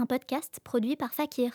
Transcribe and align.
un 0.00 0.06
podcast 0.06 0.60
produit 0.64 0.96
par 0.96 1.12
Fakir. 1.12 1.52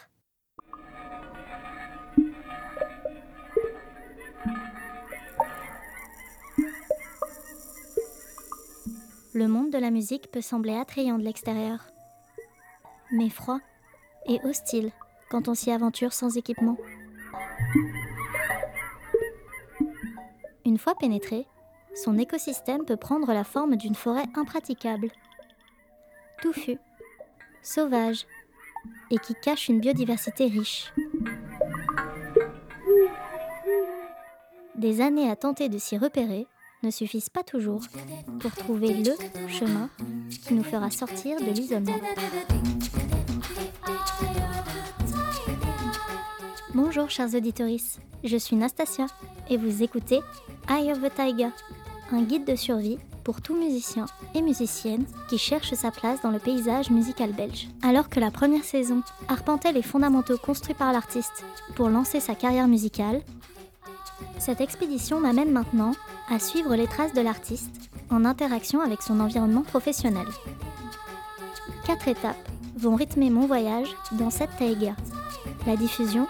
Le 9.34 9.48
monde 9.48 9.72
de 9.72 9.80
la 9.80 9.90
musique 9.90 10.30
peut 10.32 10.42
sembler 10.42 10.76
attrayant 10.76 11.18
de 11.18 11.24
l'extérieur, 11.24 11.88
mais 13.12 13.30
froid 13.30 13.60
et 14.28 14.40
hostile 14.44 14.92
quand 15.32 15.48
on 15.48 15.56
s'y 15.56 15.72
aventure 15.72 16.14
sans 16.14 16.38
équipement. 16.38 16.78
Une 20.66 20.78
fois 20.78 20.94
pénétré, 20.94 21.48
son 21.96 22.20
écosystème 22.20 22.86
peut 22.86 22.96
prendre 22.96 23.34
la 23.34 23.44
forme 23.44 23.76
d'une 23.76 23.96
forêt 23.96 24.26
impraticable, 24.36 25.10
touffue, 26.44 26.78
sauvage 27.64 28.28
et 29.16 29.18
qui 29.18 29.34
cache 29.34 29.70
une 29.70 29.80
biodiversité 29.80 30.48
riche. 30.48 30.94
Des 34.76 35.00
années 35.00 35.30
à 35.30 35.38
tenter 35.38 35.70
de 35.70 35.78
s'y 35.78 35.98
repérer 35.98 36.48
ne 36.84 36.92
suffisent 36.92 37.30
pas 37.30 37.44
toujours 37.44 37.82
pour 38.40 38.52
trouver 38.52 38.94
le 38.94 39.14
chemin 39.48 39.90
qui 40.46 40.54
nous 40.54 40.64
fera 40.64 40.92
sortir 40.92 41.40
de 41.40 41.50
l'isolement. 41.50 41.96
Bonjour 46.74 47.10
chers 47.10 47.34
auditeurs, 47.34 47.70
je 48.24 48.38
suis 48.38 48.58
Nastasia 48.58 49.06
et 49.50 49.56
vous 49.56 49.82
écoutez 49.82 50.20
Eye 50.70 50.92
of 50.92 51.02
the 51.02 51.14
Tiger, 51.16 51.52
un 52.12 52.22
guide 52.22 52.46
de 52.46 52.58
survie 52.58 53.00
pour 53.26 53.42
tout 53.42 53.58
musicien 53.58 54.06
et 54.36 54.42
musicienne 54.42 55.06
qui 55.28 55.38
cherche 55.38 55.74
sa 55.74 55.92
place 55.92 56.22
dans 56.22 56.30
le 56.30 56.40
paysage 56.40 56.92
musical 56.92 57.34
belge. 57.34 57.68
Alors 57.82 58.08
que 58.08 58.20
la 58.20 58.32
première 58.32 58.64
saison 58.64 59.02
arpentait 59.28 59.74
les 59.74 59.82
fondamentaux 59.82 60.38
construits 60.38 60.76
par 60.76 60.94
l'artiste 60.94 61.44
pour 61.76 61.90
lancer 61.90 62.20
sa 62.20 62.36
carrière 62.36 62.68
musicale, 62.68 63.22
cette 64.38 64.62
expédition 64.62 65.20
m'amène 65.20 65.52
maintenant 65.52 65.94
à 66.30 66.40
suivre 66.40 66.76
les 66.76 66.88
traces 66.88 67.14
de 67.14 67.22
l'artiste 67.22 67.90
en 68.12 68.26
interaction 68.26 68.80
avec 68.80 69.02
son 69.02 69.20
environnement 69.20 69.64
professionnel. 69.64 70.28
Quatre 71.86 72.08
étapes 72.08 72.50
vont 72.78 72.96
rythmer 72.96 73.32
mon 73.32 73.48
voyage 73.48 73.90
dans 74.14 74.30
cette 74.30 74.56
taïga. 74.58 74.96
La 75.66 75.76
diffusion, 75.76 76.28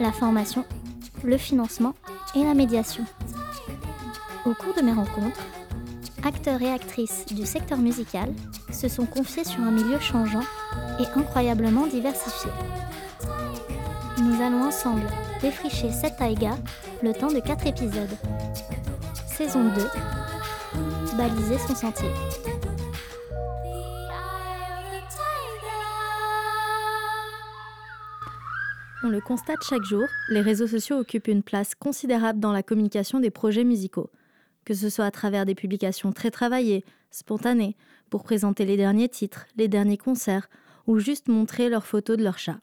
la 0.00 0.12
formation, 0.12 0.64
le 1.22 1.36
financement 1.36 1.94
et 2.34 2.42
la 2.42 2.54
médiation. 2.54 3.04
Au 4.46 4.54
cours 4.54 4.74
de 4.74 4.80
mes 4.80 4.92
rencontres, 4.92 5.42
acteurs 6.24 6.62
et 6.62 6.70
actrices 6.70 7.26
du 7.26 7.46
secteur 7.46 7.78
musical 7.78 8.32
se 8.72 8.88
sont 8.88 9.06
confiés 9.06 9.44
sur 9.44 9.60
un 9.60 9.70
milieu 9.70 9.98
changeant 9.98 10.44
et 11.00 11.18
incroyablement 11.18 11.86
diversifié. 11.86 12.50
Nous 14.20 14.42
allons 14.42 14.64
ensemble 14.64 15.06
défricher 15.40 15.90
cette 15.90 16.16
taïga 16.16 16.56
le 17.02 17.12
temps 17.12 17.32
de 17.32 17.40
4 17.40 17.66
épisodes. 17.66 18.16
Saison 19.26 19.64
2 19.64 21.16
Baliser 21.16 21.58
son 21.58 21.74
sentier. 21.74 22.08
On 29.04 29.08
le 29.08 29.20
constate 29.20 29.62
chaque 29.62 29.84
jour, 29.84 30.04
les 30.28 30.40
réseaux 30.40 30.66
sociaux 30.66 30.98
occupent 30.98 31.28
une 31.28 31.44
place 31.44 31.74
considérable 31.76 32.40
dans 32.40 32.52
la 32.52 32.64
communication 32.64 33.20
des 33.20 33.30
projets 33.30 33.64
musicaux 33.64 34.10
que 34.68 34.74
ce 34.74 34.90
soit 34.90 35.06
à 35.06 35.10
travers 35.10 35.46
des 35.46 35.54
publications 35.54 36.12
très 36.12 36.30
travaillées, 36.30 36.84
spontanées, 37.10 37.74
pour 38.10 38.22
présenter 38.22 38.66
les 38.66 38.76
derniers 38.76 39.08
titres, 39.08 39.46
les 39.56 39.66
derniers 39.66 39.96
concerts, 39.96 40.50
ou 40.86 40.98
juste 40.98 41.28
montrer 41.28 41.70
leurs 41.70 41.86
photos 41.86 42.18
de 42.18 42.22
leur 42.22 42.36
chat. 42.36 42.58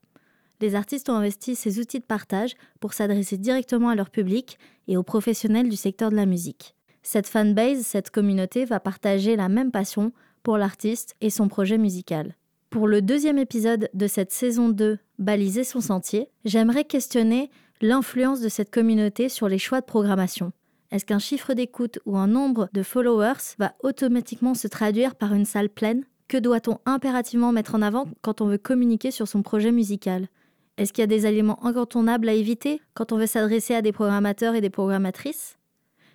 Les 0.62 0.76
artistes 0.76 1.10
ont 1.10 1.16
investi 1.16 1.56
ces 1.56 1.80
outils 1.80 2.00
de 2.00 2.06
partage 2.06 2.54
pour 2.80 2.94
s'adresser 2.94 3.38
directement 3.38 3.90
à 3.90 3.96
leur 3.96 4.12
public 4.12 4.60
et 4.88 4.98
aux 4.98 5.04
professionnels 5.04 5.68
du 5.68 5.76
secteur 5.76 6.12
de 6.12 6.16
la 6.16 6.28
musique. 6.28 6.76
Cette 7.02 7.26
fanbase, 7.26 7.82
cette 7.82 8.12
communauté 8.12 8.66
va 8.66 8.80
partager 8.80 9.36
la 9.36 9.50
même 9.50 9.72
passion 9.72 10.12
pour 10.44 10.60
l'artiste 10.60 11.16
et 11.22 11.32
son 11.32 11.48
projet 11.48 11.80
musical. 11.80 12.36
Pour 12.70 12.88
le 12.88 13.02
deuxième 13.02 13.40
épisode 13.40 13.90
de 13.96 14.06
cette 14.06 14.32
saison 14.32 14.70
2, 14.70 15.00
Baliser 15.18 15.64
son 15.64 15.82
sentier, 15.82 16.30
j'aimerais 16.44 16.84
questionner 16.84 17.50
l'influence 17.82 18.42
de 18.42 18.50
cette 18.50 18.70
communauté 18.70 19.28
sur 19.28 19.50
les 19.50 19.58
choix 19.58 19.82
de 19.82 19.86
programmation. 19.86 20.52
Est-ce 20.96 21.04
qu'un 21.04 21.20
chiffre 21.20 21.54
d'écoute 21.54 22.00
ou 22.06 22.16
un 22.16 22.28
nombre 22.28 22.70
de 22.72 22.82
followers 22.82 23.58
va 23.60 23.74
automatiquement 23.84 24.54
se 24.54 24.70
traduire 24.70 25.16
par 25.16 25.34
une 25.34 25.44
salle 25.44 25.68
pleine? 25.68 26.06
Que 26.30 26.38
doit-on 26.38 26.80
impérativement 26.86 27.52
mettre 27.52 27.76
en 27.76 27.82
avant 27.82 28.08
quand 28.22 28.40
on 28.40 28.48
veut 28.48 28.58
communiquer 28.58 29.12
sur 29.12 29.28
son 29.28 29.42
projet 29.42 29.74
musical? 29.74 30.30
Est-ce 30.78 30.94
qu'il 30.94 31.02
y 31.02 31.04
a 31.04 31.08
des 31.08 31.26
éléments 31.26 31.62
incontournables 31.66 32.30
à 32.30 32.34
éviter 32.34 32.80
quand 32.94 33.12
on 33.12 33.18
veut 33.18 33.28
s'adresser 33.28 33.76
à 33.76 33.82
des 33.82 33.92
programmateurs 33.92 34.56
et 34.56 34.62
des 34.62 34.70
programmatrices? 34.70 35.58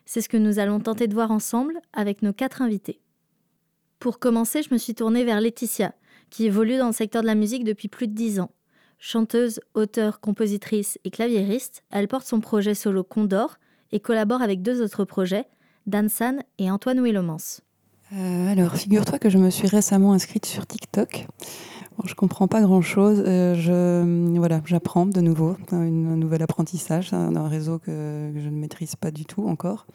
C'est 0.07 0.23
ce 0.23 0.31
que 0.31 0.39
nous 0.39 0.59
allons 0.59 0.81
tenter 0.81 1.09
de 1.09 1.15
voir 1.15 1.31
ensemble 1.31 1.79
avec 1.93 2.23
nos 2.23 2.33
quatre 2.33 2.63
invités. 2.63 3.03
Pour 3.99 4.19
commencer, 4.19 4.63
je 4.63 4.73
me 4.73 4.79
suis 4.79 4.95
tournée 4.95 5.25
vers 5.25 5.43
Laetitia, 5.43 5.93
qui 6.31 6.47
évolue 6.47 6.79
dans 6.79 6.87
le 6.87 6.95
secteur 6.95 7.21
de 7.21 7.27
la 7.27 7.35
musique 7.35 7.65
depuis 7.65 7.89
plus 7.89 8.09
de 8.09 8.15
dix 8.15 8.41
ans. 8.41 8.53
Chanteuse, 8.99 9.61
auteure, 9.75 10.21
compositrice 10.21 10.99
et 11.05 11.11
claviériste, 11.11 11.83
elle 11.91 12.09
porte 12.09 12.27
son 12.27 12.41
projet 12.41 12.75
solo 12.75 13.05
Condor, 13.05 13.59
et 13.93 14.01
collabore 14.01 14.43
avec 14.43 14.63
deux 14.63 14.83
autres 14.83 15.05
projets, 15.05 15.47
Dansan 15.87 16.43
et 16.59 16.71
Antoine 16.71 17.03
Willomans. 17.03 17.61
Euh, 18.13 18.51
alors, 18.51 18.75
figure-toi 18.75 19.19
que 19.19 19.29
je 19.29 19.39
me 19.39 19.51
suis 19.51 19.69
récemment 19.69 20.13
inscrite 20.13 20.47
sur 20.47 20.67
TikTok. 20.67 21.27
Bon, 21.97 22.05
je 22.07 22.15
comprends 22.15 22.49
pas 22.49 22.61
grand-chose. 22.61 23.23
Euh, 23.27 24.35
voilà, 24.37 24.61
j'apprends 24.65 25.07
de 25.07 25.21
nouveau 25.21 25.57
un 25.71 25.87
nouvel 25.87 26.43
apprentissage 26.43 27.11
d'un 27.11 27.49
réseau 27.49 27.79
que, 27.79 28.33
je 28.35 28.49
ne 28.49 28.57
maîtrise 28.57 28.97
pas 28.97 29.11
du 29.11 29.25
tout 29.27 29.47
encore. 29.47 29.87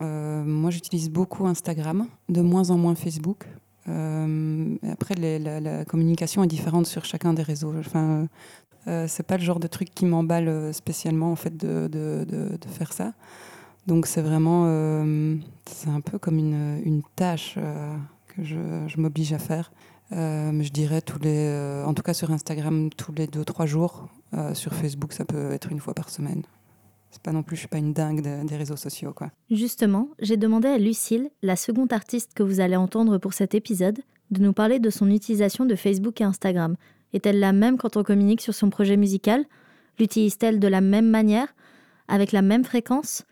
Euh, 0.00 0.44
moi, 0.44 0.70
j'utilise 0.70 1.10
beaucoup 1.10 1.46
Instagram, 1.46 2.06
de 2.28 2.40
moins 2.40 2.70
en 2.70 2.78
moins 2.78 2.94
Facebook. 2.94 3.46
après, 3.86 5.14
la, 5.16 5.84
communication 5.86 6.44
est 6.44 6.48
différente 6.48 6.86
sur 6.86 7.04
chacun 7.04 7.34
des 7.34 7.42
réseaux. 7.42 7.72
Euh, 8.88 9.06
c'est 9.08 9.24
pas 9.24 9.36
le 9.36 9.42
genre 9.42 9.58
de 9.58 9.66
truc 9.66 9.90
qui 9.94 10.06
m'emballe 10.06 10.48
euh, 10.48 10.72
spécialement 10.72 11.32
en 11.32 11.36
fait 11.36 11.56
de, 11.56 11.88
de, 11.88 12.24
de, 12.28 12.68
faire 12.68 12.92
ça. 12.92 13.12
Donc 13.86 14.06
c'est 14.06 14.22
vraiment, 14.22 14.64
euh, 14.66 15.36
c'est 15.66 15.90
un 15.90 16.00
peu 16.00 16.18
comme 16.18 16.38
une, 16.38 16.80
une 16.84 17.02
tâche 17.16 17.58
que 18.28 18.44
je, 18.44 18.58
je 18.86 19.00
m'oblige 19.00 19.32
à 19.32 19.38
faire. 19.38 19.72
je 20.10 20.70
dirais 20.70 21.00
tous 21.00 21.18
les, 21.20 21.82
en 21.86 21.94
tout 21.94 22.02
cas 22.02 22.14
sur 22.14 22.30
Instagram 22.30 22.90
tous 22.96 23.12
les 23.12 23.26
deux 23.26 23.44
trois 23.44 23.66
jours. 23.66 24.08
sur 24.54 24.74
Facebook 24.74 25.12
ça 25.12 25.24
peut 25.24 25.52
être 25.52 25.70
une 25.70 25.80
fois 25.80 25.94
par 25.94 26.10
semaine. 26.10 26.42
C'est 27.12 27.22
pas 27.22 27.32
non 27.32 27.44
plus, 27.44 27.56
je 27.56 27.60
suis 27.60 27.68
pas 27.68 27.78
une 27.78 27.92
dingue 27.92 28.20
des 28.20 28.56
réseaux 28.56 28.76
sociaux 28.76 29.12
quoi. 29.12 29.30
Justement, 29.50 30.08
j'ai 30.18 30.36
demandé 30.36 30.68
à 30.68 30.78
Lucille, 30.78 31.30
la 31.42 31.56
seconde 31.56 31.92
artiste 31.92 32.32
que 32.34 32.42
vous 32.42 32.60
allez 32.60 32.76
entendre 32.76 33.18
pour 33.18 33.32
cet 33.32 33.54
épisode, 33.54 34.00
de 34.32 34.42
nous 34.42 34.52
parler 34.52 34.80
de 34.80 34.90
son 34.90 35.10
utilisation 35.10 35.64
de 35.64 35.76
Facebook 35.76 36.20
et 36.20 36.24
Instagram, 36.24 36.76
est-elle 37.16 37.40
la 37.40 37.52
même 37.52 37.78
quand 37.78 37.96
on 37.96 38.02
communique 38.02 38.40
sur 38.40 38.54
son 38.54 38.70
projet 38.70 38.96
musical? 38.96 39.44
L'utilise-t-elle 39.98 40.60
de 40.60 40.68
la 40.68 40.80
même 40.80 41.08
manière 41.08 41.54
Avec 42.08 42.32
la 42.32 42.42
même 42.42 42.64
fréquence? 42.64 43.24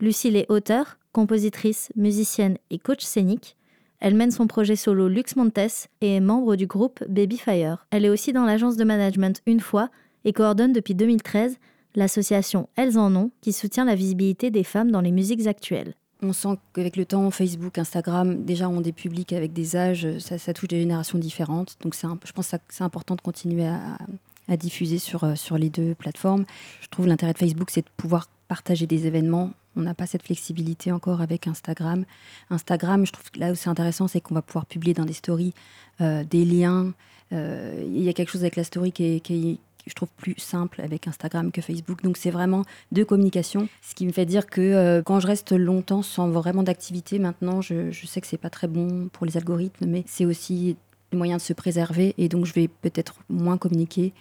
Lucille 0.00 0.36
est 0.36 0.50
auteure, 0.50 0.98
compositrice, 1.12 1.90
musicienne 1.96 2.58
et 2.70 2.78
coach 2.78 3.02
scénique. 3.02 3.56
Elle 3.98 4.14
mène 4.14 4.30
son 4.30 4.46
projet 4.46 4.76
solo 4.76 5.08
Lux 5.08 5.36
Montes 5.36 5.88
et 6.02 6.16
est 6.16 6.20
membre 6.20 6.56
du 6.56 6.66
groupe 6.66 7.02
Babyfire. 7.08 7.86
Elle 7.90 8.04
est 8.04 8.10
aussi 8.10 8.32
dans 8.32 8.44
l'agence 8.44 8.76
de 8.76 8.84
management 8.84 9.40
Une 9.46 9.60
fois 9.60 9.88
et 10.24 10.32
coordonne 10.32 10.72
depuis 10.72 10.94
2013 10.94 11.56
l'association 11.94 12.68
Elles 12.76 12.98
en 12.98 13.16
ont 13.16 13.30
qui 13.40 13.54
soutient 13.54 13.86
la 13.86 13.94
visibilité 13.94 14.50
des 14.50 14.64
femmes 14.64 14.90
dans 14.90 15.00
les 15.00 15.12
musiques 15.12 15.46
actuelles. 15.46 15.94
On 16.22 16.32
sent 16.32 16.56
qu'avec 16.72 16.96
le 16.96 17.04
temps, 17.04 17.30
Facebook, 17.30 17.78
Instagram, 17.78 18.44
déjà 18.44 18.68
ont 18.68 18.80
des 18.80 18.92
publics 18.92 19.32
avec 19.32 19.52
des 19.52 19.76
âges, 19.76 20.18
ça, 20.18 20.52
touche 20.54 20.68
des 20.68 20.80
générations 20.80 21.18
différentes. 21.18 21.76
Donc 21.82 21.94
je 21.94 22.32
pense 22.32 22.50
que 22.50 22.56
c'est 22.70 22.84
important 22.84 23.16
de 23.16 23.20
continuer 23.20 23.66
à, 23.66 24.56
diffuser 24.56 24.98
sur, 24.98 25.24
euh, 25.24 25.34
sur 25.34 25.58
les 25.58 25.70
deux 25.70 25.94
plateformes. 25.94 26.44
Je 26.80 26.86
trouve 26.88 27.06
l'intérêt 27.06 27.32
de 27.32 27.38
Facebook, 27.38 27.68
c'est 27.70 27.82
de 27.82 27.90
pouvoir 27.96 28.28
partager 28.48 28.86
des 28.86 29.06
événements. 29.06 29.50
On 29.76 29.82
n'a 29.82 29.92
pas 29.92 30.06
cette 30.06 30.22
flexibilité 30.22 30.92
encore 30.92 31.20
avec 31.20 31.46
Instagram. 31.46 32.04
Instagram, 32.48 33.04
je 33.04 33.12
trouve 33.12 33.30
que 33.30 33.40
là 33.40 33.52
où 33.52 33.54
c'est 33.54 33.68
intéressant, 33.68 34.08
c'est 34.08 34.20
qu'on 34.20 34.34
va 34.34 34.42
pouvoir 34.42 34.64
publier 34.64 34.94
dans 34.94 35.04
des 35.04 35.12
stories 35.12 35.52
euh, 36.00 36.24
des 36.24 36.44
liens. 36.44 36.92
Euh, 37.32 37.82
il 37.84 38.02
y 38.02 38.08
a 38.08 38.12
quelque 38.12 38.30
chose 38.30 38.42
avec 38.42 38.56
la 38.56 38.64
story 38.64 38.92
qui 38.92 39.04
est, 39.04 39.20
qui 39.20 39.58
je 39.86 39.94
trouve 39.94 40.08
plus 40.16 40.34
simple 40.38 40.80
avec 40.80 41.06
Instagram 41.06 41.52
que 41.52 41.60
Facebook. 41.60 42.02
Donc 42.02 42.16
c'est 42.16 42.30
vraiment 42.30 42.62
deux 42.92 43.04
communications, 43.04 43.68
ce 43.82 43.94
qui 43.94 44.06
me 44.06 44.12
fait 44.12 44.26
dire 44.26 44.46
que 44.46 44.60
euh, 44.60 45.02
quand 45.02 45.20
je 45.20 45.26
reste 45.26 45.52
longtemps 45.52 46.02
sans 46.02 46.28
vraiment 46.28 46.62
d'activité, 46.62 47.18
maintenant 47.18 47.60
je, 47.60 47.90
sais 48.06 48.20
que 48.20 48.26
c'est 48.26 48.36
pas 48.36 48.50
très 48.50 48.68
bon 48.68 49.08
pour 49.12 49.26
les 49.26 49.36
algorithmes, 49.36 49.86
mais 49.86 50.04
c'est 50.06 50.26
aussi 50.26 50.76
le 51.12 51.18
moyen 51.18 51.36
de 51.36 51.42
se 51.42 51.52
préserver. 51.52 52.14
Et 52.18 52.28
donc 52.28 52.44
je 52.44 52.52
vais 52.52 52.68
peut-être 52.68 53.14
moins 53.28 53.58
communiquer 53.58 54.12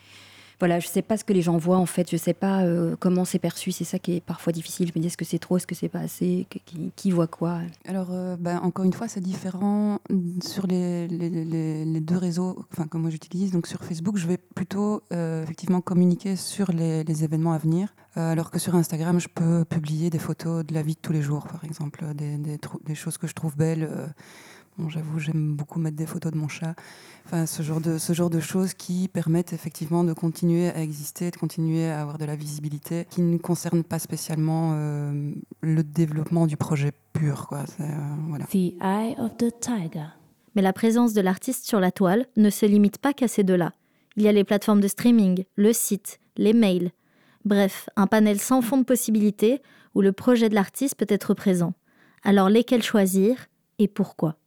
voilà, 0.59 0.79
je 0.79 0.87
sais 0.87 1.01
pas 1.01 1.17
ce 1.17 1.23
que 1.23 1.33
les 1.33 1.41
gens 1.41 1.57
voient 1.57 1.77
en 1.77 1.85
fait, 1.85 2.09
je 2.09 2.17
sais 2.17 2.33
pas 2.33 2.63
euh, 2.63 2.95
comment 2.99 3.25
c'est 3.25 3.39
perçu, 3.39 3.71
c'est 3.71 3.83
ça 3.83 3.99
qui 3.99 4.15
est 4.15 4.21
parfois 4.21 4.53
difficile. 4.53 4.87
Je 4.87 4.93
me 4.97 5.01
dis 5.01 5.07
est-ce 5.07 5.17
que 5.17 5.25
c'est 5.25 5.39
trop, 5.39 5.57
est-ce 5.57 5.67
que 5.67 5.75
c'est 5.75 5.89
pas 5.89 5.99
assez, 5.99 6.47
qui, 6.95 7.11
voit 7.11 7.27
quoi? 7.27 7.59
Alors, 7.85 8.09
euh, 8.11 8.35
bah, 8.39 8.59
encore 8.63 8.85
une 8.85 8.93
fois, 8.93 9.07
c'est 9.07 9.21
différent 9.21 9.99
sur 10.41 10.67
les, 10.67 11.07
deux 11.07 12.17
réseaux 12.17 12.65
que 12.89 12.97
moi 12.97 13.09
j'utilise. 13.09 13.51
Donc 13.51 13.67
sur 13.67 13.83
Facebook, 13.83 14.17
je 14.17 14.27
vais 14.27 14.37
plutôt 14.37 15.03
euh, 15.13 15.43
effectivement 15.43 15.81
communiquer 15.81 16.35
sur 16.35 16.71
les, 16.71 17.03
événements 17.23 17.53
à 17.53 17.57
venir, 17.57 17.95
alors 18.15 18.51
que 18.51 18.59
sur 18.59 18.75
Instagram, 18.75 19.19
je 19.19 19.29
peux 19.29 19.63
publier 19.63 20.09
des 20.09 20.19
photos 20.19 20.65
de 20.65 20.73
la 20.73 20.81
vie 20.81 20.95
de 20.95 20.99
tous 20.99 21.13
les 21.13 21.21
jours, 21.21 21.47
par 21.47 21.63
exemple, 21.63 22.05
des 22.13 22.95
choses 22.95 23.17
que 23.17 23.27
je 23.27 23.33
trouve 23.33 23.55
belles 23.55 23.89
J'avoue, 24.89 25.19
j'aime 25.19 25.55
beaucoup 25.55 25.79
mettre 25.79 25.95
des 25.95 26.05
photos 26.05 26.31
de 26.31 26.37
mon 26.37 26.47
chat. 26.47 26.75
Enfin, 27.25 27.45
ce 27.45 27.63
genre 27.63 27.79
de, 28.29 28.39
choses 28.39 28.73
qui 28.73 29.07
permettent 29.07 29.53
effectivement 29.53 30.03
de 30.03 30.13
continuer 30.13 30.69
à 30.69 30.81
exister, 30.81 31.31
de 31.31 31.37
continuer 31.37 31.89
à 31.89 32.01
avoir 32.01 32.17
de 32.17 32.25
la 32.25 32.35
visibilité, 32.35 33.07
qui 33.09 33.21
ne 33.21 33.37
concernent 33.37 33.83
pas 33.83 33.99
spécialement 33.99 34.73
euh, 34.73 35.31
le 35.61 35.83
développement 35.83 36.45
du 36.45 36.57
projet 36.57 36.91
pur. 37.13 37.47
Quoi. 37.47 37.63
Euh. 37.79 38.45
The 38.49 38.75
Eye 38.81 39.15
of 39.17 39.37
the 39.37 39.59
Tiger. 39.59 40.07
Mais 40.55 40.61
la 40.61 40.73
présence 40.73 41.13
de 41.13 41.21
l'artiste 41.21 41.65
sur 41.65 41.79
la 41.79 41.91
toile 41.91 42.27
ne 42.37 42.49
se 42.49 42.65
limite 42.65 42.97
pas 42.97 43.13
qu'à 43.13 43.27
ces 43.27 43.43
deux-là. 43.43 43.73
Il 44.17 44.23
y 44.23 44.27
a 44.27 44.31
les 44.31 44.43
plateformes 44.43 44.81
de 44.81 44.87
streaming, 44.87 45.45
le 45.55 45.73
site, 45.73 46.19
les 46.37 46.53
mails. 46.53 46.91
Bref, 47.43 47.89
un 47.95 48.07
panel 48.07 48.39
sans 48.39 48.61
fond 48.61 48.77
de 48.77 48.83
possibilités 48.83 49.61
où 49.93 50.01
le 50.01 50.11
projet 50.11 50.49
de 50.49 50.55
l'artiste 50.55 50.95
peut 50.95 51.05
être 51.09 51.33
présent. 51.33 51.73
Alors 52.23 52.49
lesquels 52.49 52.83
choisir 52.83 53.47
et 53.79 53.87
pourquoi? 53.87 54.37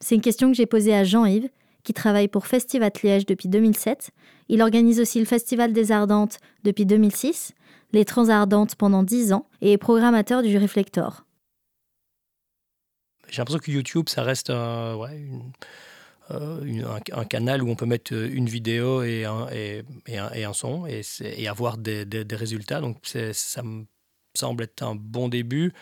C'est 0.00 0.14
une 0.14 0.20
question 0.20 0.50
que 0.50 0.56
j'ai 0.56 0.66
posée 0.66 0.94
à 0.94 1.04
Jean-Yves, 1.04 1.48
qui 1.82 1.94
travaille 1.94 2.28
pour 2.28 2.46
Festival 2.46 2.90
Liège 3.02 3.26
depuis 3.26 3.48
2007. 3.48 4.10
Il 4.48 4.60
organise 4.60 5.00
aussi 5.00 5.20
le 5.20 5.24
Festival 5.24 5.72
des 5.72 5.92
Ardentes 5.92 6.38
depuis 6.64 6.84
2006, 6.84 7.54
les 7.92 8.04
Transardentes 8.04 8.74
pendant 8.74 9.04
10 9.04 9.32
ans 9.32 9.46
et 9.60 9.72
est 9.72 9.78
programmateur 9.78 10.42
du 10.42 10.56
Réflector. 10.56 11.24
J'ai 13.28 13.38
l'impression 13.38 13.60
que 13.60 13.70
YouTube, 13.70 14.08
ça 14.08 14.22
reste 14.22 14.50
un, 14.50 14.98
canal 17.28 17.62
où 17.62 17.70
on 17.70 17.76
peut 17.76 17.86
mettre 17.86 18.12
une 18.12 18.48
vidéo 18.48 19.02
et 19.02 19.24
un, 19.24 19.48
et, 19.50 19.84
un, 20.16 20.52
son 20.52 20.86
et, 20.86 21.48
avoir 21.48 21.78
des, 21.78 22.06
résultats. 22.32 22.80
Donc 22.80 22.98
ça 23.04 23.62
me 23.62 23.84
semble 24.34 24.64
être 24.64 24.82
un 24.82 24.96
bon 24.96 25.28
début. 25.28 25.72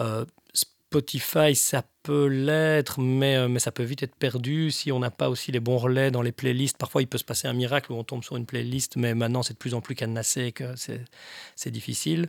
Euh, 0.00 0.24
Spotify, 0.52 1.54
ça 1.54 1.82
peut 2.04 2.26
l'être, 2.26 3.00
mais, 3.00 3.34
euh, 3.36 3.48
mais 3.48 3.58
ça 3.58 3.72
peut 3.72 3.82
vite 3.82 4.02
être 4.04 4.14
perdu 4.14 4.70
si 4.70 4.92
on 4.92 5.00
n'a 5.00 5.10
pas 5.10 5.30
aussi 5.30 5.50
les 5.50 5.58
bons 5.58 5.78
relais 5.78 6.10
dans 6.10 6.22
les 6.22 6.32
playlists. 6.32 6.76
Parfois, 6.76 7.02
il 7.02 7.08
peut 7.08 7.18
se 7.18 7.24
passer 7.24 7.48
un 7.48 7.54
miracle 7.54 7.90
où 7.90 7.96
on 7.96 8.04
tombe 8.04 8.22
sur 8.22 8.36
une 8.36 8.46
playlist, 8.46 8.96
mais 8.96 9.14
maintenant, 9.14 9.42
c'est 9.42 9.54
de 9.54 9.58
plus 9.58 9.74
en 9.74 9.80
plus 9.80 9.96
cadenassé 9.96 10.52
que 10.52 10.74
c'est 10.76 11.70
difficile. 11.70 12.28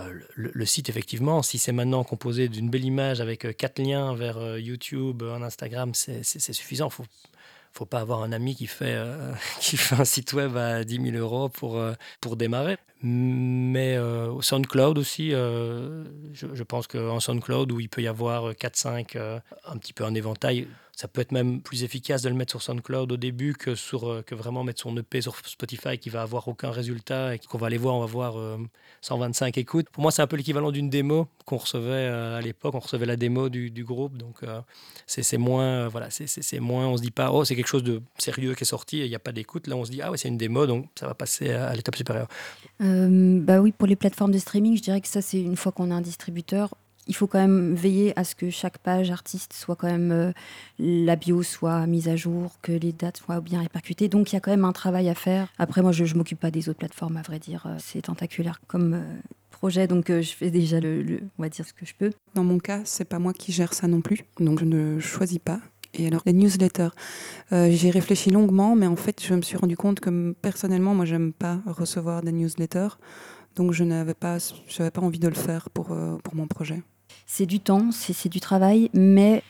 Euh, 0.00 0.12
le, 0.34 0.66
site, 0.66 0.88
effectivement, 0.88 1.42
si 1.42 1.56
c'est 1.58 1.70
maintenant 1.70 2.02
composé 2.02 2.48
d'une 2.48 2.68
belle 2.68 2.84
image 2.84 3.20
avec 3.20 3.44
euh, 3.44 3.52
quatre 3.52 3.78
liens 3.78 4.12
vers 4.16 4.58
YouTube, 4.58 5.22
un 5.22 5.42
Instagram, 5.42 5.94
c'est 5.94 6.24
suffisant. 6.24 6.90
Faut 7.74 7.86
pas 7.86 8.00
avoir 8.00 8.22
un 8.22 8.32
ami 8.32 8.54
qui 8.54 8.66
fait, 8.66 8.96
fait 9.60 9.96
un 9.96 10.04
site 10.04 10.32
web 10.32 10.56
à 10.56 10.84
10 10.84 11.10
000 11.10 11.16
euros 11.16 11.48
pour, 11.48 11.82
pour 12.20 12.36
démarrer. 12.36 12.78
Mais 13.06 13.98
euh, 13.98 14.40
SoundCloud 14.40 14.96
aussi, 14.96 15.34
euh, 15.34 16.04
je, 16.32 16.46
je, 16.54 16.62
pense 16.62 16.86
qu'en 16.86 17.20
SoundCloud, 17.20 17.70
où 17.70 17.78
il 17.78 17.90
peut 17.90 18.00
y 18.00 18.08
avoir 18.08 18.52
4-5, 18.52 19.16
euh, 19.16 19.38
un 19.66 19.76
petit 19.76 19.92
peu 19.92 20.04
un 20.04 20.14
éventail, 20.14 20.68
ça 20.96 21.08
peut 21.08 21.20
être 21.20 21.32
même 21.32 21.60
plus 21.60 21.82
efficace 21.84 22.22
de 22.22 22.28
le 22.28 22.34
mettre 22.34 22.50
sur 22.52 22.62
SoundCloud 22.62 23.12
au 23.12 23.16
début 23.16 23.54
que, 23.54 23.74
sur, 23.74 24.24
que 24.24 24.34
vraiment 24.34 24.64
mettre 24.64 24.80
son 24.80 24.96
EP 24.96 25.20
sur 25.20 25.36
Spotify 25.36 25.98
qui 25.98 26.08
va 26.08 26.22
avoir 26.22 26.46
aucun 26.48 26.70
résultat 26.70 27.34
et 27.34 27.38
qu'on 27.38 27.58
va 27.58 27.66
aller 27.66 27.78
voir, 27.78 27.96
on 27.96 28.00
va 28.00 28.06
voir 28.06 28.58
125 29.00 29.58
écoutes. 29.58 29.88
Pour 29.90 30.02
moi, 30.02 30.12
c'est 30.12 30.22
un 30.22 30.26
peu 30.26 30.36
l'équivalent 30.36 30.70
d'une 30.70 30.90
démo 30.90 31.28
qu'on 31.44 31.56
recevait 31.56 32.06
à 32.06 32.40
l'époque. 32.40 32.74
On 32.74 32.78
recevait 32.78 33.06
la 33.06 33.16
démo 33.16 33.48
du, 33.48 33.84
groupe, 33.84 34.16
donc 34.16 34.40
c'est 35.06 35.36
moins, 35.36 35.88
voilà, 35.88 36.08
c'est 36.10 36.60
moins, 36.60 36.86
on 36.86 36.96
se 36.96 37.02
dit 37.02 37.10
pas, 37.10 37.30
oh, 37.32 37.44
c'est 37.44 37.56
quelque 37.56 37.66
chose 37.66 37.82
de 37.82 38.00
sérieux 38.18 38.54
qui 38.54 38.62
est 38.62 38.66
sorti 38.66 39.00
et 39.00 39.04
il 39.04 39.08
n'y 39.08 39.14
a 39.14 39.20
pas 39.20 39.32
d'écoute. 39.32 39.66
Là, 39.66 39.76
on 39.76 39.84
se 39.84 39.90
dit, 39.90 40.02
ah 40.02 40.10
ouais, 40.10 40.16
c'est 40.16 40.28
une 40.28 40.38
démo, 40.38 40.66
donc 40.66 40.86
ça 40.98 41.06
va 41.06 41.14
passer 41.14 41.50
à, 41.50 41.74
l'étape 41.74 41.96
supérieure. 41.96 42.28
Euh, 42.80 43.40
bah 43.40 43.60
oui, 43.60 43.72
pour 43.72 43.86
les 43.86 43.96
plateformes 43.96 44.32
de 44.32 44.38
streaming, 44.38 44.76
je 44.76 44.82
dirais 44.82 45.00
que 45.00 45.08
ça, 45.08 45.22
c'est 45.22 45.40
une 45.40 45.56
fois 45.56 45.72
qu'on 45.72 45.90
a 45.90 45.94
un 45.94 46.00
distributeur, 46.00 46.74
il 47.06 47.14
faut 47.14 47.26
quand 47.26 47.38
même 47.38 47.74
veiller 47.74 48.18
à 48.18 48.24
ce 48.24 48.34
que 48.34 48.50
chaque 48.50 48.78
page 48.78 49.10
artiste 49.10 49.52
soit 49.52 49.76
quand 49.76 49.90
même 49.90 50.12
euh, 50.12 50.32
la 50.78 51.16
bio 51.16 51.42
soit 51.42 51.86
mise 51.86 52.08
à 52.08 52.16
jour, 52.16 52.52
que 52.62 52.72
les 52.72 52.92
dates 52.92 53.18
soient 53.18 53.40
bien 53.40 53.60
répercutées. 53.60 54.08
Donc 54.08 54.32
il 54.32 54.36
y 54.36 54.38
a 54.38 54.40
quand 54.40 54.50
même 54.50 54.64
un 54.64 54.72
travail 54.72 55.08
à 55.08 55.14
faire. 55.14 55.48
Après 55.58 55.82
moi 55.82 55.92
je, 55.92 56.04
ne 56.04 56.18
m'occupe 56.18 56.40
pas 56.40 56.50
des 56.50 56.68
autres 56.68 56.78
plateformes 56.78 57.16
à 57.16 57.22
vrai 57.22 57.38
dire, 57.38 57.64
euh, 57.66 57.76
c'est 57.78 58.02
tentaculaire 58.02 58.60
comme 58.66 59.02
projet 59.50 59.86
donc 59.86 60.10
je 60.10 60.34
fais 60.34 60.50
déjà 60.50 60.80
le, 60.80 61.20
on 61.38 61.42
va 61.42 61.48
dire 61.48 61.64
ce 61.66 61.72
que 61.72 61.86
je 61.86 61.94
peux. 61.94 62.10
Dans 62.34 62.44
mon 62.44 62.58
cas, 62.58 62.80
c'est 62.84 63.04
pas 63.04 63.18
moi 63.18 63.32
qui 63.32 63.52
gère 63.52 63.72
ça 63.72 63.86
non 63.86 64.00
plus. 64.00 64.24
Donc 64.40 64.60
je 64.60 64.64
ne 64.64 64.98
choisis 65.00 65.38
pas. 65.38 65.60
Et 65.96 66.06
alors, 66.06 66.22
les 66.26 66.32
newsletters, 66.32 66.88
euh, 67.52 67.70
j'ai 67.70 67.90
réfléchi 67.90 68.30
longuement, 68.30 68.74
mais 68.74 68.86
en 68.86 68.96
fait, 68.96 69.22
je 69.24 69.34
me 69.34 69.42
suis 69.42 69.56
rendu 69.56 69.76
compte 69.76 70.00
que 70.00 70.32
personnellement, 70.42 70.94
moi, 70.94 71.04
j'aime 71.04 71.32
pas 71.32 71.60
recevoir 71.66 72.22
des 72.22 72.32
newsletters. 72.32 72.98
Donc, 73.54 73.72
je 73.72 73.84
n'avais 73.84 74.14
pas, 74.14 74.38
pas 74.92 75.00
envie 75.00 75.20
de 75.20 75.28
le 75.28 75.34
faire 75.34 75.70
pour, 75.70 75.92
euh, 75.92 76.16
pour 76.24 76.34
mon 76.34 76.48
projet. 76.48 76.82
C'est 77.26 77.46
du 77.46 77.60
temps, 77.60 77.90
c'est 77.90 78.28
du 78.28 78.40
travail, 78.40 78.90
mais 78.92 79.42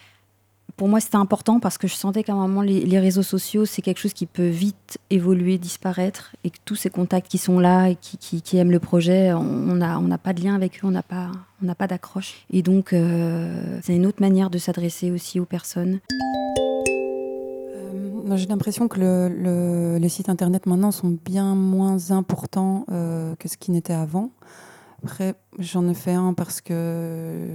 pour 0.76 0.88
moi, 0.88 1.00
c'était 1.00 1.16
important 1.16 1.60
parce 1.60 1.78
que 1.78 1.86
je 1.86 1.94
sentais 1.94 2.24
qu'à 2.24 2.32
un 2.32 2.48
moment, 2.48 2.62
les, 2.62 2.98
réseaux 2.98 3.22
sociaux, 3.22 3.64
c'est 3.64 3.80
quelque 3.82 3.98
chose 3.98 4.12
qui 4.12 4.26
peut 4.26 4.48
vite 4.48 4.98
évoluer, 5.10 5.56
disparaître, 5.58 6.34
et 6.42 6.50
que 6.50 6.58
tous 6.64 6.74
ces 6.74 6.90
contacts 6.90 7.28
qui 7.28 7.38
sont 7.38 7.60
là 7.60 7.90
et 7.90 7.96
qui, 7.96 8.56
aiment 8.56 8.72
le 8.72 8.80
projet, 8.80 9.32
on 9.32 9.74
n'a 9.76 10.18
pas 10.18 10.32
de 10.32 10.42
lien 10.42 10.54
avec 10.54 10.84
eux, 10.84 10.88
on 10.88 10.90
n'a 10.90 11.02
pas, 11.02 11.86
d'accroche. 11.86 12.44
Et 12.50 12.62
donc, 12.62 12.92
euh, 12.92 13.78
c'est 13.82 13.94
une 13.94 14.06
autre 14.06 14.20
manière 14.20 14.50
de 14.50 14.58
s'adresser 14.58 15.10
aussi 15.12 15.38
aux 15.38 15.44
personnes. 15.44 16.00
Euh, 17.76 18.36
j'ai 18.36 18.46
l'impression 18.46 18.88
que 18.88 18.98
le, 18.98 19.98
les 19.98 20.08
sites 20.08 20.28
internet 20.28 20.66
maintenant 20.66 20.90
sont 20.90 21.16
bien 21.24 21.54
moins 21.54 22.10
importants 22.10 22.84
euh, 22.90 23.36
que 23.38 23.48
ce 23.48 23.56
qui 23.56 23.70
n'était 23.70 23.92
avant. 23.92 24.30
Après, 25.04 25.34
j'en 25.58 25.86
ai 25.86 25.94
fait 25.94 26.14
un 26.14 26.32
parce 26.32 26.60
que 26.62 27.46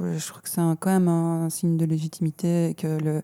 je 0.00 0.28
crois 0.28 0.40
que 0.40 0.48
c'est 0.48 0.62
quand 0.80 0.90
même 0.90 1.08
un, 1.08 1.50
signe 1.50 1.76
de 1.76 1.84
légitimité 1.84 2.70
et 2.70 2.74
que 2.74 2.98
le, 3.02 3.22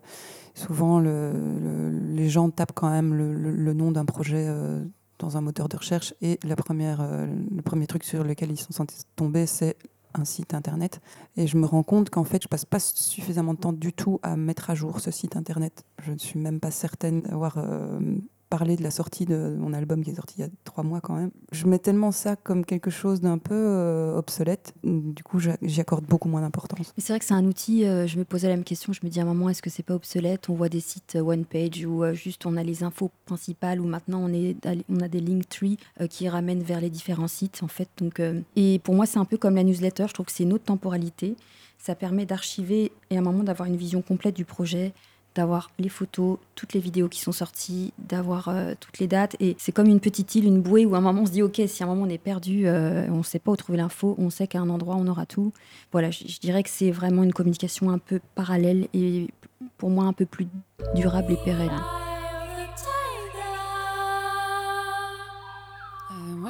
souvent 0.53 0.99
les 0.99 2.29
gens 2.29 2.49
tapent 2.49 2.73
quand 2.73 2.89
même 2.89 3.13
le, 3.13 3.73
nom 3.73 3.91
d'un 3.91 4.05
projet 4.05 4.45
euh, 4.47 4.83
dans 5.19 5.37
un 5.37 5.41
moteur 5.41 5.69
de 5.69 5.77
recherche 5.77 6.13
et 6.21 6.39
la 6.43 6.55
première, 6.55 7.01
euh, 7.01 7.25
le 7.25 7.61
premier 7.61 7.87
truc 7.87 8.03
sur 8.03 8.23
lequel 8.23 8.51
ils 8.51 8.57
sont 8.57 8.85
tomber, 9.15 9.47
c'est 9.47 9.75
un 10.13 10.25
site 10.25 10.53
internet. 10.53 11.01
Et 11.35 11.47
je 11.47 11.57
me 11.57 11.65
rends 11.65 11.83
compte 11.83 12.09
qu'en 12.09 12.23
fait, 12.25 12.43
je 12.43 12.47
passe 12.47 12.65
pas 12.65 12.79
suffisamment 12.79 13.53
de 13.53 13.59
temps 13.59 13.73
du 13.73 13.93
tout 13.93 14.19
à 14.23 14.35
mettre 14.35 14.69
à 14.69 14.75
jour 14.75 14.99
ce 14.99 15.09
site 15.09 15.35
internet. 15.35 15.83
Je 16.03 16.11
ne 16.11 16.17
suis 16.17 16.39
même 16.39 16.59
pas 16.59 16.71
certaine 16.71 17.21
d'avoir 17.21 17.57
euh, 17.57 17.99
parler 18.51 18.75
de 18.75 18.83
la 18.83 18.91
sortie 18.91 19.25
de 19.25 19.55
mon 19.57 19.71
album 19.71 20.03
qui 20.03 20.11
est 20.11 20.15
sorti 20.15 20.35
il 20.37 20.41
y 20.41 20.43
a 20.43 20.49
trois 20.65 20.83
mois 20.83 20.99
quand 20.99 21.15
même. 21.15 21.31
Je 21.53 21.65
mets 21.67 21.79
tellement 21.79 22.11
ça 22.11 22.35
comme 22.35 22.65
quelque 22.65 22.91
chose 22.91 23.21
d'un 23.21 23.37
peu 23.37 23.55
euh, 23.55 24.17
obsolète, 24.17 24.75
du 24.83 25.23
coup 25.23 25.39
j'y 25.39 25.79
accorde 25.79 26.05
beaucoup 26.05 26.27
moins 26.27 26.41
d'importance. 26.41 26.93
C'est 26.97 27.13
vrai 27.13 27.19
que 27.19 27.25
c'est 27.25 27.33
un 27.33 27.45
outil, 27.45 27.85
euh, 27.85 28.07
je 28.07 28.19
me 28.19 28.25
posais 28.25 28.49
la 28.49 28.55
même 28.55 28.65
question, 28.65 28.91
je 28.91 28.99
me 29.03 29.09
dis 29.09 29.19
à 29.19 29.23
un 29.23 29.25
moment 29.25 29.49
est-ce 29.49 29.61
que 29.61 29.69
c'est 29.69 29.83
pas 29.83 29.95
obsolète? 29.95 30.49
On 30.49 30.53
voit 30.53 30.67
des 30.67 30.81
sites 30.81 31.15
euh, 31.15 31.21
one 31.21 31.45
page 31.45 31.85
où 31.85 32.03
juste 32.13 32.45
on 32.45 32.57
a 32.57 32.63
les 32.63 32.83
infos 32.83 33.09
principales, 33.25 33.79
où 33.79 33.85
maintenant 33.85 34.29
on, 34.29 34.99
a 34.99 35.07
des 35.07 35.19
link 35.21 35.47
trees 35.47 35.77
qui 36.09 36.27
ramènent 36.27 36.63
vers 36.63 36.81
les 36.81 36.89
différents 36.89 37.29
sites 37.29 37.61
en 37.63 37.69
fait. 37.69 37.89
Et 38.57 38.79
pour 38.79 38.95
moi 38.95 39.05
c'est 39.05 39.19
un 39.19 39.25
peu 39.25 39.37
comme 39.37 39.55
la 39.55 39.63
newsletter, 39.63 40.05
je 40.09 40.13
trouve 40.13 40.25
que 40.25 40.31
c'est 40.33 40.43
une 40.43 40.53
autre 40.53 40.65
temporalité. 40.65 41.35
Ça 41.77 41.95
permet 41.95 42.25
d'archiver 42.25 42.91
et 43.09 43.15
à 43.15 43.19
un 43.19 43.23
moment 43.23 43.43
d'avoir 43.43 43.67
une 43.67 43.77
vision 43.77 44.01
complète 44.01 44.35
du 44.35 44.45
projet, 44.45 44.93
d'avoir 45.35 45.71
les 45.79 45.89
photos, 45.89 46.37
toutes 46.55 46.73
les 46.73 46.79
vidéos 46.79 47.07
qui 47.07 47.19
sont 47.19 47.31
sorties, 47.31 47.93
d'avoir 47.97 48.49
euh, 48.49 48.73
toutes 48.79 48.99
les 48.99 49.07
dates. 49.07 49.35
Et 49.39 49.55
c'est 49.57 49.71
comme 49.71 49.87
une 49.87 49.99
petite 49.99 50.35
île, 50.35 50.45
une 50.45 50.61
bouée 50.61 50.85
où 50.85 50.95
à 50.95 50.97
un 50.97 51.01
moment 51.01 51.21
on 51.21 51.25
se 51.25 51.31
dit, 51.31 51.41
OK, 51.41 51.61
si 51.67 51.83
à 51.83 51.85
un 51.85 51.89
moment 51.89 52.03
on 52.03 52.09
est 52.09 52.17
perdu, 52.17 52.67
euh, 52.67 53.07
on 53.09 53.17
ne 53.17 53.23
sait 53.23 53.39
pas 53.39 53.51
où 53.51 53.55
trouver 53.55 53.77
l'info, 53.77 54.15
on 54.17 54.29
sait 54.29 54.47
qu'à 54.47 54.59
un 54.59 54.69
endroit 54.69 54.95
on 54.97 55.07
aura 55.07 55.25
tout. 55.25 55.53
Voilà, 55.91 56.11
je, 56.11 56.39
dirais 56.39 56.63
que 56.63 56.69
c'est 56.69 56.91
vraiment 56.91 57.23
une 57.23 57.33
communication 57.33 57.89
un 57.89 57.97
peu 57.97 58.19
parallèle 58.35 58.87
et 58.93 59.27
pour 59.77 59.89
moi 59.89 60.05
un 60.05 60.13
peu 60.13 60.25
plus 60.25 60.47
durable 60.95 61.33
et 61.33 61.37
pérenne. 61.45 61.81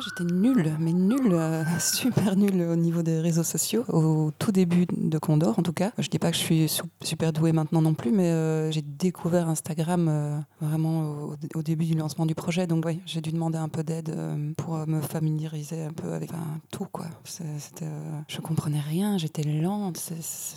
J'étais 0.01 0.33
nulle, 0.33 0.75
mais 0.79 0.93
nulle, 0.93 1.33
euh, 1.33 1.63
super 1.79 2.35
nulle 2.35 2.61
au 2.63 2.75
niveau 2.75 3.03
des 3.03 3.19
réseaux 3.19 3.43
sociaux, 3.43 3.83
au 3.89 4.31
tout 4.37 4.51
début 4.51 4.85
de 4.91 5.17
Condor 5.17 5.57
en 5.59 5.63
tout 5.63 5.73
cas. 5.73 5.91
Je 5.97 6.07
dis 6.07 6.19
pas 6.19 6.31
que 6.31 6.37
je 6.37 6.41
suis 6.41 6.81
super 7.03 7.33
douée 7.33 7.51
maintenant 7.51 7.81
non 7.81 7.93
plus, 7.93 8.11
mais 8.11 8.27
euh, 8.27 8.71
j'ai 8.71 8.81
découvert 8.81 9.49
Instagram 9.49 10.07
euh, 10.09 10.39
vraiment 10.59 11.35
au, 11.55 11.61
début 11.61 11.85
du 11.85 11.93
lancement 11.93 12.25
du 12.25 12.35
projet. 12.35 12.67
Donc 12.67 12.85
oui, 12.85 12.99
j'ai 13.05 13.21
dû 13.21 13.31
demander 13.31 13.57
un 13.57 13.69
peu 13.69 13.83
d'aide 13.83 14.15
pour 14.57 14.75
me 14.87 15.01
familiariser 15.01 15.83
un 15.83 15.93
peu 15.93 16.13
avec 16.13 16.31
tout. 16.71 16.87
Quoi. 16.91 17.05
C'était, 17.23 17.85
je 18.27 18.39
comprenais 18.41 18.79
rien, 18.79 19.17
j'étais 19.17 19.43
lente, 19.43 20.11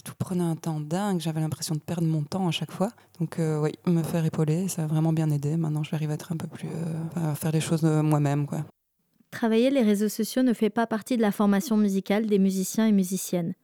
tout 0.04 0.14
prenait 0.18 0.44
un 0.44 0.56
temps 0.56 0.80
dingue, 0.80 1.20
j'avais 1.20 1.40
l'impression 1.40 1.74
de 1.74 1.80
perdre 1.80 2.06
mon 2.06 2.22
temps 2.22 2.48
à 2.48 2.50
chaque 2.50 2.72
fois. 2.72 2.90
Donc 3.20 3.36
oui, 3.38 3.72
me 3.86 4.02
faire 4.02 4.24
épauler, 4.24 4.68
ça 4.68 4.84
a 4.84 4.86
vraiment 4.86 5.12
bien 5.12 5.30
aidé. 5.30 5.56
Maintenant, 5.56 5.82
j'arrive 5.82 6.10
à 6.10 6.14
être 6.14 6.32
un 6.32 6.36
peu 6.36 6.46
plus... 6.46 6.68
à 7.16 7.34
faire 7.34 7.52
les 7.52 7.60
choses 7.60 7.84
moi-même. 7.84 8.46
quoi. 8.46 8.64
Travailler 9.34 9.70
les 9.70 9.82
réseaux 9.82 10.08
sociaux 10.08 10.44
ne 10.44 10.52
fait 10.52 10.70
pas 10.70 10.86
partie 10.86 11.16
de 11.16 11.22
la 11.22 11.32
formation 11.32 11.76
musicale 11.76 12.26
des 12.26 12.38
musiciens 12.38 12.86
et 12.86 12.92
musiciennes. 12.92 13.54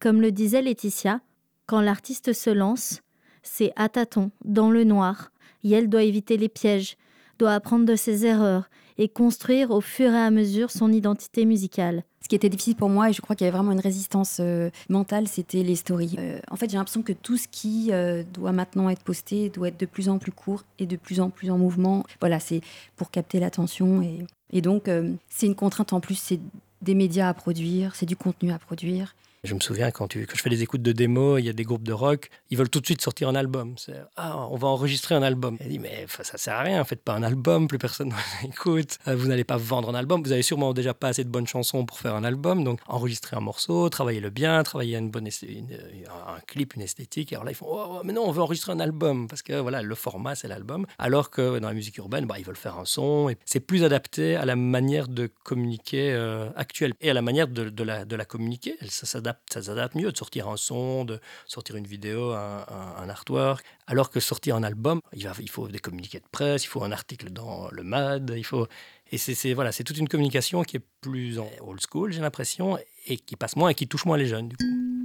Comme 0.00 0.20
le 0.20 0.32
disait 0.32 0.62
Laetitia, 0.62 1.20
quand 1.66 1.80
l'artiste 1.80 2.32
se 2.32 2.50
lance, 2.50 3.02
c'est 3.44 3.72
à 3.76 3.88
tâtons, 3.88 4.32
dans 4.44 4.68
le 4.68 4.82
noir, 4.82 5.30
et 5.62 5.70
elle 5.70 5.88
doit 5.88 6.02
éviter 6.02 6.36
les 6.36 6.48
pièges, 6.48 6.96
doit 7.38 7.54
apprendre 7.54 7.86
de 7.86 7.94
ses 7.94 8.26
erreurs 8.26 8.68
et 8.98 9.08
construire 9.08 9.70
au 9.70 9.80
fur 9.80 10.12
et 10.12 10.20
à 10.20 10.32
mesure 10.32 10.72
son 10.72 10.92
identité 10.92 11.44
musicale. 11.44 12.02
Ce 12.20 12.28
qui 12.28 12.34
était 12.34 12.48
difficile 12.48 12.76
pour 12.76 12.88
moi, 12.88 13.10
et 13.10 13.12
je 13.12 13.20
crois 13.20 13.36
qu'il 13.36 13.44
y 13.44 13.48
avait 13.48 13.56
vraiment 13.56 13.72
une 13.72 13.80
résistance 13.80 14.38
euh, 14.40 14.70
mentale, 14.88 15.28
c'était 15.28 15.62
les 15.62 15.76
stories. 15.76 16.16
Euh, 16.18 16.40
en 16.50 16.56
fait, 16.56 16.70
j'ai 16.70 16.76
l'impression 16.76 17.02
que 17.02 17.12
tout 17.12 17.36
ce 17.36 17.48
qui 17.48 17.90
euh, 17.90 18.22
doit 18.32 18.52
maintenant 18.52 18.88
être 18.88 19.02
posté 19.02 19.50
doit 19.50 19.68
être 19.68 19.78
de 19.80 19.86
plus 19.86 20.08
en 20.08 20.18
plus 20.18 20.32
court 20.32 20.64
et 20.78 20.86
de 20.86 20.96
plus 20.96 21.20
en 21.20 21.30
plus 21.30 21.50
en 21.50 21.58
mouvement. 21.58 22.04
Voilà, 22.20 22.38
c'est 22.38 22.60
pour 22.96 23.10
capter 23.10 23.40
l'attention 23.40 24.02
et 24.02 24.24
et 24.52 24.60
donc, 24.60 24.88
euh, 24.88 25.12
c'est 25.28 25.46
une 25.46 25.54
contrainte 25.54 25.92
en 25.92 26.00
plus, 26.00 26.14
c'est 26.14 26.40
des 26.82 26.94
médias 26.94 27.28
à 27.28 27.34
produire, 27.34 27.94
c'est 27.94 28.06
du 28.06 28.16
contenu 28.16 28.52
à 28.52 28.58
produire. 28.58 29.14
Je 29.44 29.54
me 29.54 29.60
souviens 29.60 29.90
quand, 29.90 30.12
je 30.14 30.40
fais 30.40 30.50
des 30.50 30.62
écoutes 30.62 30.82
de 30.82 30.92
démos, 30.92 31.40
il 31.40 31.46
y 31.46 31.48
a 31.48 31.52
des 31.52 31.64
groupes 31.64 31.82
de 31.82 31.92
rock, 31.92 32.30
ils 32.50 32.56
veulent 32.56 32.70
tout 32.70 32.78
de 32.78 32.86
suite 32.86 33.02
sortir 33.02 33.28
un 33.28 33.34
album. 33.34 33.74
Ah, 34.16 34.46
on 34.48 34.56
va 34.56 34.68
enregistrer 34.68 35.16
un 35.16 35.22
album. 35.24 35.56
Elle 35.58 35.68
dit 35.68 35.80
mais 35.80 36.06
ça 36.08 36.38
sert 36.38 36.54
à 36.54 36.62
rien, 36.62 36.84
faites 36.84 37.02
pas 37.02 37.14
un 37.14 37.24
album, 37.24 37.66
plus 37.66 37.78
personne 37.78 38.14
ne 38.44 38.48
écoute. 38.48 38.98
Euh, 39.08 39.16
vous 39.16 39.26
n'allez 39.26 39.42
pas 39.42 39.56
vendre 39.56 39.90
un 39.90 39.96
album, 39.96 40.22
vous 40.22 40.30
avez 40.30 40.42
sûrement 40.42 40.72
déjà 40.72 40.94
pas 40.94 41.08
assez 41.08 41.24
de 41.24 41.28
bonnes 41.28 41.48
chansons 41.48 41.84
pour 41.84 41.98
faire 41.98 42.14
un 42.14 42.22
album, 42.22 42.62
donc 42.62 42.78
enregistrez 42.86 43.36
un 43.36 43.40
morceau, 43.40 43.88
travaillez-le 43.88 44.30
bien, 44.30 44.62
travaillez 44.62 44.96
une 44.96 45.10
bonne 45.10 45.26
un 45.26 46.40
clip, 46.46 46.74
une 46.74 46.82
esthétique. 46.82 47.32
alors 47.32 47.44
là 47.44 47.50
ils 47.50 47.56
font 47.56 47.66
oh, 47.68 48.00
mais 48.04 48.12
non, 48.12 48.22
on 48.24 48.30
veut 48.30 48.42
enregistrer 48.42 48.70
un 48.70 48.78
album 48.78 49.26
parce 49.26 49.42
que 49.42 49.54
voilà 49.54 49.82
le 49.82 49.94
format 49.96 50.36
c'est 50.36 50.46
l'album. 50.46 50.86
Alors 51.00 51.30
que 51.30 51.58
dans 51.58 51.66
la 51.66 51.74
musique 51.74 51.96
urbaine, 51.96 52.26
bah, 52.26 52.36
ils 52.38 52.44
veulent 52.44 52.54
faire 52.54 52.78
un 52.78 52.84
son 52.84 53.28
et 53.28 53.36
c'est 53.44 53.58
plus 53.58 53.82
adapté 53.82 54.36
à 54.36 54.44
la 54.44 54.54
manière 54.54 55.08
de 55.08 55.28
communiquer 55.42 56.12
euh, 56.12 56.48
actuelle 56.54 56.94
et 57.00 57.10
à 57.10 57.14
la 57.14 57.22
manière 57.22 57.48
de, 57.48 57.82
la, 57.82 58.24
communiquer. 58.24 58.76
S'adapte 58.88 59.31
ça 59.52 59.62
s'adapte 59.62 59.94
mieux 59.94 60.10
de 60.10 60.16
sortir 60.16 60.48
un 60.48 60.56
son, 60.56 61.04
de 61.04 61.20
sortir 61.46 61.76
une 61.76 61.86
vidéo, 61.86 62.32
un, 62.32 63.08
artwork, 63.08 63.64
alors 63.86 64.10
que 64.10 64.20
sortir 64.20 64.56
un 64.56 64.62
album, 64.62 65.00
il, 65.12 65.28
il, 65.40 65.50
faut 65.50 65.68
des 65.68 65.78
communiqués 65.78 66.20
de 66.20 66.28
presse, 66.30 66.64
il 66.64 66.68
faut 66.68 66.82
un 66.84 66.92
article 66.92 67.30
dans 67.30 67.68
le 67.70 67.82
MAD, 67.82 68.32
il 68.36 68.44
faut... 68.44 68.66
Et 69.10 69.18
c'est 69.18 69.52
voilà, 69.52 69.72
toute 69.72 69.98
une 69.98 70.08
communication 70.08 70.62
qui 70.62 70.78
est 70.78 70.84
plus 71.02 71.38
old 71.60 71.80
school, 71.86 72.12
j'ai 72.12 72.20
l'impression, 72.20 72.78
et 73.06 73.18
qui 73.18 73.36
passe 73.36 73.56
moins 73.56 73.68
et 73.68 73.74
qui 73.74 73.86
touche 73.86 74.06
moins 74.06 74.16
les 74.16 74.26
jeunes, 74.26 74.48
du 74.48 74.56
coup. 74.56 75.01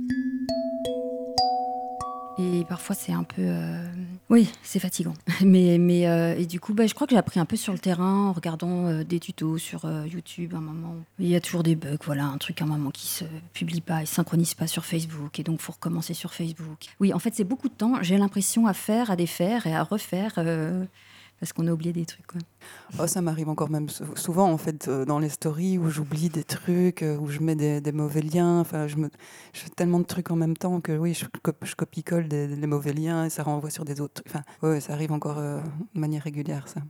Et 2.40 2.66
parfois, 2.66 2.96
c'est 2.96 3.14
un 3.14 3.24
peu. 3.24 3.42
Euh, 3.42 3.84
oui, 4.30 4.52
c'est 4.62 4.80
fatigant. 4.80 5.14
Mais, 5.42 5.78
mais 5.80 6.08
euh, 6.08 6.36
et 6.38 6.46
du 6.46 6.60
coup, 6.60 6.74
bah, 6.74 6.86
je 6.86 6.94
crois 6.94 7.08
que 7.08 7.12
j'ai 7.12 7.18
appris 7.18 7.40
un 7.40 7.46
peu 7.46 7.56
sur 7.56 7.74
le 7.74 7.80
terrain 7.80 8.28
en 8.28 8.34
regardant 8.34 8.86
euh, 8.86 9.04
des 9.04 9.20
tutos 9.20 9.58
sur 9.58 9.90
YouTube 10.06 10.54
un 10.56 10.62
moment. 10.62 10.96
Il 11.20 11.28
y 11.28 11.36
a 11.36 11.42
toujours 11.42 11.64
des 11.64 11.76
bugs, 11.76 11.98
voilà, 12.06 12.26
un 12.26 12.38
truc, 12.38 12.62
un 12.62 12.66
moment 12.66 12.92
qui 12.92 13.08
se 13.08 13.24
publie 13.54 13.82
pas, 13.82 14.02
il 14.02 14.08
synchronise 14.08 14.54
pas 14.54 14.68
sur 14.68 14.86
Facebook. 14.86 15.40
Et 15.40 15.44
donc, 15.44 15.60
il 15.60 15.64
faut 15.64 15.74
recommencer 15.74 16.14
sur 16.14 16.34
Facebook. 16.34 16.88
Oui, 17.00 17.14
en 17.14 17.20
fait, 17.20 17.34
c'est 17.34 17.44
beaucoup 17.44 17.70
de 17.70 17.74
temps, 17.74 17.94
j'ai 18.02 18.18
l'impression, 18.18 18.68
à 18.68 18.74
faire, 18.74 19.10
à 19.10 19.16
défaire 19.16 19.66
et 19.66 19.76
à 19.76 19.84
refaire 19.84 20.34
parce 21.40 21.54
qu'on 21.54 21.68
a 21.68 21.72
oublié 21.72 21.94
des 21.94 22.06
trucs. 22.06 22.26
Quoi. 22.26 22.42
Oh, 23.00 23.08
ça 23.08 23.22
m'arrive 23.22 23.50
encore 23.50 23.70
même 23.70 23.88
souvent 23.90 24.52
en 24.52 24.58
fait 24.58 24.88
euh, 24.88 25.06
dans 25.06 25.20
les 25.20 25.30
stories 25.30 25.78
où 25.78 25.90
j'oublie 25.90 26.30
des 26.30 26.44
trucs, 26.44 27.04
euh, 27.04 27.18
où 27.18 27.28
je 27.28 27.40
mets 27.40 27.56
des, 27.56 27.92
mauvais 27.92 28.22
liens. 28.22 28.60
Enfin, 28.60 28.88
je, 28.88 28.98
me, 28.98 29.10
je 29.54 29.60
fais 29.62 29.70
tellement 29.70 30.00
de 30.00 30.06
trucs 30.06 30.32
en 30.32 30.36
même 30.36 30.58
temps 30.58 30.82
que 30.82 30.98
oui, 30.98 31.14
je, 31.14 31.26
je 31.64 31.76
copie-colle 31.76 32.28
des, 32.28 32.48
mauvais 32.68 32.94
liens 32.94 33.26
et 33.26 33.30
ça 33.30 33.44
renvoie 33.44 33.70
sur 33.70 33.86
des 33.86 34.02
autres. 34.02 34.24
Enfin, 34.28 34.42
ouais, 34.64 34.80
ça 34.80 34.94
arrive 34.94 35.12
encore 35.12 35.38
euh, 35.38 35.62
de 35.94 36.00
manière 36.00 36.24
régulière 36.24 36.68
ça. 36.68 36.82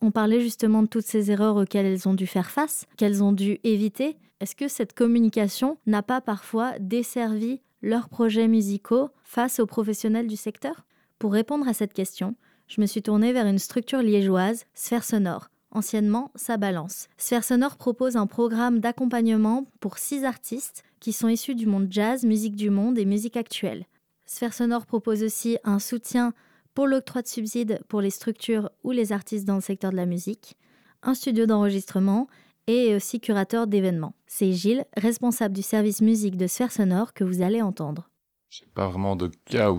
On 0.00 0.10
parlait 0.10 0.40
justement 0.40 0.82
de 0.82 0.88
toutes 0.88 1.06
ces 1.06 1.30
erreurs 1.30 1.56
auxquelles 1.56 1.86
elles 1.86 2.08
ont 2.08 2.14
dû 2.14 2.26
faire 2.26 2.50
face, 2.50 2.86
qu'elles 2.96 3.24
ont 3.24 3.32
dû 3.32 3.58
éviter. 3.64 4.16
Est-ce 4.40 4.54
que 4.54 4.68
cette 4.68 4.92
communication 4.92 5.78
n'a 5.86 6.02
pas 6.02 6.20
parfois 6.20 6.78
desservi 6.78 7.62
leurs 7.82 8.08
projets 8.08 8.48
musicaux 8.48 9.08
face 9.24 9.58
aux 9.58 9.66
professionnels 9.66 10.26
du 10.26 10.36
secteur? 10.36 10.86
Pour 11.18 11.32
répondre 11.32 11.66
à 11.66 11.72
cette 11.72 11.94
question, 11.94 12.36
je 12.66 12.80
me 12.80 12.86
suis 12.86 13.02
tournée 13.02 13.32
vers 13.32 13.46
une 13.46 13.58
structure 13.58 14.02
liégeoise, 14.02 14.64
Sphère 14.74 15.04
Sonore, 15.04 15.48
anciennement 15.70 16.32
Sa 16.34 16.56
Balance. 16.56 17.08
Sphère 17.16 17.44
Sonore 17.44 17.76
propose 17.76 18.16
un 18.16 18.26
programme 18.26 18.80
d'accompagnement 18.80 19.66
pour 19.80 19.98
six 19.98 20.24
artistes 20.24 20.82
qui 21.00 21.12
sont 21.12 21.28
issus 21.28 21.54
du 21.54 21.66
monde 21.66 21.88
jazz, 21.90 22.24
musique 22.24 22.56
du 22.56 22.70
monde 22.70 22.98
et 22.98 23.04
musique 23.04 23.36
actuelle. 23.36 23.86
Sphère 24.24 24.52
Sonore 24.52 24.86
propose 24.86 25.22
aussi 25.22 25.58
un 25.64 25.78
soutien 25.78 26.32
pour 26.74 26.86
l'octroi 26.86 27.22
de 27.22 27.28
subsides 27.28 27.80
pour 27.88 28.00
les 28.00 28.10
structures 28.10 28.70
ou 28.82 28.90
les 28.90 29.12
artistes 29.12 29.46
dans 29.46 29.54
le 29.54 29.60
secteur 29.60 29.92
de 29.92 29.96
la 29.96 30.06
musique, 30.06 30.56
un 31.02 31.14
studio 31.14 31.46
d'enregistrement 31.46 32.26
et 32.66 32.94
aussi 32.96 33.20
curateur 33.20 33.68
d'événements. 33.68 34.14
C'est 34.26 34.52
Gilles, 34.52 34.84
responsable 34.96 35.54
du 35.54 35.62
service 35.62 36.00
musique 36.00 36.36
de 36.36 36.48
Sphère 36.48 36.72
Sonore, 36.72 37.14
que 37.14 37.22
vous 37.22 37.42
allez 37.42 37.62
entendre. 37.62 38.10
J'ai 38.50 38.66
pas 38.66 38.88
vraiment 38.88 39.14
de 39.14 39.30
cas 39.44 39.70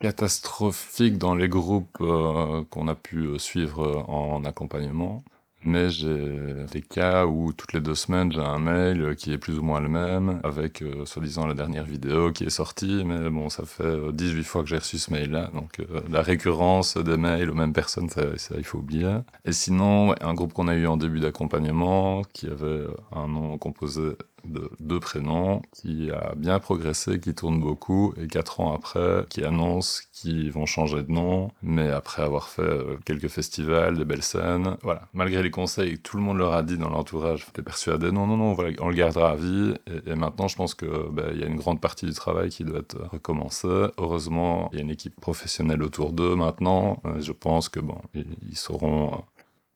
catastrophique 0.00 1.18
dans 1.18 1.34
les 1.34 1.48
groupes 1.48 1.98
euh, 2.00 2.64
qu'on 2.70 2.88
a 2.88 2.94
pu 2.94 3.18
euh, 3.26 3.38
suivre 3.38 3.82
euh, 3.82 4.12
en 4.12 4.44
accompagnement. 4.44 5.24
Mais 5.64 5.90
j'ai 5.90 6.64
des 6.70 6.82
cas 6.82 7.26
où 7.26 7.52
toutes 7.52 7.72
les 7.72 7.80
deux 7.80 7.96
semaines, 7.96 8.30
j'ai 8.30 8.40
un 8.40 8.58
mail 8.60 9.16
qui 9.16 9.32
est 9.32 9.38
plus 9.38 9.58
ou 9.58 9.62
moins 9.62 9.80
le 9.80 9.88
même, 9.88 10.40
avec 10.44 10.84
soi-disant 11.06 11.44
la 11.44 11.54
dernière 11.54 11.82
vidéo 11.82 12.30
qui 12.30 12.44
est 12.44 12.50
sortie. 12.50 13.02
Mais 13.04 13.30
bon, 13.30 13.48
ça 13.48 13.64
fait 13.64 14.12
18 14.12 14.44
fois 14.44 14.62
que 14.62 14.68
j'ai 14.68 14.78
reçu 14.78 14.98
ce 14.98 15.12
mail-là. 15.12 15.50
Donc 15.54 15.82
la 16.08 16.22
récurrence 16.22 16.96
des 16.96 17.16
mails 17.16 17.50
aux 17.50 17.54
mêmes 17.54 17.72
personnes, 17.72 18.08
ça, 18.08 18.22
il 18.56 18.64
faut 18.64 18.78
oublier. 18.78 19.18
Et 19.44 19.50
sinon, 19.50 20.14
un 20.20 20.34
groupe 20.34 20.52
qu'on 20.52 20.68
a 20.68 20.74
eu 20.76 20.86
en 20.86 20.96
début 20.96 21.18
d'accompagnement, 21.18 22.22
qui 22.32 22.46
avait 22.46 22.84
un 23.10 23.26
nom 23.26 23.58
composé 23.58 24.12
de 24.46 24.70
deux 24.80 25.00
prénoms, 25.00 25.62
qui 25.72 26.10
a 26.10 26.34
bien 26.36 26.58
progressé, 26.58 27.20
qui 27.20 27.34
tourne 27.34 27.60
beaucoup, 27.60 28.14
et 28.20 28.26
quatre 28.26 28.60
ans 28.60 28.74
après, 28.74 29.24
qui 29.28 29.44
annonce 29.44 30.02
qu'ils 30.12 30.50
vont 30.52 30.66
changer 30.66 31.02
de 31.02 31.12
nom, 31.12 31.50
mais 31.62 31.90
après 31.90 32.22
avoir 32.22 32.48
fait 32.48 32.62
euh, 32.62 32.96
quelques 33.04 33.28
festivals, 33.28 33.98
des 33.98 34.04
belles 34.04 34.22
scènes, 34.22 34.76
voilà. 34.82 35.02
Malgré 35.12 35.42
les 35.42 35.50
conseils 35.50 35.98
tout 35.98 36.16
le 36.16 36.22
monde 36.22 36.38
leur 36.38 36.52
a 36.52 36.62
dit 36.62 36.78
dans 36.78 36.90
l'entourage, 36.90 37.46
t'es 37.52 37.62
persuadé, 37.62 38.10
non, 38.12 38.26
non, 38.26 38.36
non, 38.36 38.56
on 38.80 38.88
le 38.88 38.94
gardera 38.94 39.30
à 39.32 39.36
vie, 39.36 39.74
et, 40.06 40.14
maintenant 40.14 40.48
je 40.48 40.56
pense 40.56 40.74
que 40.74 41.08
bah, 41.10 41.24
il 41.32 41.40
y 41.40 41.44
a 41.44 41.46
une 41.46 41.56
grande 41.56 41.80
partie 41.80 42.06
du 42.06 42.12
travail 42.12 42.50
qui 42.50 42.64
doit 42.64 42.80
être 42.80 42.96
recommencé. 43.10 43.68
Heureusement, 43.98 44.70
il 44.72 44.78
y 44.78 44.80
a 44.80 44.84
une 44.84 44.90
équipe 44.90 45.20
professionnelle 45.20 45.82
autour 45.82 46.12
d'eux 46.12 46.34
maintenant, 46.34 47.02
je 47.18 47.32
pense 47.32 47.68
que 47.68 47.80
bon, 47.80 47.98
ils, 48.14 48.56
sauront 48.56 49.24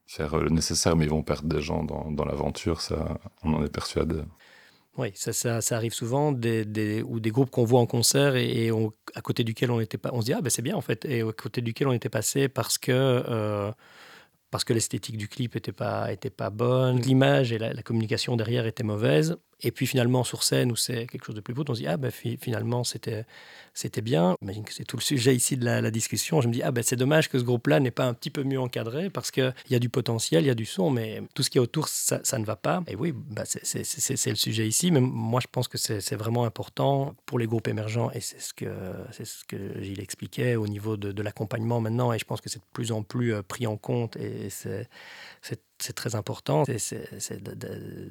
faire 0.06 0.36
le 0.38 0.50
nécessaire, 0.50 0.96
mais 0.96 1.04
ils 1.04 1.10
vont 1.10 1.22
perdre 1.22 1.48
des 1.48 1.60
gens 1.60 1.84
dans, 1.84 2.10
dans 2.10 2.24
l'aventure, 2.24 2.80
ça, 2.80 3.18
on 3.42 3.54
en 3.54 3.64
est 3.64 3.72
persuadé. 3.72 4.20
Oui, 4.98 5.12
ça, 5.14 5.32
ça, 5.32 5.76
arrive 5.76 5.94
souvent, 5.94 6.32
des, 6.32 7.02
ou 7.06 7.20
des 7.20 7.30
groupes 7.30 7.50
qu'on 7.50 7.64
voit 7.64 7.80
en 7.80 7.86
concert 7.86 8.34
et, 8.36 8.70
à 9.14 9.20
côté 9.22 9.44
duquel 9.44 9.70
on 9.70 9.80
était 9.80 9.98
pas, 9.98 10.10
on 10.12 10.20
se 10.20 10.26
dit 10.26 10.32
ah 10.32 10.40
ben 10.42 10.50
c'est 10.50 10.62
bien 10.62 10.76
en 10.76 10.80
fait, 10.80 11.04
et 11.04 11.22
à 11.22 11.32
côté 11.32 11.62
duquel 11.62 11.88
on 11.88 11.92
était 11.92 12.08
passé 12.08 12.48
parce 12.48 12.76
que 12.76 12.92
euh, 12.92 13.72
parce 14.50 14.64
que 14.64 14.72
l'esthétique 14.72 15.16
du 15.16 15.28
clip 15.28 15.56
était 15.56 15.72
pas 15.72 16.12
était 16.12 16.30
pas 16.30 16.50
bonne, 16.50 17.00
l'image 17.00 17.52
et 17.52 17.58
la, 17.58 17.72
la, 17.72 17.82
communication 17.82 18.36
derrière 18.36 18.66
étaient 18.66 18.82
mauvaises. 18.82 19.36
Et 19.62 19.70
puis 19.70 19.86
finalement, 19.86 20.24
sur 20.24 20.42
scène, 20.42 20.72
où 20.72 20.76
c'est 20.76 21.06
quelque 21.06 21.24
chose 21.24 21.34
de 21.34 21.40
plus 21.40 21.54
beau, 21.54 21.64
on 21.68 21.74
se 21.74 21.80
dit, 21.80 21.86
ah 21.86 21.96
ben 21.96 22.10
finalement, 22.10 22.84
c'était, 22.84 23.24
c'était 23.74 24.00
bien. 24.00 24.34
J'imagine 24.40 24.64
que 24.64 24.72
c'est 24.72 24.84
tout 24.84 24.96
le 24.96 25.02
sujet 25.02 25.34
ici 25.34 25.56
de 25.56 25.64
la, 25.64 25.90
discussion. 25.90 26.40
Je 26.40 26.48
me 26.48 26.52
dis, 26.52 26.62
ah 26.62 26.70
ben 26.70 26.82
c'est 26.82 26.96
dommage 26.96 27.28
que 27.28 27.38
ce 27.38 27.44
groupe-là 27.44 27.80
n'est 27.80 27.90
pas 27.90 28.04
un 28.04 28.14
petit 28.14 28.30
peu 28.30 28.44
mieux 28.44 28.60
encadré 28.60 29.10
parce 29.10 29.30
qu'il 29.30 29.52
y 29.70 29.74
a 29.74 29.78
du 29.78 29.88
potentiel, 29.88 30.44
il 30.44 30.46
y 30.46 30.50
a 30.50 30.54
du 30.54 30.66
son, 30.66 30.90
mais 30.90 31.22
tout 31.34 31.42
ce 31.42 31.50
qui 31.50 31.58
est 31.58 31.60
autour, 31.60 31.88
ça, 31.88 32.38
ne 32.38 32.44
va 32.44 32.56
pas. 32.56 32.82
Et 32.86 32.96
oui, 32.96 33.12
bah 33.12 33.42
c'est, 33.44 34.30
le 34.30 34.34
sujet 34.36 34.66
ici, 34.66 34.90
mais 34.90 35.00
moi 35.00 35.40
je 35.40 35.48
pense 35.50 35.68
que 35.68 35.78
c'est, 35.78 36.00
vraiment 36.20 36.44
important 36.44 37.14
pour 37.24 37.38
les 37.38 37.46
groupes 37.46 37.68
émergents 37.68 38.10
et 38.10 38.20
c'est 38.20 38.40
ce 38.40 38.52
que, 38.52 38.66
ce 39.12 39.44
que 39.46 39.80
Gilles 39.80 40.00
expliquait 40.00 40.54
au 40.56 40.66
niveau 40.66 40.98
de, 40.98 41.12
de 41.12 41.22
l'accompagnement 41.22 41.80
maintenant. 41.80 42.12
Et 42.12 42.18
je 42.18 42.24
pense 42.24 42.40
que 42.40 42.50
c'est 42.50 42.58
de 42.58 42.64
plus 42.72 42.92
en 42.92 43.02
plus 43.02 43.34
euh, 43.34 43.42
pris 43.42 43.66
en 43.66 43.76
compte 43.76 44.16
et 44.16 44.50
c'est, 44.50 44.88
c'est 45.82 45.92
très 45.92 46.14
important, 46.14 46.64
c'est 46.64 47.42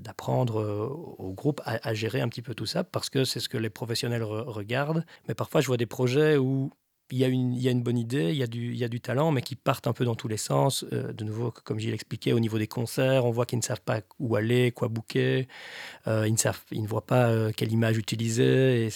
d'apprendre 0.02 0.62
euh, 0.62 0.88
au 0.88 1.34
groupe 1.34 1.62
à, 1.66 1.94
gérer 1.94 2.22
un 2.22 2.30
petit 2.30 2.42
peu 2.42 2.54
tout 2.54 2.66
ça, 2.66 2.84
parce 2.84 3.10
que 3.10 3.24
c'est 3.24 3.40
ce 3.40 3.50
que 3.50 3.58
les 3.58 3.70
professionnels 3.70 4.24
regardent. 4.24 5.06
Mais 5.28 5.36
parfois, 5.36 5.62
je 5.62 5.68
vois 5.68 5.78
des 5.78 5.86
projets 5.86 6.38
où 6.38 6.72
il 7.12 7.18
y, 7.18 7.24
a 7.24 7.28
une, 7.28 7.54
il 7.54 7.62
y 7.62 7.68
a 7.68 7.72
une 7.72 7.82
bonne 7.82 7.98
idée, 7.98 8.30
il 8.30 8.36
y 8.36 8.44
a, 8.44 8.48
du, 8.48 8.72
il 8.72 8.78
y 8.78 8.84
a 8.84 8.88
du 8.88 9.02
talent, 9.02 9.32
mais 9.32 9.42
qui 9.42 9.56
partent 9.56 9.88
un 9.88 9.94
peu 9.94 10.06
dans 10.06 10.14
tous 10.14 10.28
les 10.28 10.38
sens. 10.38 10.86
Euh, 10.94 11.12
de 11.12 11.24
nouveau, 11.24 11.52
comme 11.64 11.80
Gilles 11.80 11.94
expliquait, 11.94 12.34
au 12.34 12.40
niveau 12.40 12.60
des 12.60 12.68
concerts, 12.68 13.26
on 13.26 13.32
voit 13.32 13.48
qu'ils 13.48 13.58
ne 13.58 13.64
savent 13.64 13.82
pas 13.82 14.02
où 14.20 14.36
aller, 14.36 14.72
quoi 14.72 14.90
booker. 14.90 15.48
Euh, 16.08 16.28
ils, 16.28 16.34
ne 16.34 16.52
ils 16.72 16.84
ne 16.84 16.88
voient 16.88 17.06
pas 17.06 17.52
quelle 17.54 17.72
image 17.72 17.98
utiliser. 17.98 18.88
Et 18.88 18.90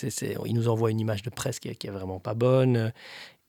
ils 0.46 0.54
nous 0.54 0.68
envoient 0.68 0.92
une 0.92 1.00
image 1.00 1.24
de 1.24 1.32
presse 1.32 1.60
qui 1.60 1.70
n'est 1.70 1.92
vraiment 1.92 2.20
pas 2.20 2.36
bonne. 2.36 2.94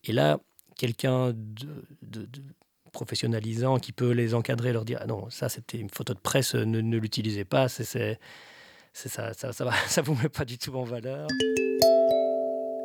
Et 0.04 0.12
là, 0.12 0.38
quelqu'un 0.76 1.33
de, 1.35 2.28
professionnalisant 2.95 3.79
qui 3.79 3.93
peut 3.93 4.13
les 4.13 4.33
encadrer, 4.33 4.73
leur 4.73 4.87
dire 4.87 4.99
ah 5.03 5.07
non, 5.07 5.29
ça 5.29 5.51
c'était 5.51 5.79
une 5.79 5.91
photo 5.91 6.15
de 6.15 6.19
presse, 6.19 6.55
ne, 6.55 6.81
ne 6.81 6.97
l'utilisez 6.97 7.45
pas, 7.45 7.69
c'est, 7.69 7.85
c'est, 7.85 8.19
ça, 8.95 9.35
ça, 9.35 9.53
ça, 9.53 9.65
va, 9.67 9.73
ça 9.87 10.01
vous 10.01 10.15
met 10.15 10.31
pas 10.31 10.47
du 10.47 10.57
tout 10.57 10.75
en 10.75 10.85
valeur. 10.85 11.29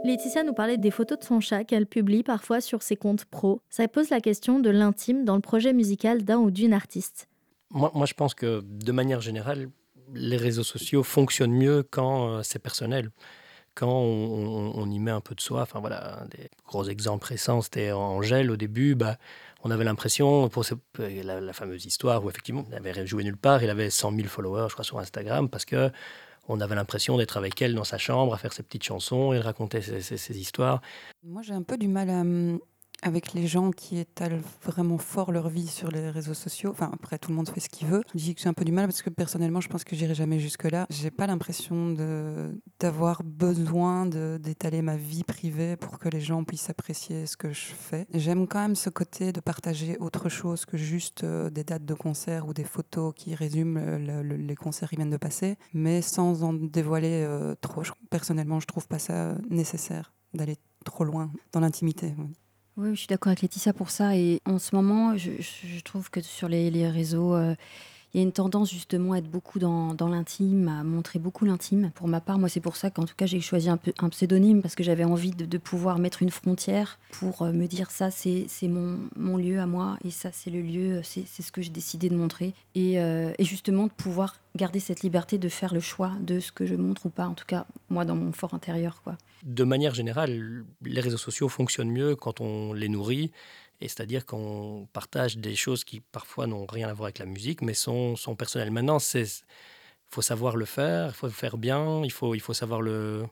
Laetitia 0.04 0.44
nous 0.44 0.54
parlait 0.54 0.78
des 0.78 0.92
photos 0.92 1.20
de 1.20 1.24
son 1.24 1.39
chat 1.39 1.63
qu'elle 1.63 1.86
publie 1.86 2.24
parfois 2.24 2.62
sur 2.62 2.82
ses 2.82 2.96
comptes 2.96 3.25
pro. 3.25 3.62
Ça 3.70 3.88
pose 3.88 4.10
la 4.10 4.22
question 4.22 4.60
de 4.60 4.70
l'intime 4.70 5.25
dans 5.25 5.36
le 5.36 5.42
projet 5.42 5.74
musical 5.74 6.24
d'un 6.24 6.38
ou 6.38 6.51
d'une 6.51 6.74
artiste. 6.74 7.28
Moi, 7.72 7.92
moi, 7.94 8.06
je 8.06 8.13
pense 8.13 8.34
que 8.34 8.62
de 8.63 8.92
manière 8.92 9.22
générale, 9.22 9.70
les 10.13 10.38
réseaux 10.38 10.63
sociaux 10.63 11.04
fonctionnent 11.04 11.54
mieux 11.54 11.84
quand 11.84 12.30
euh, 12.30 12.42
c'est 12.44 12.60
personnel. 12.60 13.12
Quand 13.79 13.88
on, 13.88 14.91
y 14.91 15.00
met 15.00 15.12
un 15.12 15.21
peu 15.21 15.36
de 15.36 15.39
soi. 15.39 15.62
Enfin 15.62 15.79
voilà, 15.79 16.25
des 16.31 16.50
gros 16.67 16.83
exemples 16.83 17.27
récents, 17.27 17.62
c'était 17.62 17.93
Angèle 17.93 18.51
au 18.51 18.57
début. 18.57 18.93
Bah, 18.93 19.17
on 19.63 19.71
avait 19.71 19.86
l'impression, 19.86 20.50
pour 20.50 20.65
la, 20.98 21.39
la, 21.39 21.53
fameuse 21.53 21.86
histoire 21.86 22.24
où 22.25 22.29
effectivement, 22.29 22.65
il 22.69 22.75
avait 22.75 23.07
joué 23.07 23.24
nulle 23.24 23.38
part, 23.38 23.63
il 23.63 23.69
avait 23.69 23.89
100 23.89 24.15
000 24.15 24.27
followers, 24.27 24.67
je 24.67 24.74
crois, 24.74 24.83
sur 24.83 25.00
Instagram, 25.00 25.48
parce 25.48 25.63
que 25.63 25.91
on 26.50 26.59
avait 26.59 26.75
l'impression 26.75 27.17
d'être 27.17 27.38
avec 27.38 27.62
elle 27.62 27.74
dans 27.74 27.86
sa 27.86 27.98
chambre, 27.98 28.33
à 28.33 28.38
faire 28.38 28.51
ses 28.51 28.63
petites 28.63 28.83
chansons 28.83 29.31
et 29.31 29.39
raconter 29.39 29.81
ses, 29.81 30.01
ses 30.01 30.39
histoires. 30.39 30.81
Moi, 31.24 31.41
j'ai 31.41 31.53
un 31.53 31.62
peu 31.62 31.77
du 31.77 31.88
mal 31.88 32.09
à, 32.09 32.24
avec 33.01 33.34
les 33.34 33.48
gens 33.48 33.72
qui 33.72 33.98
étalent 33.98 34.41
vraiment 34.63 34.98
fort 34.98 35.32
leur 35.32 35.50
vie 35.50 35.68
sur 35.68 35.89
les 35.89 36.10
réseaux 36.10 36.34
sociaux. 36.34 36.72
Enfin, 36.72 36.89
après, 36.94 37.18
tout 37.18 37.29
le 37.29 37.36
monde 37.36 37.50
fait 37.50 37.60
ce 37.60 37.70
qu'il 37.70 37.88
veut. 37.88 38.03
Je 38.13 38.20
dis 38.20 38.36
que 38.36 38.41
j'ai 38.41 38.50
un 38.50 38.53
peu 38.53 38.65
du 38.65 38.72
mal 38.72 38.88
parce 38.88 39.01
que 39.01 39.10
personnellement, 39.10 39.62
je 39.62 39.70
pense 39.70 39.84
que 39.84 39.96
j'irai 39.96 40.15
jamais 40.15 40.39
jusque-là. 40.39 40.86
J'ai 40.89 41.12
pas 41.12 41.27
l'impression 41.27 41.96
d'avoir 42.79 43.24
besoin 43.24 44.06
d'étaler 44.06 44.82
ma 44.82 44.98
vie 44.98 45.24
privée 45.24 45.75
pour 45.77 46.00
que 46.00 46.10
les 46.10 46.22
gens 46.22 46.44
puissent 46.44 46.70
apprécier 46.70 47.25
ce 47.25 47.38
que 47.38 47.51
je 47.53 47.68
fais. 47.74 48.06
J'aime 48.13 48.48
quand 48.48 48.60
même 48.60 48.75
ce 48.75 48.89
côté 48.89 49.32
de 49.32 49.39
partager 49.39 49.98
autre 50.00 50.29
chose 50.29 50.65
que 50.65 50.77
juste 50.77 51.24
euh, 51.24 51.50
des 51.50 51.63
dates 51.63 51.86
de 51.86 51.94
concert 51.94 52.48
ou 52.48 52.53
des 52.53 52.63
photos 52.63 53.13
qui 53.15 53.36
résument 53.36 53.79
les 53.98 54.56
concerts 54.56 54.89
qui 54.89 54.96
viennent 54.96 55.10
de 55.10 55.18
passer, 55.18 55.58
mais 55.74 56.01
sans 56.01 56.44
en 56.44 56.53
dévoiler 56.53 57.24
euh, 57.24 57.56
trop. 57.62 57.84
personnellement, 58.10 58.60
je 58.60 58.68
trouve 58.68 58.88
pas 58.88 59.00
ça 59.00 59.36
nécessaire 59.50 60.13
d'aller 60.34 60.58
trop 60.86 61.03
loin 61.03 61.32
dans 61.51 61.60
l'intimité. 61.60 62.13
Je 62.83 62.95
suis 62.95 63.07
d'accord 63.07 63.29
avec 63.29 63.41
Laetitia 63.41 63.74
pour 63.74 63.89
ça. 63.89 64.15
Et 64.15 64.41
en 64.45 64.59
ce 64.59 64.75
moment, 64.75 65.17
je, 65.17 65.81
trouve 65.83 66.09
que 66.09 66.21
sur 66.21 66.48
les, 66.48 66.69
les 66.71 66.88
réseaux, 66.89 67.36
euh, 67.36 67.55
il 68.13 68.18
y 68.18 68.20
a 68.22 68.24
une 68.24 68.32
tendance 68.32 68.72
justement 68.72 69.13
à 69.13 69.20
être 69.20 69.30
beaucoup 69.30 69.60
dans, 69.60 69.96
l'intime, 70.08 70.68
à 70.68 70.84
montrer 70.84 71.20
beaucoup 71.20 71.46
l'intime. 71.46 71.92
Pour 71.96 72.08
ma 72.08 72.22
part, 72.22 72.39
moi, 72.39 72.50
c'est 72.50 72.60
pour 72.60 72.75
ça 72.75 72.89
qu'en 72.89 73.06
tout 73.06 73.16
cas, 73.16 73.25
j'ai 73.25 73.39
choisi 73.39 73.70
un, 73.70 73.78
pseudonyme 73.78 74.62
parce 74.62 74.75
que 74.75 74.84
j'avais 74.84 75.04
envie 75.04 75.32
de, 75.32 75.58
pouvoir 75.58 76.00
mettre 76.00 76.24
une 76.24 76.32
frontière 76.32 76.98
pour 77.12 77.42
euh, 77.42 77.51
me 77.51 77.68
dire 77.68 77.92
ça, 77.92 78.10
c'est 78.12 78.48
mon, 78.63 78.98
mon, 79.16 79.38
lieu 79.38 79.60
à 79.60 79.66
moi 79.66 79.98
et 80.04 80.10
ça, 80.10 80.30
c'est 80.32 80.50
le 80.50 80.62
lieu, 80.62 81.01
c'est 81.04 81.25
ce 81.25 81.51
que 81.51 81.62
j'ai 81.62 81.70
décidé 81.70 82.10
de 82.10 82.16
montrer. 82.16 82.54
Et, 82.75 83.00
euh, 83.00 83.32
et 83.38 83.44
justement, 83.44 83.88
de 83.88 83.92
pouvoir 83.92 84.38
garder 84.56 84.80
cette 84.80 85.01
liberté 85.01 85.38
de 85.38 85.50
faire 85.50 85.74
le 85.74 85.80
choix 85.80 86.12
de 86.22 86.39
ce 86.39 86.51
que 86.51 86.66
je 86.66 86.75
montre 86.75 87.06
ou 87.06 87.10
pas, 87.10 87.28
en 87.28 87.34
tout 87.34 87.46
cas, 87.46 87.66
moi, 87.89 88.06
dans 88.06 88.16
mon 88.16 88.32
fort 88.32 88.54
intérieur. 88.54 89.01
quoi 89.04 89.18
de 89.44 89.63
manière 89.63 89.94
générale, 89.94 90.66
les 90.84 91.01
réseaux 91.01 91.18
sociaux 91.18 91.50
fonctionnent 91.50 91.92
mieux 91.92 92.16
quand 92.16 92.42
on 92.42 92.74
les 92.74 92.89
nourrit, 92.89 93.32
et 93.81 93.88
c'est-à-dire 93.88 94.25
qu'on 94.25 94.88
partage 94.93 95.38
des 95.38 95.55
choses 95.55 95.83
qui 95.83 96.01
parfois 96.01 96.48
n'ont 96.48 96.65
rien 96.65 96.89
à 96.89 96.93
voir 96.93 97.05
avec 97.07 97.19
la 97.19 97.25
musique, 97.25 97.62
mais 97.62 97.74
sont, 97.74 98.15
sont 98.15 98.36
personnelles. 98.36 98.71
Maintenant, 98.71 98.98
il 99.13 99.25
faut 100.09 100.21
savoir 100.21 100.57
le 100.57 100.65
faire, 100.65 101.07
il 101.07 101.13
faut 101.13 101.27
le 101.27 101.33
faire 101.33 101.57
bien, 101.57 102.03
il 102.03 102.12
faut, 102.12 102.36
il 102.36 102.41
faut 102.41 102.53
savoir 102.53 102.81
le, 102.81 103.25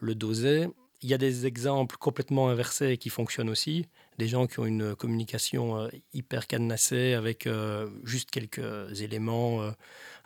le 0.00 0.14
doser. 0.14 0.68
Il 1.00 1.08
y 1.08 1.14
a 1.14 1.18
des 1.18 1.46
exemples 1.46 1.96
complètement 1.96 2.48
inversés 2.48 2.96
qui 2.96 3.08
fonctionnent 3.08 3.50
aussi. 3.50 3.86
Des 4.18 4.26
gens 4.26 4.48
qui 4.48 4.58
ont 4.58 4.66
une 4.66 4.96
communication 4.96 5.78
euh, 5.78 5.88
hyper 6.12 6.48
cadenassée 6.48 7.14
avec 7.14 7.46
euh, 7.46 7.88
juste 8.02 8.30
quelques 8.30 9.00
éléments 9.00 9.62
euh, 9.62 9.70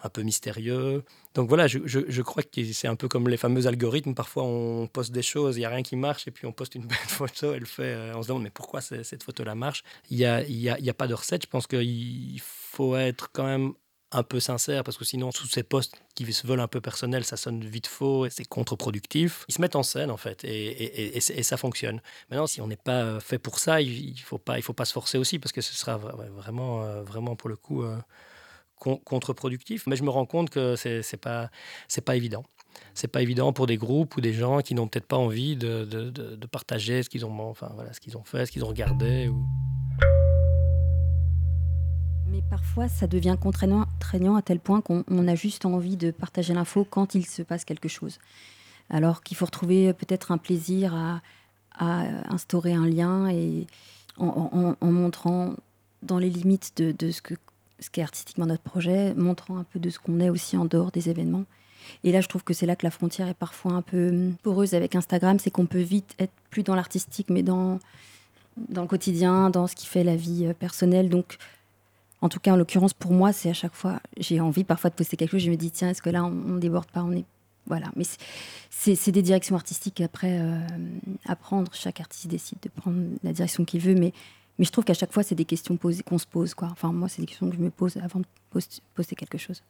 un 0.03 0.09
peu 0.09 0.23
mystérieux. 0.23 1.05
Donc 1.35 1.49
voilà, 1.49 1.67
je, 1.67 2.23
crois 2.23 2.43
que 2.43 2.73
c'est 2.73 2.89
un 2.89 2.97
peu 2.97 3.07
comme 3.07 3.29
les 3.29 3.37
fameux 3.37 3.67
algorithmes. 3.67 4.15
Parfois, 4.15 4.45
on 4.45 4.87
poste 4.87 5.13
des 5.13 5.23
choses, 5.23 5.57
il 5.57 5.61
n'y 5.61 5.67
a 5.67 5.71
rien 5.71 5.83
qui 5.83 5.97
marche, 5.97 6.27
et 6.27 6.31
puis 6.31 6.47
on 6.47 6.53
poste 6.53 6.75
une 6.75 6.87
belle 6.87 6.97
photo, 7.07 7.53
elle 7.53 7.67
fait, 7.67 8.13
on 8.15 8.23
se 8.23 8.29
demande, 8.29 8.45
mais 8.45 8.51
pourquoi 8.51 8.81
cette 8.81 9.23
photo-là 9.23 9.55
marche? 9.55 9.85
Il 10.11 10.17
n'y 10.17 10.25
y 10.25 10.91
a 10.91 10.95
pas 10.95 11.07
de 11.07 11.15
recette. 11.15 11.43
Je 11.43 11.49
pense 11.49 11.67
qu'il 11.67 12.41
faut 12.41 12.97
être 12.97 13.31
quand 13.33 13.45
même 13.45 13.75
un 14.13 14.23
peu 14.23 14.41
sincère, 14.41 14.85
parce 14.85 14.99
que 14.99 15.05
sinon, 15.05 15.31
tous 15.31 15.47
ces 15.47 15.63
postes 15.63 15.97
qui 16.15 16.31
se 16.33 16.47
veulent 16.47 16.61
un 16.61 16.69
peu 16.69 16.81
personnels, 16.81 17.25
ça 17.25 17.37
sonne 17.37 17.65
vite 17.65 17.87
faux 17.87 18.27
et 18.27 18.31
c'est 18.31 18.45
contre-productif. 18.45 19.45
Ils 19.49 19.55
se 19.55 19.61
mettent 19.61 19.77
en 19.77 19.83
scène, 19.83 20.11
en 20.11 20.17
fait, 20.17 20.45
et, 20.45 21.17
et, 21.17 21.43
ça 21.43 21.57
fonctionne. 21.57 22.01
Maintenant, 22.31 22.47
si 22.47 22.61
on 22.61 22.67
n'est 22.67 22.77
pas 22.77 23.03
euh, 23.03 23.21
fait 23.21 23.39
pour 23.39 23.59
ça, 23.59 23.81
il 23.81 24.13
ne 24.13 24.19
faut, 24.19 24.39
pas, 24.39 24.61
faut 24.61 24.75
pas 24.75 24.85
se 24.85 24.93
forcer 24.93 25.19
aussi, 25.19 25.39
parce 25.39 25.53
que 25.53 25.61
ce 25.61 25.75
sera 25.75 25.97
vraiment, 25.97 26.83
euh, 26.83 27.03
vraiment 27.03 27.37
pour 27.37 27.49
le 27.49 27.57
coup, 27.57 27.85
contre-productif. 28.77 29.87
Mais 29.87 29.97
je 29.97 30.03
me 30.03 30.11
rends 30.11 30.27
compte 30.27 30.51
que 30.51 30.77
c'est 30.77 31.01
n'est 31.01 31.19
pas, 31.19 31.51
pas 32.05 32.17
évident. 32.17 32.45
C'est 32.95 33.09
pas 33.09 33.23
évident 33.23 33.53
pour 33.53 33.67
des 33.67 33.77
groupes 33.77 34.17
ou 34.17 34.21
des 34.21 34.33
gens 34.33 34.61
qui 34.61 34.75
n'ont 34.75 34.89
peut-être 34.89 35.07
pas 35.07 35.17
envie 35.17 35.57
de, 35.57 35.85
de, 35.85 36.47
partager 36.47 37.03
ce 37.03 37.09
qu'ils 37.09 37.25
ont, 37.25 37.41
enfin, 37.41 37.71
voilà, 37.75 37.93
ce 37.93 38.17
ont 38.17 38.25
fait, 38.25 38.47
ce 38.47 38.53
qu'ils 38.53 38.65
ont 38.65 38.69
regardé. 38.69 39.31
Mais 42.33 42.43
parfois, 42.49 42.89
ça 42.89 43.07
devient 43.07 43.37
contraignant, 43.39 43.85
à 44.37 44.43
tel 44.43 44.59
point 44.59 44.81
qu'on 44.81 45.29
a 45.29 45.35
juste 45.35 45.67
envie 45.67 45.99
de 45.99 46.11
partager 46.11 46.55
l'info 46.55 46.87
quand 46.89 47.15
il 47.15 47.27
se 47.27 47.43
passe 47.43 47.67
quelque 47.67 47.89
chose. 47.89 48.19
Alors 48.89 49.23
qu'il 49.23 49.37
faut 49.37 49.45
retrouver 49.45 49.93
peut-être 49.93 50.33
un 50.33 50.39
plaisir 50.39 50.95
à, 50.95 51.21
à, 51.75 52.05
instaurer 52.33 52.73
un 52.73 52.87
lien 52.87 53.29
et 53.29 53.67
en, 54.17 54.75
montrant 54.81 55.55
dans 56.03 56.19
les 56.19 56.31
limites 56.31 56.75
de, 56.79 57.11
ce 57.11 57.21
que 57.21 57.35
qui 57.93 58.01
artistiquement 58.01 58.47
notre 58.47 58.63
projet, 58.63 59.13
montrant 59.15 59.59
un 59.59 59.65
peu 59.65 59.79
de 59.79 59.91
ce 59.91 59.99
qu'on 59.99 60.21
est 60.21 60.31
aussi 60.31 60.57
en 60.57 60.65
dehors 60.65 60.91
des 60.91 61.11
événements. 61.11 61.45
Et 62.05 62.13
là, 62.13 62.23
je 62.23 62.29
trouve 62.29 62.45
que 62.45 62.55
c'est 62.55 62.65
là 62.65 62.77
que 62.77 62.87
la 62.87 62.93
frontière 62.93 63.29
est 63.29 63.35
parfois 63.35 63.73
un 63.73 63.83
peu 63.83 64.09
hum, 64.09 64.37
poreuse 64.43 64.73
avec 64.73 64.95
Instagram, 64.95 65.39
c'est 65.39 65.51
qu'on 65.51 65.67
peut 65.67 65.81
vite 65.81 66.15
être 66.19 66.33
plus 66.49 66.63
dans 66.63 66.77
l'artistique, 66.77 67.29
mais 67.29 67.43
dans, 67.43 67.81
dans 68.57 68.83
le 68.83 68.89
quotidien, 68.89 69.51
dans 69.51 69.67
ce 69.67 69.75
qui 69.75 69.87
fait 69.87 70.05
la 70.05 70.17
vie 70.17 70.47
euh, 70.47 70.55
personnelle. 70.55 71.09
Donc, 71.11 71.39
en 72.23 72.29
tout 72.29 72.41
cas, 72.41 72.53
en 72.53 72.57
l'occurrence, 72.57 72.95
pour 72.95 73.13
moi, 73.13 73.33
c'est 73.33 73.51
à 73.51 73.55
chaque 73.55 73.75
fois, 73.75 74.01
j'ai 74.17 74.41
envie 74.41 74.65
parfois 74.65 74.91
de 74.91 74.95
poster 74.95 75.17
quelque 75.17 75.33
chose, 75.33 75.43
je 75.43 75.51
me 75.51 75.57
dis, 75.57 75.71
tiens, 75.71 75.91
est-ce 75.91 76.01
que 76.01 76.11
là, 76.11 76.25
on, 76.25 76.31
ne 76.31 76.59
déborde 76.59 76.91
pas 76.91 77.03
on 77.03 77.13
est... 77.13 77.25
Voilà, 77.67 77.93
mais 77.95 78.05
c'est 78.71 79.13
des 79.13 79.23
directions 79.23 79.55
artistiques 79.55 80.01
après 80.01 80.41
euh, 80.41 80.59
à 81.27 81.37
prendre. 81.37 81.73
Chaque 81.75 82.01
artiste 82.01 82.27
décide 82.27 82.59
de 82.61 82.69
prendre 82.69 82.99
la 83.23 83.33
direction 83.33 83.65
qu'il 83.65 83.81
veut, 83.81 83.95
mais 83.95 84.13
mais 84.59 84.65
je 84.65 84.71
trouve 84.71 84.85
qu'à 84.85 84.95
chaque 84.95 85.13
fois, 85.13 85.23
c'est 85.23 85.35
des 85.35 85.45
questions 85.45 85.77
qu'on 85.77 86.19
se 86.19 86.27
pose. 86.27 86.55
Quoi. 86.55 86.69
Enfin, 86.71 86.93
moi, 86.93 87.09
c'est 87.09 87.23
des 87.23 87.27
questions 87.27 87.49
que 87.49 87.57
je 87.57 87.61
me 87.61 87.71
pose 87.71 87.97
avant 87.97 88.21
de 88.21 88.27
poster 88.95 89.17
quelque 89.17 89.39
chose. 89.39 89.63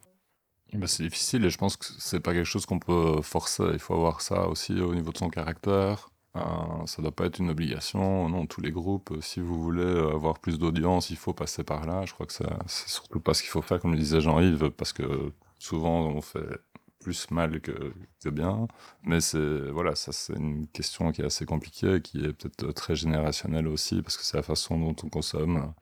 Bah, 0.73 0.87
c'est 0.87 1.03
difficile 1.03 1.45
et 1.45 1.51
je 1.51 1.59
pense 1.59 1.77
que 1.77 1.87
c'est 1.99 2.21
pas 2.21 2.33
quelque 2.33 2.47
chose 2.47 2.67
qu'on 2.67 2.79
peut 2.79 3.21
forcer. 3.23 3.65
Il 3.73 3.79
faut 3.79 3.95
avoir 3.95 4.21
ça 4.23 4.49
aussi 4.49 4.73
au 4.81 4.95
niveau 4.95 5.12
de 5.12 5.19
son 5.19 5.29
caractère. 5.29 6.11
Euh, 6.37 6.87
ça 6.87 7.03
doit 7.03 7.12
pas 7.14 7.27
être 7.27 7.40
une 7.40 7.51
obligation. 7.51 8.29
Non, 8.29 8.47
tous 8.47 8.62
les 8.62 8.73
groupes, 8.73 9.11
euh, 9.12 9.21
si 9.21 9.40
vous 9.40 9.62
voulez 9.62 9.85
avoir 9.85 10.38
plus 10.38 10.59
d'audience, 10.59 11.11
il 11.11 11.16
faut 11.16 11.35
passer 11.35 11.62
par 11.62 11.85
là. 11.87 12.05
Je 12.07 12.14
crois 12.14 12.27
que 12.27 12.33
c'est 12.33 12.88
surtout 12.88 13.21
pas 13.21 13.35
ce 13.35 13.42
qu'il 13.42 13.51
faut 13.51 13.61
faire, 13.62 13.81
comme 13.81 13.92
le 13.92 13.99
disait 13.99 14.21
Jean-Yves, 14.21 14.71
parce 14.71 14.92
que 14.95 15.33
souvent 15.59 16.07
on 16.07 16.23
fait 16.23 16.61
plus 17.01 17.31
mal 17.31 17.61
que, 17.61 17.92
que 18.25 18.29
bien. 18.31 18.66
Mais 19.05 19.21
c'est 19.21 19.71
voilà, 19.71 19.95
ça 19.95 20.12
c'est 20.12 20.35
une 20.35 20.66
question 20.68 21.12
qui 21.12 21.21
est 21.23 21.27
assez 21.27 21.45
compliquée, 21.45 22.01
qui 22.01 22.25
est 22.25 22.33
peut-être 22.33 22.73
très 22.73 22.95
générationnelle 22.97 23.68
aussi, 23.68 24.01
parce 24.03 24.16
que 24.16 24.25
c'est 24.25 24.37
la 24.38 24.42
façon 24.42 24.79
dont 24.79 24.97
on 25.05 25.09
consomme, 25.09 25.75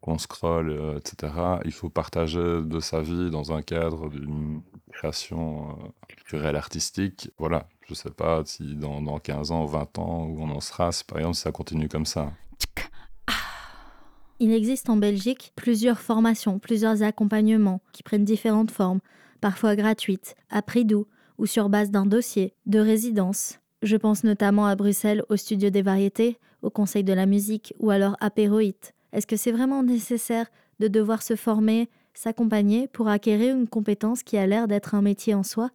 qu'on 0.00 0.18
scrolle, 0.18 0.70
euh, 0.70 0.98
etc. 0.98 1.32
Il 1.64 1.72
faut 1.72 1.90
partager 1.90 2.62
de 2.62 2.80
sa 2.80 3.02
vie 3.02 3.30
dans 3.30 3.52
un 3.52 3.62
cadre 3.62 4.08
d'une 4.10 4.62
création 4.92 5.78
culturelle 6.08 6.56
artistique. 6.56 7.30
Voilà, 7.38 7.68
je 7.92 7.98
sais 7.98 8.10
pas 8.10 8.42
si 8.44 8.76
dans, 8.76 9.02
dans 9.02 9.18
15 9.18 9.50
ans 9.50 9.64
ou 9.64 9.68
20 9.68 9.98
ans 9.98 10.24
où 10.24 10.40
on 10.40 10.50
en 10.50 10.60
sera, 10.60 10.90
par 11.06 11.18
exemple 11.18 11.36
ça 11.36 11.52
continue 11.52 11.88
comme 11.88 12.06
ça. 12.06 12.32
Il 14.40 14.52
existe 14.52 14.90
en 14.90 14.96
Belgique 14.96 15.52
plusieurs 15.54 16.00
formations, 16.00 16.58
plusieurs 16.58 17.02
accompagnements 17.02 17.80
qui 17.92 18.02
prennent 18.02 18.24
différentes 18.24 18.72
formes 18.72 19.00
parfois 19.40 19.76
gratuite, 19.76 20.34
à 20.50 20.62
prix 20.62 20.84
doux 20.84 21.06
ou 21.38 21.46
sur 21.46 21.68
base 21.68 21.90
d'un 21.90 22.06
dossier, 22.06 22.54
de 22.66 22.78
résidence. 22.78 23.58
Je 23.82 23.96
pense 23.96 24.24
notamment 24.24 24.66
à 24.66 24.76
Bruxelles 24.76 25.24
au 25.28 25.36
Studio 25.36 25.70
des 25.70 25.82
Variétés, 25.82 26.38
au 26.62 26.70
Conseil 26.70 27.04
de 27.04 27.12
la 27.12 27.26
musique 27.26 27.74
ou 27.78 27.90
alors 27.90 28.16
à 28.20 28.30
Péroïte. 28.30 28.94
Est-ce 29.12 29.26
que 29.26 29.36
c'est 29.36 29.52
vraiment 29.52 29.82
nécessaire 29.82 30.46
de 30.78 30.88
devoir 30.88 31.22
se 31.22 31.36
former, 31.36 31.90
s'accompagner 32.14 32.88
pour 32.88 33.08
acquérir 33.08 33.54
une 33.54 33.68
compétence 33.68 34.22
qui 34.22 34.38
a 34.38 34.46
l'air 34.46 34.68
d'être 34.68 34.94
un 34.94 35.02
métier 35.02 35.34
en 35.34 35.42
soi? 35.42 35.70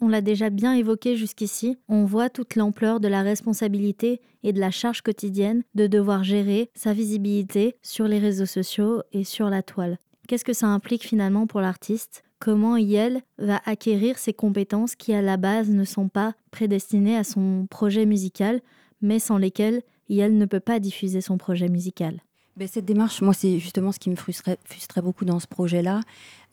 On 0.00 0.08
l'a 0.08 0.20
déjà 0.20 0.48
bien 0.48 0.74
évoqué 0.74 1.16
jusqu'ici, 1.16 1.76
on 1.88 2.04
voit 2.04 2.30
toute 2.30 2.54
l'ampleur 2.54 3.00
de 3.00 3.08
la 3.08 3.22
responsabilité 3.22 4.20
et 4.44 4.52
de 4.52 4.60
la 4.60 4.70
charge 4.70 5.02
quotidienne 5.02 5.64
de 5.74 5.88
devoir 5.88 6.22
gérer 6.22 6.70
sa 6.74 6.92
visibilité 6.92 7.74
sur 7.82 8.06
les 8.06 8.20
réseaux 8.20 8.46
sociaux 8.46 9.02
et 9.12 9.24
sur 9.24 9.50
la 9.50 9.62
toile. 9.62 9.98
Qu'est-ce 10.28 10.44
que 10.44 10.52
ça 10.52 10.68
implique 10.68 11.04
finalement 11.04 11.48
pour 11.48 11.60
l'artiste? 11.60 12.22
Comment 12.38 12.76
Yel 12.76 13.22
va 13.38 13.60
acquérir 13.64 14.18
ces 14.18 14.32
compétences 14.32 14.94
qui 14.94 15.12
à 15.12 15.22
la 15.22 15.36
base 15.36 15.70
ne 15.70 15.84
sont 15.84 16.08
pas 16.08 16.34
prédestinées 16.52 17.16
à 17.16 17.24
son 17.24 17.66
projet 17.68 18.06
musical, 18.06 18.60
mais 19.00 19.18
sans 19.18 19.38
lesquelles 19.38 19.82
Yel 20.08 20.38
ne 20.38 20.46
peut 20.46 20.60
pas 20.60 20.78
diffuser 20.78 21.20
son 21.20 21.38
projet 21.38 21.68
musical? 21.68 22.20
Ben, 22.58 22.66
cette 22.66 22.86
démarche, 22.86 23.22
moi, 23.22 23.34
c'est 23.34 23.60
justement 23.60 23.92
ce 23.92 24.00
qui 24.00 24.10
me 24.10 24.16
frustrait, 24.16 24.58
beaucoup 24.96 25.24
dans 25.24 25.38
ce 25.38 25.46
projet-là. 25.46 26.00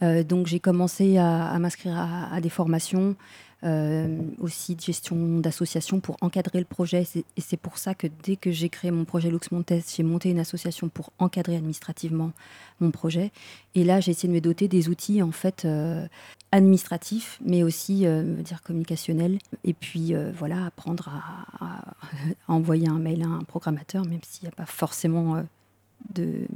Euh, 0.04 0.24
donc, 0.24 0.46
j'ai 0.46 0.60
commencé 0.60 1.18
à, 1.18 1.58
m'inscrire 1.58 1.98
à, 1.98 2.40
des 2.42 2.50
formations, 2.50 3.16
euh, 3.64 4.20
aussi 4.38 4.76
de 4.76 4.82
gestion 4.82 5.40
d'association 5.40 6.00
pour 6.00 6.18
encadrer 6.22 6.60
le 6.60 6.66
projet. 6.66 7.08
Et 7.16 7.42
c'est 7.42 7.58
pour 7.58 7.80
ça 7.80 7.96
que 7.96 8.06
dès 8.22 8.36
que 8.36 8.52
j'ai 8.52 8.70
créé 8.70 8.92
mon 8.92 9.04
projet 9.04 9.32
Lux 9.32 9.50
Montes, 9.52 9.74
j'ai 9.96 10.04
monté 10.04 10.30
une 10.30 10.38
association 10.38 10.90
pour 10.90 11.12
encadrer 11.18 11.56
administrativement 11.56 12.34
mon 12.80 12.92
projet. 12.92 13.32
Et 13.74 13.84
là, 13.84 14.00
j'ai 14.00 14.12
essayé 14.12 14.30
de 14.30 14.36
me 14.36 14.42
doter 14.42 14.68
des 14.68 14.90
outils, 14.90 15.24
en 15.24 15.32
fait, 15.32 15.66
euh, 15.66 16.08
administratifs, 16.52 17.40
mais 17.44 17.64
aussi, 17.64 18.06
dire, 18.44 18.62
communicationnels. 18.62 19.40
Et 19.64 19.74
puis, 19.74 20.14
voilà, 20.38 20.68
apprendre 20.68 21.10
à, 21.60 21.66
à, 22.48 22.54
envoyer 22.54 22.88
un 22.88 23.00
mail 23.00 23.24
à 23.24 23.28
un 23.28 23.42
programmateur, 23.42 24.06
même 24.06 24.22
s'il 24.22 24.44
n'y 24.44 24.50
a 24.50 24.56
pas 24.56 24.68
forcément 24.68 25.44
de 26.14 26.48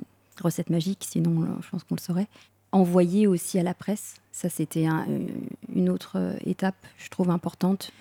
recettes 0.41 0.69
magiques, 0.69 1.05
sinon 1.09 1.43
euh, 1.43 1.45
je 1.62 1.69
pense 1.69 1.83
qu'on 1.83 1.95
le 1.95 2.01
saurait. 2.01 2.27
Envoyer 2.71 3.25
aussi 3.27 3.57
à 3.59 3.63
la 3.63 3.73
presse, 3.73 4.15
ça 4.31 4.49
c'était 4.49 4.85
une 5.75 5.89
autre 5.89 6.17
euh, 6.17 6.33
étape, 6.45 6.75
je 6.97 7.09
trouve 7.09 7.29
importante. 7.29 7.91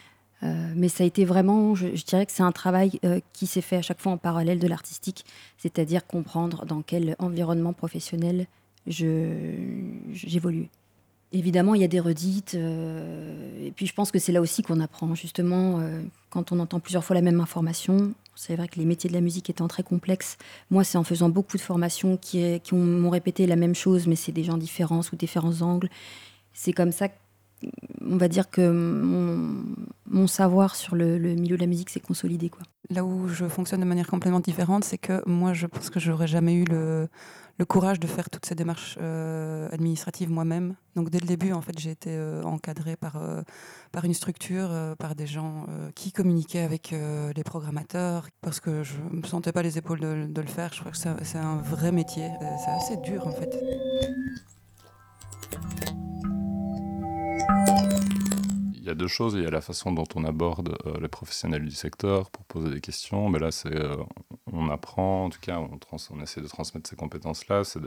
Euh, 0.45 0.73
mais 0.77 0.89
ça 0.89 1.03
a 1.03 1.07
été 1.07 1.25
vraiment, 1.25 1.75
je, 1.75 1.89
dirais 1.89 2.25
que 2.25 2.31
c'est 2.31 2.45
un 2.45 2.53
travail 2.53 3.01
qui 3.33 3.49
s'est 3.49 3.61
fait 3.61 3.77
à 3.77 3.83
chaque 3.83 4.01
fois 4.01 4.13
en 4.13 4.19
parallèle 4.19 4.61
de 4.61 4.69
l'artistique, 4.69 5.25
c'est-à-dire 5.57 6.07
comprendre 6.07 6.65
dans 6.65 6.81
quel 6.81 7.17
environnement 7.19 7.73
professionnel 7.73 8.47
j'évolue. 8.87 10.69
Évidemment, 11.33 11.75
il 11.75 11.83
y 11.83 11.85
a 11.85 11.89
des 11.89 12.01
redites, 12.01 12.55
et 12.55 13.73
puis 13.77 13.87
je 13.87 13.93
pense 13.93 14.11
que 14.11 14.19
c'est 14.19 14.33
là 14.33 14.41
aussi 14.41 14.63
qu'on 14.63 14.81
apprend, 14.81 15.15
justement, 15.15 15.79
quand 16.31 16.53
on 16.53 16.59
entend 16.59 16.81
plusieurs 16.81 17.05
fois 17.05 17.15
la 17.15 17.21
même 17.21 17.41
information, 17.41 18.15
c'est 18.39 18.55
vrai 18.55 18.69
que 18.69 18.79
les 18.79 18.85
métiers 18.85 19.09
de 19.11 19.15
la 19.15 19.21
musique 19.21 19.51
étant 19.51 19.67
très 19.67 19.83
complexes, 19.83 20.39
moi, 20.71 20.85
c'est 20.85 20.97
en 20.97 21.03
faisant 21.03 21.29
beaucoup 21.29 21.57
de 21.57 21.63
formations 21.63 22.17
qui, 22.17 22.61
m'ont 22.73 23.11
répété 23.11 23.47
la 23.49 23.57
même 23.57 23.75
chose, 23.75 24.07
mais 24.07 24.15
c'est 24.15 24.31
des 24.31 24.45
gens 24.45 24.57
différents, 24.57 25.03
sous 25.03 25.17
différents 25.17 25.61
angles. 25.61 25.91
C'est 26.53 26.73
comme 26.73 26.93
ça, 26.93 27.09
on 28.01 28.17
va 28.17 28.29
dire 28.29 28.49
que 28.49 28.71
mon, 28.71 30.27
savoir 30.29 30.77
sur 30.77 30.95
le, 30.95 31.19
milieu 31.19 31.57
de 31.57 31.61
la 31.61 31.67
musique 31.67 31.91
s'est 31.91 31.99
consolidé. 31.99 32.49
Quoi. 32.49 32.63
Là 32.91 33.05
où 33.05 33.29
je 33.29 33.47
fonctionne 33.47 33.81
de 33.81 33.85
manière 33.85 34.07
complètement 34.07 34.41
différente, 34.41 34.83
c'est 34.83 34.97
que 34.97 35.23
moi, 35.29 35.53
je 35.53 35.67
pense 35.67 35.91
que 35.91 36.01
j'aurais 36.01 36.27
jamais 36.27 36.55
eu 36.55 36.65
le, 36.65 37.09
courage 37.67 38.01
de 38.01 38.07
faire 38.07 38.31
toutes 38.31 38.47
ces 38.47 38.55
démarches 38.55 38.97
euh, 39.01 39.69
administratives 39.73 40.31
moi-même. 40.31 40.75
Donc 40.97 41.11
dès 41.11 41.19
le 41.19 41.27
début, 41.27 41.53
en 41.53 41.61
fait, 41.61 41.79
j'ai 41.79 41.91
été 41.91 42.11
euh, 42.13 42.43
encadrée 42.45 42.97
par, 42.97 43.17
euh, 43.17 43.43
par 43.93 44.07
une 44.07 44.15
structure, 44.15 44.71
par 44.99 45.15
des 45.15 45.27
gens 45.27 45.67
qui 45.95 46.13
communiquaient 46.13 46.63
avec 46.63 46.95
les 47.37 47.45
programmateurs, 47.45 48.29
parce 48.41 48.61
que 48.61 48.83
je 48.83 48.95
ne 49.11 49.19
me 49.19 49.27
sentais 49.27 49.53
pas 49.53 49.63
les 49.63 49.77
épaules 49.77 50.01
de 50.01 50.41
le 50.41 50.49
faire. 50.49 50.73
Je 50.73 50.81
crois 50.81 50.93
que 50.93 51.25
c'est 51.25 51.39
un 51.39 51.57
vrai 51.57 51.93
métier. 51.93 52.31
C'est 52.65 52.71
assez 52.71 52.97
dur, 53.03 53.27
en 53.27 53.33
fait. 53.33 53.55
Il 58.89 58.93
y 58.93 58.93
a 58.93 58.95
deux 58.95 59.07
choses. 59.07 59.35
Il 59.35 59.43
y 59.43 59.47
a 59.47 59.51
la 59.51 59.61
façon 59.61 59.93
dont 59.93 60.07
on 60.15 60.25
aborde 60.25 60.75
euh, 60.87 60.99
les 60.99 61.09
professionnels 61.09 61.63
du 61.63 61.75
secteur 61.75 62.31
pour 62.31 62.43
poser 62.47 62.71
des 62.71 62.81
questions. 62.81 63.29
Mais 63.29 63.39
là, 63.39 63.51
c'est, 63.51 63.77
euh, 63.77 63.97
on 64.51 64.71
apprend, 64.71 65.27
en 65.27 65.29
tout 65.29 65.41
cas, 65.41 65.59
on, 65.59 66.23
essaie 66.23 66.41
de 66.41 66.49
transmettre 66.49 66.89
ces 66.89 66.97
compétences-là. 66.97 67.65
C'est 67.65 67.81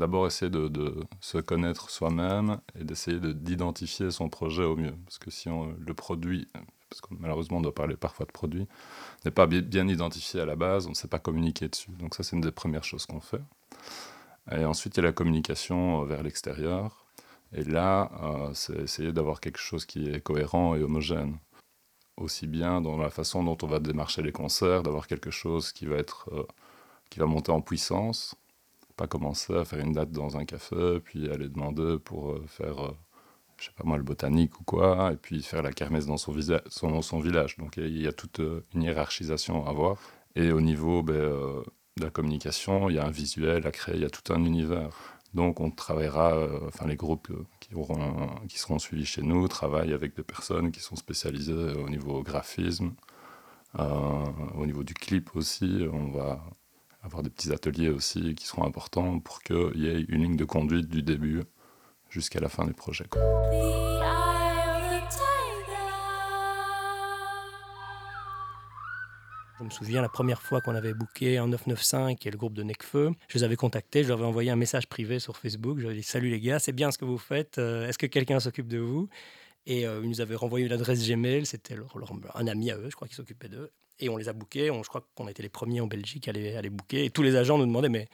d'abord 0.00 0.26
essayer 0.26 0.50
de, 0.50 0.96
se 1.20 1.38
connaître 1.38 1.90
soi-même 1.90 2.58
et 2.76 2.82
d'essayer 2.82 3.20
d'identifier 3.20 4.10
son 4.10 4.28
projet 4.28 4.64
au 4.64 4.74
mieux. 4.74 4.96
Parce 5.04 5.20
que 5.20 5.30
si 5.30 5.48
le 5.48 5.94
produit, 5.94 6.48
parce 6.90 7.00
que 7.00 7.14
malheureusement 7.20 7.58
on 7.58 7.62
doit 7.62 7.72
parler 7.72 7.94
parfois 7.94 8.26
de 8.26 8.32
produit, 8.32 8.66
n'est 9.24 9.30
pas 9.30 9.46
bien 9.46 9.86
identifié 9.86 10.40
à 10.40 10.44
la 10.44 10.56
base, 10.56 10.88
on 10.88 10.90
ne 10.90 10.96
sait 10.96 11.06
pas 11.06 11.20
communiquer 11.20 11.68
dessus. 11.68 11.92
Donc 12.00 12.16
ça, 12.16 12.24
c'est 12.24 12.34
une 12.34 12.42
des 12.42 12.50
premières 12.50 12.82
choses 12.82 13.06
qu'on 13.06 13.20
fait. 13.20 13.42
Et 14.50 14.64
ensuite, 14.64 14.96
il 14.96 15.00
y 15.02 15.04
a 15.04 15.06
la 15.06 15.12
communication 15.12 16.02
euh, 16.02 16.06
vers 16.06 16.24
l'extérieur. 16.24 17.01
Et 17.54 17.64
là, 17.64 18.10
euh, 18.22 18.50
c'est 18.54 18.78
essayer 18.78 19.12
d'avoir 19.12 19.40
quelque 19.40 19.58
chose 19.58 19.84
qui 19.84 20.08
est 20.08 20.20
cohérent 20.20 20.74
et 20.74 20.82
homogène. 20.82 21.38
Aussi 22.16 22.46
bien 22.46 22.80
dans 22.80 22.96
la 22.96 23.10
façon 23.10 23.42
dont 23.42 23.58
on 23.62 23.66
va 23.66 23.78
démarcher 23.78 24.22
les 24.22 24.32
concerts, 24.32 24.82
d'avoir 24.82 25.06
quelque 25.06 25.30
chose 25.30 25.72
qui 25.72 25.86
va, 25.86 25.96
être, 25.96 26.30
euh, 26.32 26.46
qui 27.10 27.18
va 27.20 27.26
monter 27.26 27.52
en 27.52 27.60
puissance. 27.60 28.34
Pas 28.96 29.06
commencer 29.06 29.54
à 29.54 29.64
faire 29.64 29.80
une 29.80 29.92
date 29.92 30.12
dans 30.12 30.36
un 30.36 30.44
café, 30.44 31.00
puis 31.00 31.30
aller 31.30 31.48
demander 31.48 31.98
pour 31.98 32.32
euh, 32.32 32.44
faire, 32.46 32.94
je 33.58 33.66
sais 33.66 33.72
pas 33.76 33.84
moi, 33.84 33.96
le 33.96 34.02
botanique 34.02 34.58
ou 34.60 34.64
quoi, 34.64 35.12
et 35.12 35.16
puis 35.16 35.42
faire 35.42 35.62
la 35.62 35.72
kermesse 35.72 36.06
dans 36.06 36.16
son, 36.16 36.32
village. 36.32 37.56
Donc 37.58 37.76
il 37.76 38.00
y, 38.00 38.06
a 38.06 38.12
toute 38.12 38.40
une 38.74 38.82
hiérarchisation 38.82 39.66
à 39.66 39.70
avoir. 39.70 39.98
Et 40.36 40.52
au 40.52 40.60
niveau 40.60 41.02
ben, 41.02 41.14
de 41.14 42.04
la 42.04 42.10
communication, 42.10 42.88
il 42.88 42.96
y 42.96 42.98
a 42.98 43.06
un 43.06 43.10
visuel 43.10 43.66
à 43.66 43.70
créer, 43.70 43.96
il 43.96 44.02
y 44.02 44.06
a 44.06 44.10
tout 44.10 44.32
un 44.32 44.44
univers. 44.44 45.18
Donc 45.34 45.60
on 45.60 45.70
travaillera, 45.70 46.34
euh, 46.34 46.60
enfin 46.68 46.86
les 46.86 46.96
groupes 46.96 47.30
euh, 47.30 47.46
qui, 48.48 48.58
seront 48.58 48.78
suivis 48.78 49.06
chez 49.06 49.22
nous 49.22 49.48
travaillent 49.48 49.94
avec 49.94 50.14
des 50.14 50.22
personnes 50.22 50.70
qui 50.72 50.80
sont 50.80 50.96
spécialisées 50.96 51.52
au 51.54 51.88
niveau 51.88 52.22
graphisme, 52.22 52.92
euh, 53.78 54.26
au 54.56 54.66
niveau 54.66 54.84
du 54.84 54.94
clip 54.94 55.34
aussi. 55.34 55.86
On 55.90 56.10
va 56.10 56.44
avoir 57.02 57.22
des 57.22 57.30
petits 57.30 57.52
ateliers 57.52 57.88
aussi 57.88 58.34
qui 58.34 58.46
seront 58.46 58.64
importants 58.64 59.18
pour 59.20 59.42
qu'il 59.42 59.76
y 59.76 59.88
ait 59.88 60.02
une 60.08 60.22
ligne 60.22 60.36
de 60.36 60.44
conduite 60.44 60.88
du 60.88 61.02
début 61.02 61.42
jusqu'à 62.10 62.40
la 62.40 62.50
fin 62.50 62.66
du 62.66 62.74
projet. 62.74 63.06
Je 69.62 69.66
me 69.66 69.70
souviens 69.70 70.02
la 70.02 70.08
première 70.08 70.42
fois 70.42 70.60
qu'on 70.60 70.74
avait 70.74 70.92
booké 70.92 71.38
un 71.38 71.46
995 71.46 72.16
qui 72.18 72.26
est 72.26 72.32
le 72.32 72.36
groupe 72.36 72.54
de 72.54 72.64
Necfeu. 72.64 73.12
Je 73.28 73.38
les 73.38 73.44
avais 73.44 73.54
contactés, 73.54 74.02
je 74.02 74.08
leur 74.08 74.18
avais 74.18 74.26
envoyé 74.26 74.50
un 74.50 74.56
message 74.56 74.88
privé 74.88 75.20
sur 75.20 75.36
Facebook. 75.36 75.78
Je 75.78 75.84
leur 75.84 75.92
ai 75.92 75.94
dit 75.94 76.02
Salut 76.02 76.30
les 76.30 76.40
gars, 76.40 76.58
c'est 76.58 76.72
bien 76.72 76.90
ce 76.90 76.98
que 76.98 77.04
vous 77.04 77.18
faites. 77.18 77.58
Euh, 77.58 77.88
est-ce 77.88 77.96
que 77.96 78.06
quelqu'un 78.06 78.40
s'occupe 78.40 78.66
de 78.66 78.78
vous? 78.78 79.08
Et 79.66 79.86
euh, 79.86 80.00
ils 80.02 80.08
nous 80.08 80.20
avaient 80.20 80.34
renvoyé 80.34 80.66
une 80.66 80.72
adresse 80.72 81.08
Gmail. 81.08 81.46
C'était 81.46 81.76
un 82.34 82.46
ami 82.48 82.72
à 82.72 82.76
eux, 82.76 82.90
je 82.90 82.96
crois, 82.96 83.06
qui 83.06 83.14
s'occupait 83.14 83.48
d'eux. 83.48 83.70
Et 84.00 84.08
on 84.08 84.16
les 84.16 84.28
a 84.28 84.32
bookés. 84.32 84.66
je 84.66 84.88
crois 84.88 85.06
qu'on 85.14 85.28
a 85.28 85.30
été 85.30 85.44
les 85.44 85.48
premiers 85.48 85.80
en 85.80 85.86
Belgique 85.86 86.26
à 86.26 86.32
les, 86.32 86.56
à 86.56 86.62
booker. 86.62 87.04
Et 87.04 87.10
tous 87.10 87.22
les 87.22 87.36
agents 87.36 87.56
nous 87.56 87.66
demandaient 87.66 87.88
Mais 87.88 88.08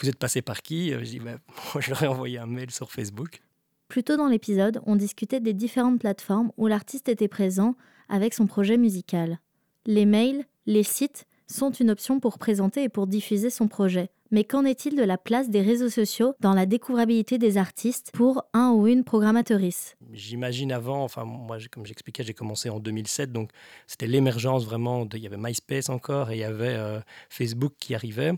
vous 0.00 0.08
êtes 0.08 0.18
passé 0.18 0.40
par 0.40 0.62
qui? 0.62 0.92
Je 0.92 0.98
dis 1.00 1.18
bah, 1.18 1.36
je 1.80 1.90
leur 1.90 2.02
ai 2.02 2.06
envoyé 2.06 2.38
un 2.38 2.46
mail 2.46 2.70
sur 2.70 2.90
Facebook. 2.90 3.42
Plus 3.88 4.04
tôt 4.04 4.16
dans 4.16 4.28
l'épisode, 4.28 4.80
on 4.86 4.96
discutait 4.96 5.40
des 5.40 5.52
différentes 5.52 6.00
plateformes 6.00 6.50
où 6.56 6.66
l'artiste 6.66 7.10
était 7.10 7.28
présent 7.28 7.76
avec 8.08 8.32
son 8.32 8.46
projet 8.46 8.78
musical. 8.78 9.38
Les 9.84 10.06
mails, 10.06 10.46
les 10.66 10.82
sites 10.82 11.26
sont 11.46 11.70
une 11.70 11.90
option 11.90 12.20
pour 12.20 12.38
présenter 12.38 12.82
et 12.84 12.88
pour 12.88 13.06
diffuser 13.06 13.50
son 13.50 13.68
projet. 13.68 14.08
Mais 14.30 14.44
qu'en 14.44 14.64
est-il 14.64 14.96
de 14.96 15.02
la 15.02 15.18
place 15.18 15.50
des 15.50 15.60
réseaux 15.60 15.90
sociaux 15.90 16.34
dans 16.40 16.54
la 16.54 16.66
découvrabilité 16.66 17.38
des 17.38 17.58
artistes 17.58 18.10
pour 18.12 18.44
un 18.52 18.72
ou 18.72 18.88
une 18.88 19.04
programmatrice 19.04 19.96
J'imagine 20.12 20.72
avant, 20.72 21.04
enfin 21.04 21.24
moi 21.24 21.58
comme 21.70 21.86
j'expliquais, 21.86 22.24
j'ai 22.24 22.34
commencé 22.34 22.70
en 22.70 22.80
2007, 22.80 23.30
donc 23.30 23.50
c'était 23.86 24.06
l'émergence 24.06 24.64
vraiment, 24.64 25.06
il 25.12 25.20
y 25.20 25.26
avait 25.26 25.36
MySpace 25.36 25.88
encore 25.88 26.30
et 26.30 26.36
il 26.36 26.40
y 26.40 26.44
avait 26.44 26.74
euh, 26.74 27.00
Facebook 27.28 27.74
qui 27.78 27.94
arrivait. 27.94 28.32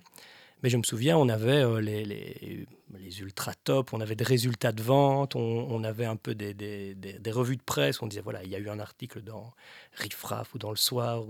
Mais 0.62 0.68
je 0.68 0.76
me 0.76 0.82
souviens, 0.82 1.16
on 1.16 1.28
avait 1.28 1.62
euh, 1.62 1.80
les, 1.80 2.04
les, 2.04 2.66
les, 2.94 3.20
ultra 3.20 3.52
top, 3.64 3.92
on 3.92 4.00
avait 4.00 4.14
des 4.14 4.24
résultats 4.24 4.72
de 4.72 4.82
vente, 4.82 5.34
on, 5.36 5.84
avait 5.84 6.04
un 6.04 6.16
peu 6.16 6.34
des, 6.34 6.54
des, 6.54 6.94
des, 6.94 7.30
revues 7.30 7.56
de 7.56 7.62
presse. 7.62 8.00
On 8.02 8.06
disait 8.06 8.20
voilà, 8.20 8.42
il 8.44 8.50
y 8.50 8.54
a 8.54 8.58
eu 8.58 8.68
un 8.68 8.78
article 8.78 9.22
dans 9.22 9.52
Riffraff 9.94 10.54
ou 10.54 10.58
dans 10.58 10.70
Le 10.70 10.76
Soir. 10.76 11.22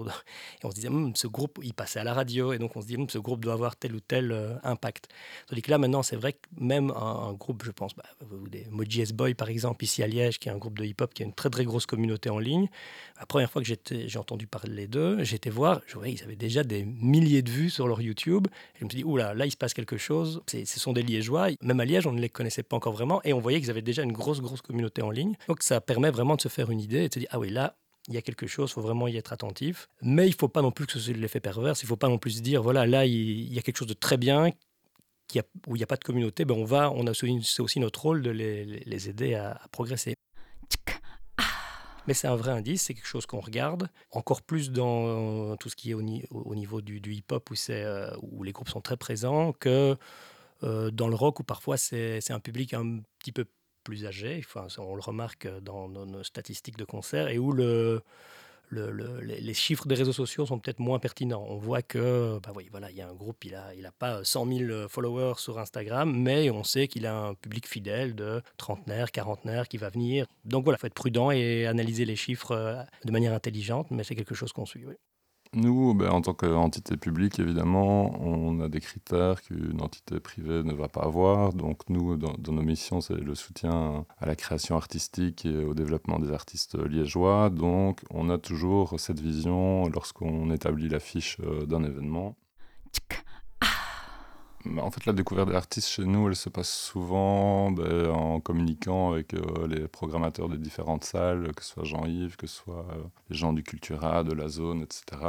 Et 0.62 0.66
on 0.66 0.71
se 0.71 0.75
disait 0.75 0.88
hum, 0.88 1.14
ce 1.14 1.27
groupe, 1.27 1.59
il 1.62 1.75
passait 1.75 1.99
à 1.99 2.05
la 2.05 2.14
radio. 2.14 2.53
Et 2.53 2.59
donc 2.59 2.77
on 2.77 2.83
se 2.83 2.87
dit 2.87 2.97
hum, 2.97 3.09
ce 3.09 3.19
groupe 3.19 3.40
doit 3.40 3.55
avoir 3.55 3.77
tel 3.77 3.95
ou 3.95 4.01
tel 4.01 4.33
euh, 4.33 4.55
impact. 4.62 5.09
Tandis 5.47 5.62
que 5.62 5.71
là, 5.71 5.79
maintenant, 5.79 6.03
c'est 6.03 6.16
vrai 6.16 6.35
que 6.35 6.38
même 6.59 6.90
un, 6.90 7.33
groupe, 7.33 7.64
je 7.64 7.71
pense, 7.71 7.95
bah, 7.95 8.05
des 8.51 8.66
Moji 8.71 9.03
S-Boy 9.03 9.35
par 9.35 9.49
exemple, 9.49 9.85
ici 9.85 10.03
à 10.03 10.07
Liège, 10.07 10.38
qui 10.38 10.49
est 10.49 10.53
un 10.53 10.59
groupe 10.59 10.79
de 10.79 10.85
hip-hop 10.85 11.12
qui 11.14 11.23
a 11.23 11.27
une 11.27 11.35
très 11.35 11.51
très 11.51 11.64
grosse 11.64 11.87
communauté 11.87 12.31
en 12.31 12.38
ligne. 12.38 12.69
La 13.19 13.27
première 13.27 13.51
fois 13.51 13.62
que 13.62 13.69
j'ai 13.69 14.19
entendu 14.19 14.47
parler 14.47 14.87
d'eux, 14.87 15.23
j'étais 15.25 15.51
voir, 15.51 15.81
je 15.87 15.95
voyais, 15.95 16.14
ils 16.14 16.23
avaient 16.23 16.37
déjà 16.37 16.62
des 16.64 16.85
milliers 16.85 17.42
de 17.42 17.51
vues 17.51 17.71
sur 17.71 17.88
leur 17.88 18.01
YouTube. 18.01 18.47
Et 18.75 18.81
je 18.81 18.85
me 18.85 18.90
suis 18.90 18.99
dit 18.99 19.05
oula, 19.05 19.35
là, 19.35 19.47
il 19.47 19.51
se 19.51 19.57
passe 19.57 19.75
quelque 19.75 19.97
chose. 19.97 20.42
Ce 20.47 20.64
sont 20.81 20.92
des 20.92 21.03
Liégeois. 21.03 21.45
Même 21.62 21.80
à 21.80 21.85
Liège, 21.85 22.06
on 22.06 22.12
ne 22.12 22.20
les 22.20 22.28
connaissait 22.28 22.62
pas 22.62 22.76
encore 22.76 22.92
vraiment. 22.92 23.20
Et 23.24 23.32
on 23.32 23.40
voyait 23.40 23.61
qu'ils 23.61 23.70
avaient 23.70 23.82
déjà 23.82 24.02
une 24.02 24.12
grosse, 24.12 24.40
grosse 24.40 24.62
communauté 24.62 25.02
en 25.02 25.11
ligne. 25.11 25.37
Donc 25.48 25.62
ça 25.62 25.80
permet 25.80 26.11
vraiment 26.11 26.37
de 26.37 26.40
se 26.40 26.48
faire 26.48 26.70
une 26.70 26.80
idée 26.80 27.04
et 27.04 27.09
de 27.09 27.14
se 27.14 27.18
dire, 27.18 27.28
ah 27.32 27.38
oui, 27.38 27.50
là, 27.50 27.76
il 28.09 28.14
y 28.14 28.18
a 28.18 28.22
quelque 28.22 28.46
chose, 28.46 28.70
il 28.70 28.74
faut 28.74 28.82
vraiment 28.82 29.09
y 29.09 29.16
être 29.16 29.32
attentif. 29.32 29.88
Mais 30.02 30.26
il 30.26 30.30
ne 30.30 30.37
faut 30.37 30.48
pas 30.48 30.62
non 30.62 30.70
plus 30.70 30.87
que 30.87 30.92
ce 30.92 31.00
soit 31.00 31.14
l'effet 31.14 31.40
pervers. 31.40 31.74
Il 31.80 31.85
ne 31.85 31.88
faut 31.88 31.96
pas 31.96 32.09
non 32.09 32.18
plus 32.18 32.32
se 32.32 32.40
dire, 32.40 32.62
voilà, 32.62 32.87
là, 32.87 33.04
il 33.04 33.52
y 33.52 33.59
a 33.59 33.62
quelque 33.62 33.78
chose 33.78 33.88
de 33.88 33.94
très 33.94 34.16
bien, 34.16 34.50
qui 35.28 35.38
a, 35.38 35.42
où 35.66 35.76
il 35.76 35.78
n'y 35.78 35.82
a 35.82 35.87
pas 35.87 35.96
de 35.96 36.04
communauté. 36.04 36.44
Ben 36.44 36.54
on 36.54 36.64
va, 36.64 36.90
on 36.92 37.06
a 37.06 37.14
c'est 37.14 37.61
aussi 37.61 37.80
notre 37.80 38.02
rôle 38.02 38.22
de 38.22 38.30
les, 38.30 38.64
les 38.64 39.09
aider 39.09 39.35
à, 39.35 39.61
progresser. 39.72 40.14
Mais 42.06 42.14
c'est 42.14 42.28
un 42.28 42.37
vrai 42.37 42.52
indice, 42.52 42.82
c'est 42.82 42.94
quelque 42.94 43.09
chose 43.09 43.26
qu'on 43.26 43.40
regarde, 43.40 43.88
encore 44.12 44.42
plus 44.42 44.70
dans 44.70 45.56
tout 45.56 45.68
ce 45.68 45.74
qui 45.74 45.90
est 45.90 45.94
au, 45.94 46.02
niveau 46.02 46.80
du, 46.80 47.12
hip-hop 47.12 47.50
où, 47.50 47.54
euh, 47.70 48.16
où 48.22 48.44
les 48.44 48.52
groupes 48.52 48.68
sont 48.68 48.80
très 48.80 48.96
présents, 48.96 49.52
que 49.52 49.96
dans 50.62 51.09
le 51.09 51.14
rock 51.14 51.40
où 51.40 51.45
parfois 51.45 51.77
c'est 51.77 52.31
un 52.31 52.40
public 52.40 52.75
un 52.75 53.01
petit 53.19 53.33
peu 53.33 53.45
plus 53.85 54.05
âgé, 54.05 54.42
enfin, 54.45 54.66
on 54.79 54.97
le 54.97 55.01
remarque 55.01 55.47
dans, 55.62 55.88
nos 55.88 56.25
statistiques 56.25 56.77
de 56.77 56.85
concert, 56.85 57.29
et 57.29 57.38
où 57.38 57.53
le, 57.53 58.03
les 58.71 59.55
chiffres 59.55 59.87
des 59.87 59.95
réseaux 59.95 60.12
sociaux 60.12 60.45
sont 60.45 60.59
peut-être 60.59 60.81
moins 60.81 60.99
pertinents. 60.99 61.45
On 61.49 61.57
voit 61.57 61.83
que, 61.83 62.40
bah 62.42 62.53
oui, 62.55 62.69
voilà, 62.71 62.90
il 62.90 62.97
y 62.97 63.01
a 63.01 63.09
un 63.09 63.14
groupe, 63.14 63.45
il 63.45 63.53
n'a 63.53 63.75
il 63.75 63.87
a 63.87 63.92
pas 63.92 64.25
100 64.25 64.47
000 64.47 64.88
followers 64.88 65.35
sur 65.38 65.59
Instagram, 65.59 66.12
mais 66.12 66.51
on 66.51 66.64
sait 66.64 66.88
qu'il 66.88 67.07
a 67.07 67.16
un 67.16 67.35
public 67.35 67.66
fidèle 67.69 68.14
de 68.14 68.42
trentenaires, 68.57 69.12
quarantenaires 69.12 69.69
qui 69.69 69.77
va 69.77 69.88
venir. 69.88 70.27
Donc 70.45 70.64
voilà, 70.64 70.79
il 70.79 70.81
faut 70.81 70.87
être 70.88 70.95
prudent 70.95 71.31
et 71.31 71.66
analyser 71.66 72.05
les 72.05 72.16
chiffres 72.16 72.53
euh, 72.53 72.83
de 73.05 73.12
manière 73.12 73.33
intelligente, 73.33 73.90
mais 73.90 74.03
c'est 74.03 74.16
quelque 74.16 74.35
chose 74.35 74.53
qu'on 74.53 74.66
suit. 74.66 74.85
Nous, 75.54 75.94
ben, 75.94 76.11
en 76.11 76.20
tant 76.20 76.35
qu'entité 76.35 76.96
publique, 76.96 77.38
évidemment, 77.38 78.20
on 78.20 78.61
a 78.61 78.68
des 78.68 78.80
critères 78.80 79.42
qu'une 79.42 79.80
entité 79.80 80.20
privée 80.20 80.62
ne 80.62 80.74
va 80.74 80.88
pas 80.88 81.02
avoir. 81.02 81.52
Donc 81.52 81.88
nous, 81.88 82.16
dans, 82.16 82.52
nos 82.52 82.62
missions, 82.62 83.00
c'est 83.00 83.14
le 83.14 83.35
soutien 83.35 84.04
à 84.18 84.26
la 84.26 84.37
création 84.37 84.76
artistique 84.76 85.46
et 85.46 85.64
au 85.64 85.74
développement 85.74 86.18
des 86.18 86.32
artistes 86.32 86.76
liégeois. 86.76 87.50
Donc 87.50 88.02
on 88.11 88.28
a 88.28 88.38
toujours 88.38 88.98
cette 88.98 89.20
vision 89.20 89.88
lorsqu'on 89.88 90.50
établit 90.50 90.88
l'affiche 90.88 91.38
euh, 91.40 91.64
d'un 91.66 91.85
événement. 91.85 92.37
En 94.81 94.90
fait, 94.90 95.07
la 95.07 95.12
découverte 95.12 95.50
d'artistes 95.50 95.88
chez 95.88 96.05
nous, 96.05 96.29
elle 96.29 96.37
se 96.37 96.48
passe 96.48 96.70
souvent 96.70 97.70
ben, 97.70 98.11
en 98.11 98.40
communiquant 98.40 99.12
avec 99.12 99.35
euh, 99.35 99.66
les 99.66 99.88
programmateurs 99.88 100.48
des 100.48 100.59
différentes 100.59 101.05
salles, 101.05 101.52
que 101.55 101.62
ce 101.62 101.70
soit 101.72 101.85
Jean-Yves, 101.85 102.37
que 102.37 102.46
ce 102.46 102.57
soit 102.57 102.87
euh, 102.90 103.02
les 103.31 103.37
gens 103.37 103.52
du 103.52 103.62
Cultura, 103.62 104.24
de 104.24 104.33
la 104.33 104.48
zone, 104.48 104.83
etc. 104.83 105.22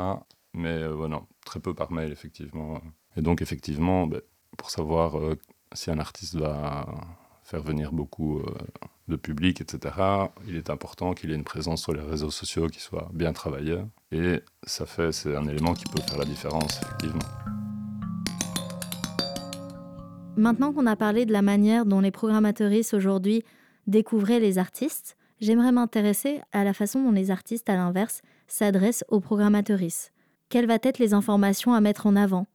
Mais 0.53 0.69
euh, 0.69 1.09
très 1.45 1.59
peu 1.59 1.73
par 1.73 1.91
mail, 1.91 2.11
effectivement. 2.11 2.81
Et 3.15 3.21
donc, 3.21 3.41
effectivement, 3.41 4.07
ben, 4.07 4.21
pour 4.57 4.69
savoir 4.69 5.15
si 5.73 5.91
un 5.91 5.99
artiste 5.99 6.35
va 6.35 6.87
faire 7.43 7.61
venir 7.61 7.91
beaucoup 7.91 8.41
de 9.07 9.15
public, 9.15 9.61
etc., 9.61 9.95
il 10.47 10.55
est 10.55 10.69
important 10.69 11.13
qu'il 11.13 11.31
ait 11.31 11.35
une 11.35 11.43
présence 11.43 11.83
sur 11.83 11.93
les 11.93 12.01
réseaux 12.01 12.31
sociaux 12.31 12.67
qui 12.67 12.79
soit 12.79 13.09
bien 13.13 13.33
travaillée. 13.33 13.81
Et 14.11 14.41
ça 14.63 14.85
fait, 14.85 15.11
c'est 15.11 15.35
un 15.35 15.47
élément 15.47 15.73
qui 15.73 15.85
peut 15.85 16.01
faire 16.01 16.17
la 16.17 16.25
différence, 16.25 16.81
effectivement. 16.81 17.56
Maintenant 20.37 20.71
qu'on 20.71 20.85
a 20.85 20.95
parlé 20.95 21.25
de 21.25 21.33
la 21.33 21.41
manière 21.41 21.87
dont 21.87 21.99
les 21.99 22.11
programmatrices 22.11 22.93
aujourd'hui 22.93 23.43
découvraient 23.87 24.39
les 24.39 24.59
artistes, 24.59 25.17
j'aimerais 25.41 25.71
m'intéresser 25.71 26.41
à 26.51 26.63
la 26.63 26.73
façon 26.73 27.03
dont 27.03 27.11
les 27.11 27.31
artistes, 27.31 27.69
à 27.71 27.75
l'inverse, 27.75 28.21
s'adressent 28.47 29.03
aux 29.09 29.19
programmatrices. 29.19 30.11
Quelles 30.49 30.67
vont 30.67 30.77
être 30.83 30.99
les 30.99 31.15
informations 31.15 31.73
à 31.73 31.81
mettre 31.81 32.05
en 32.05 32.15
avant? 32.15 32.45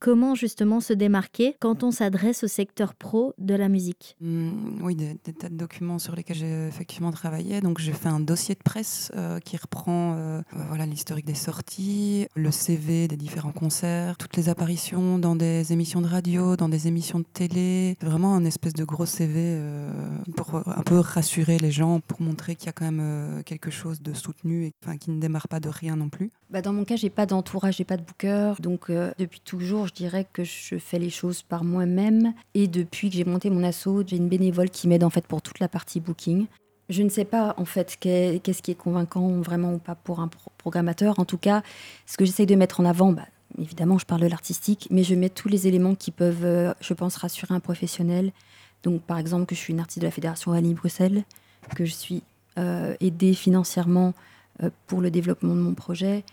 Comment 0.00 0.34
justement 0.34 0.80
se 0.80 0.94
démarquer 0.94 1.56
quand 1.60 1.84
on 1.84 1.90
s'adresse 1.90 2.42
au 2.42 2.48
secteur 2.48 2.94
pro 2.94 3.34
de 3.36 3.54
la 3.54 3.68
musique? 3.68 4.16
Mmh, 4.22 4.82
Oui, 4.82 4.96
des, 4.96 5.14
tas 5.34 5.50
de 5.50 5.54
documents 5.54 5.98
sur 5.98 6.16
lesquels 6.16 6.38
j'ai 6.38 6.66
effectivement 6.68 7.10
travaillé. 7.10 7.60
Donc 7.60 7.80
j'ai 7.80 7.92
fait 7.92 8.08
un 8.08 8.18
dossier 8.18 8.54
de 8.54 8.62
presse 8.62 9.12
euh, 9.14 9.40
qui 9.40 9.58
reprend 9.58 10.14
euh, 10.16 10.40
voilà 10.68 10.86
l'historique 10.86 11.26
des 11.26 11.34
sorties, 11.34 12.26
le 12.34 12.50
CV 12.50 13.08
des 13.08 13.18
différents 13.18 13.52
concerts, 13.52 14.16
toutes 14.16 14.38
les 14.38 14.48
apparitions 14.48 15.18
dans 15.18 15.36
des 15.36 15.70
émissions 15.74 16.00
de 16.00 16.06
radio, 16.06 16.56
dans 16.56 16.70
des 16.70 16.88
émissions 16.88 17.18
de 17.18 17.26
télé. 17.30 17.98
Vraiment 18.00 18.34
un 18.34 18.46
espèce 18.46 18.72
de 18.72 18.84
gros 18.84 19.04
CV 19.04 19.34
euh, 19.36 19.92
pour 20.34 20.66
un 20.66 20.82
peu 20.82 20.98
rassurer 20.98 21.58
les 21.58 21.70
gens, 21.70 22.00
pour 22.00 22.22
montrer 22.22 22.56
qu'il 22.56 22.66
y 22.66 22.70
a 22.70 22.72
quand 22.72 22.90
même 22.90 23.42
quelque 23.44 23.70
chose 23.70 24.00
de 24.00 24.14
soutenu 24.14 24.64
et 24.64 24.72
enfin, 24.82 24.96
qui 24.96 25.10
ne 25.10 25.20
démarre 25.20 25.48
pas 25.48 25.60
de 25.60 25.68
rien 25.68 25.96
non 25.96 26.08
plus. 26.08 26.30
Bah 26.48 26.62
dans 26.62 26.72
mon 26.72 26.84
cas, 26.84 26.96
j'ai 26.96 27.10
pas 27.10 27.26
d'entourage, 27.26 27.76
j'ai 27.76 27.84
pas 27.84 27.98
de 27.98 28.02
booker, 28.02 28.54
donc 28.60 28.90
depuis 28.90 29.40
toujours 29.40 29.89
je 29.90 29.94
dirais 29.94 30.26
que 30.32 30.44
je 30.44 30.78
fais 30.78 30.98
les 30.98 31.10
choses 31.10 31.42
par 31.42 31.64
moi-même. 31.64 32.32
Et 32.54 32.68
depuis 32.68 33.10
que 33.10 33.16
j'ai 33.16 33.24
monté 33.24 33.50
mon 33.50 33.64
assaut, 33.64 34.04
j'ai 34.06 34.16
une 34.16 34.28
bénévole 34.28 34.70
qui 34.70 34.88
m'aide 34.88 35.04
en 35.04 35.10
fait 35.10 35.26
pour 35.26 35.42
toute 35.42 35.58
la 35.58 35.68
partie 35.68 36.00
booking. 36.00 36.46
Je 36.88 37.02
ne 37.02 37.08
sais 37.08 37.24
pas 37.24 37.54
en 37.56 37.64
fait 37.64 37.96
qu'est-ce 38.00 38.62
qui 38.62 38.70
est 38.70 38.76
convaincant 38.76 39.28
vraiment 39.40 39.74
ou 39.74 39.78
pas 39.78 39.94
pour 39.94 40.20
un 40.20 40.30
programmateur. 40.58 41.18
En 41.18 41.24
tout 41.24 41.38
cas, 41.38 41.62
ce 42.06 42.16
que 42.16 42.24
j'essaye 42.24 42.46
de 42.46 42.54
mettre 42.54 42.80
en 42.80 42.84
avant, 42.84 43.12
bah, 43.12 43.26
évidemment, 43.58 43.98
je 43.98 44.06
parle 44.06 44.20
de 44.22 44.26
l'artistique, 44.26 44.86
mais 44.90 45.02
je 45.02 45.14
mets 45.14 45.28
tous 45.28 45.48
les 45.48 45.66
éléments 45.66 45.94
qui 45.94 46.10
peuvent, 46.10 46.44
euh, 46.44 46.72
je 46.80 46.94
pense, 46.94 47.16
rassurer 47.16 47.54
un 47.54 47.60
professionnel. 47.60 48.32
Donc, 48.82 49.02
par 49.02 49.18
exemple, 49.18 49.46
que 49.46 49.54
je 49.54 49.60
suis 49.60 49.72
une 49.72 49.80
artiste 49.80 50.00
de 50.00 50.06
la 50.06 50.10
Fédération 50.10 50.52
Wallonie 50.52 50.74
Bruxelles, 50.74 51.24
que 51.76 51.84
je 51.84 51.92
suis 51.92 52.22
euh, 52.58 52.94
aidée 53.00 53.34
financièrement 53.34 54.14
euh, 54.62 54.70
pour 54.86 55.00
le 55.00 55.10
développement 55.10 55.54
de 55.54 55.60
mon 55.60 55.74
projet, 55.74 56.24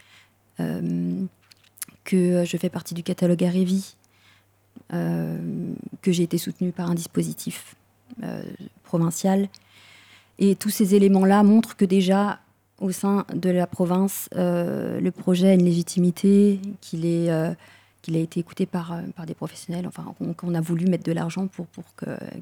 que 2.08 2.16
euh, 2.16 2.46
je 2.46 2.58
fais 2.58 2.70
partie 2.70 2.96
du 2.96 3.04
catalogue 3.04 3.44
Arevi, 3.44 3.96
euh, 4.94 5.38
que 6.02 6.12
j'ai 6.12 6.24
été 6.24 6.40
soutenue 6.40 6.72
par 6.72 6.90
un 6.90 6.96
dispositif 6.96 7.76
euh, 8.24 8.42
provincial. 8.84 9.50
Et 10.40 10.56
tous 10.56 10.70
ces 10.70 10.96
éléments-là 10.96 11.44
montrent 11.44 11.76
que 11.76 11.86
déjà, 11.86 12.40
au 12.80 12.92
sein 12.92 13.26
de 13.34 13.50
la 13.50 13.68
province, 13.68 14.30
le 14.36 15.10
projet 15.10 15.50
a 15.50 15.54
une 15.54 15.66
légitimité, 15.66 16.60
qu'il 16.80 17.08
a 17.08 17.56
été 18.20 18.40
écouté 18.40 18.68
par, 18.68 19.02
des 19.26 19.34
professionnels, 19.34 19.88
enfin 19.88 20.14
qu'on 20.38 20.54
a 20.54 20.62
voulu 20.62 20.86
mettre 20.86 21.04
de 21.04 21.12
l'argent 21.12 21.48
pour, 21.48 21.66
pour 21.66 21.86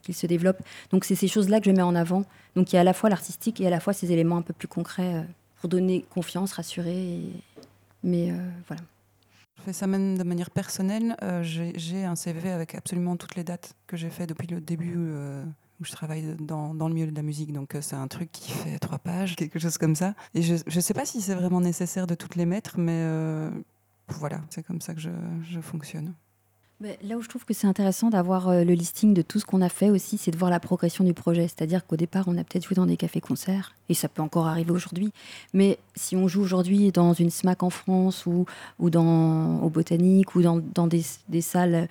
qu'il 0.04 0.14
se 0.14 0.28
développe. 0.28 0.58
Donc 0.92 1.06
c'est 1.06 1.16
ces 1.16 1.30
choses-là 1.30 1.62
que 1.62 1.68
je 1.68 1.72
mets 1.72 1.82
en 1.82 1.96
avant. 1.96 2.26
Donc 2.58 2.74
il 2.74 2.76
y 2.76 2.78
a 2.78 2.82
à 2.82 2.84
la 2.84 2.94
fois 2.94 3.10
l'artistique 3.10 3.62
et 3.62 3.68
à 3.68 3.70
la 3.70 3.80
fois 3.80 3.94
ces 3.94 4.12
éléments 4.12 4.36
un 4.36 4.42
peu 4.42 4.54
plus 4.54 4.68
concrets 4.68 5.26
pour 5.62 5.70
donner 5.70 6.06
confiance, 6.14 6.52
rassurer. 6.52 7.22
Mais 8.04 8.34
voilà. 8.68 8.84
Fais 9.66 9.74
ça 9.74 9.88
même 9.88 10.16
de 10.16 10.24
manière 10.24 10.52
personnelle. 10.52 11.18
Euh, 11.24 11.42
j'ai 11.42 12.06
un 12.06 12.16
CV 12.16 12.52
avec 12.52 12.76
absolument 12.76 13.18
toutes 13.18 13.34
les 13.34 13.44
dates 13.44 13.74
que 13.88 13.98
j'ai 13.98 14.12
fait 14.12 14.28
depuis 14.28 14.46
le 14.46 14.62
début 14.62 14.94
euh, 14.96 15.44
où 15.82 15.86
je 15.86 15.92
travaille 15.92 16.36
dans, 16.40 16.72
le 16.72 16.94
milieu 16.94 17.10
de 17.10 17.16
la 17.16 17.24
musique. 17.24 17.52
Donc 17.52 17.74
euh, 17.74 17.82
c'est 17.82 17.96
un 17.96 18.08
truc 18.08 18.32
qui 18.32 18.52
fait 18.52 18.78
trois 18.78 19.00
pages, 19.00 19.36
quelque 19.36 19.58
chose 19.58 19.80
comme 19.80 19.96
ça. 19.96 20.14
Et 20.36 20.44
je 20.44 20.54
ne 20.54 20.82
sais 20.82 20.94
pas 20.94 21.04
si 21.04 21.20
c'est 21.20 21.34
vraiment 21.34 21.62
nécessaire 21.62 22.06
de 22.06 22.14
toutes 22.14 22.36
les 22.36 22.46
mettre, 22.46 22.78
mais 22.78 23.04
voilà, 24.08 24.42
c'est 24.52 24.62
comme 24.62 24.82
ça 24.82 24.94
que 24.94 25.02
je 25.02 25.62
fonctionne. 25.62 26.14
Là 26.82 27.16
où 27.16 27.22
je 27.22 27.30
trouve 27.30 27.46
que 27.46 27.54
c'est 27.54 27.68
intéressant 27.68 28.10
d'avoir 28.10 28.50
euh, 28.50 28.66
le 28.66 28.74
listing 28.74 29.14
de 29.14 29.22
tout 29.22 29.40
ce 29.40 29.46
qu'on 29.46 29.62
a 29.62 29.70
fait 29.70 29.90
aussi, 29.90 30.18
c'est 30.18 30.32
de 30.32 30.38
voir 30.38 30.52
la 30.52 30.60
progression 30.60 31.06
du 31.06 31.14
projet. 31.14 31.44
C'est-à-dire 31.44 31.88
qu'au 31.88 31.96
départ, 31.96 32.26
on 32.28 32.38
a 32.38 32.44
peut-être 32.44 32.66
joué 32.66 32.76
dans 32.76 32.86
des 32.86 32.98
cafés-concerts, 32.98 33.74
et 33.88 33.94
ça 33.94 34.10
peut 34.10 34.22
encore 34.22 34.48
arriver 34.48 34.72
aujourd'hui. 34.72 35.12
Mais 35.54 35.80
si 35.96 36.18
on 36.18 36.28
joue 36.28 36.42
aujourd'hui 36.42 36.92
dans 36.92 37.14
une 37.14 37.30
SMAC 37.30 37.64
en 37.64 37.70
France 37.70 38.26
ou, 38.26 38.46
ou 38.80 38.90
dans, 38.90 39.62
au 39.62 39.70
Botanique 39.70 40.36
ou 40.36 40.42
dans, 40.42 40.60
dans 40.74 40.88
des, 40.88 41.04
des, 41.30 41.40
salles 41.40 41.88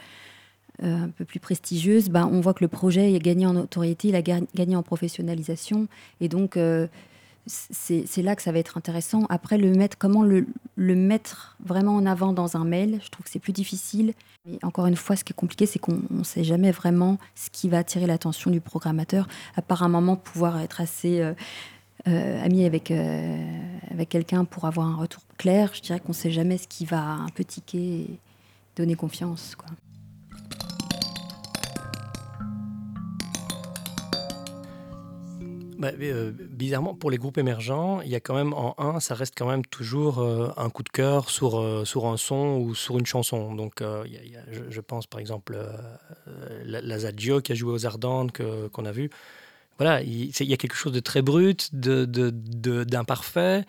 euh, 0.83 1.05
un 1.05 1.09
peu 1.09 1.25
plus 1.25 1.41
prestigieuses, 1.41 2.11
ben, 2.11 2.29
on 2.31 2.43
voit 2.43 2.53
que 2.53 2.63
le 2.63 2.69
projet 2.69 3.17
a 3.17 3.19
gagné 3.19 3.47
en 3.47 3.55
notoriété, 3.55 4.09
il 4.09 4.17
a 4.17 4.23
gagné 4.23 4.77
en 4.77 4.83
professionnalisation. 4.83 5.89
Et 6.21 6.29
donc, 6.29 6.59
euh, 6.59 6.89
c'est 7.47 8.23
là 8.23 8.37
que 8.37 8.43
ça 8.43 8.53
va 8.53 8.59
être 8.59 8.79
intéressant. 8.79 9.27
Après, 9.29 9.59
le 9.59 9.71
mettre, 9.73 9.99
comment 9.99 10.23
le, 10.23 10.47
le 10.77 11.19
vraiment 11.61 11.97
en 11.97 12.07
avant 12.07 12.33
dans 12.33 12.57
un 12.57 12.65
mail, 12.65 13.01
je 13.03 13.09
trouve 13.11 13.25
que 13.25 13.31
c'est 13.31 13.39
plus 13.39 13.53
difficile. 13.53 14.15
Et 14.49 14.59
encore 14.63 14.87
une 14.87 14.97
fois, 14.97 15.17
ce 15.17 15.25
qui 15.25 15.33
est 15.33 15.37
compliqué, 15.37 15.67
c'est 15.67 15.79
qu'on 15.79 16.03
ne 16.11 16.25
sait 16.25 16.45
jamais 16.45 16.71
vraiment 16.71 17.19
ce 17.35 17.51
qui 17.51 17.69
va 17.69 17.79
attirer 17.79 18.07
l'attention 18.07 18.51
du 18.51 18.61
programmateur, 18.61 19.27
à 19.57 19.63
part 19.63 19.83
un 19.83 19.89
moment 19.89 20.17
pouvoir 20.17 20.61
être 20.61 20.81
assez 20.81 21.21
euh, 21.21 21.35
euh, 22.09 22.45
ami 22.45 22.65
avec, 22.65 22.91
euh, 22.91 23.61
avec 23.91 24.09
quelqu'un 24.11 24.45
pour 24.45 24.67
avoir 24.67 24.87
un 24.87 24.97
retour 24.97 25.23
clair. 25.39 25.71
Je 25.75 25.81
dirais 25.81 26.01
qu'on 26.01 26.09
ne 26.09 26.15
sait 26.15 26.31
jamais 26.31 26.59
ce 26.59 26.69
qui 26.69 26.85
va 26.85 27.01
un 27.01 27.29
peu 27.35 27.45
tiquer 27.45 27.79
et 27.79 28.19
donner 28.77 28.95
confiance. 28.95 29.57
Bah, 35.79 35.91
euh, 36.01 36.31
bizarrement, 36.33 36.95
pour 36.95 37.11
les 37.11 37.17
groupes 37.17 37.39
émergents, 37.39 38.01
il 38.01 38.09
y 38.09 38.15
a 38.15 38.21
quand 38.21 38.35
même 38.35 38.53
en 38.53 38.75
un, 38.79 39.01
ça 39.01 39.15
reste 39.15 39.35
quand 39.37 39.49
même 39.49 39.65
toujours 39.65 40.21
euh, 40.21 40.51
un 40.57 40.71
coup 40.71 40.83
de 40.83 40.89
cœur 40.89 41.31
sur, 41.31 41.59
euh, 41.61 41.85
sur 41.85 42.07
un 42.07 42.17
son 42.17 42.59
ou 42.59 42.75
sur 42.75 42.99
une 42.99 43.07
chanson. 43.07 43.55
Donc, 43.55 43.83
je, 43.83 44.81
pense 44.81 45.07
par 45.07 45.21
exemple 45.21 45.59
la 46.65 46.81
Lazadjo 46.81 47.41
qui 47.41 47.53
a 47.53 47.55
joué 47.55 47.73
aux 47.73 47.87
Ardentes 47.87 48.33
qu'on 48.73 48.85
a 48.85 48.93
vu. 48.93 49.11
Voilà, 49.79 50.03
il, 50.03 50.31
il, 50.31 50.47
y 50.47 50.53
a 50.53 50.57
quelque 50.57 50.77
chose 50.77 50.93
de 50.93 51.01
très 51.01 51.23
brut, 51.23 51.75
d'imparfait, 51.75 53.65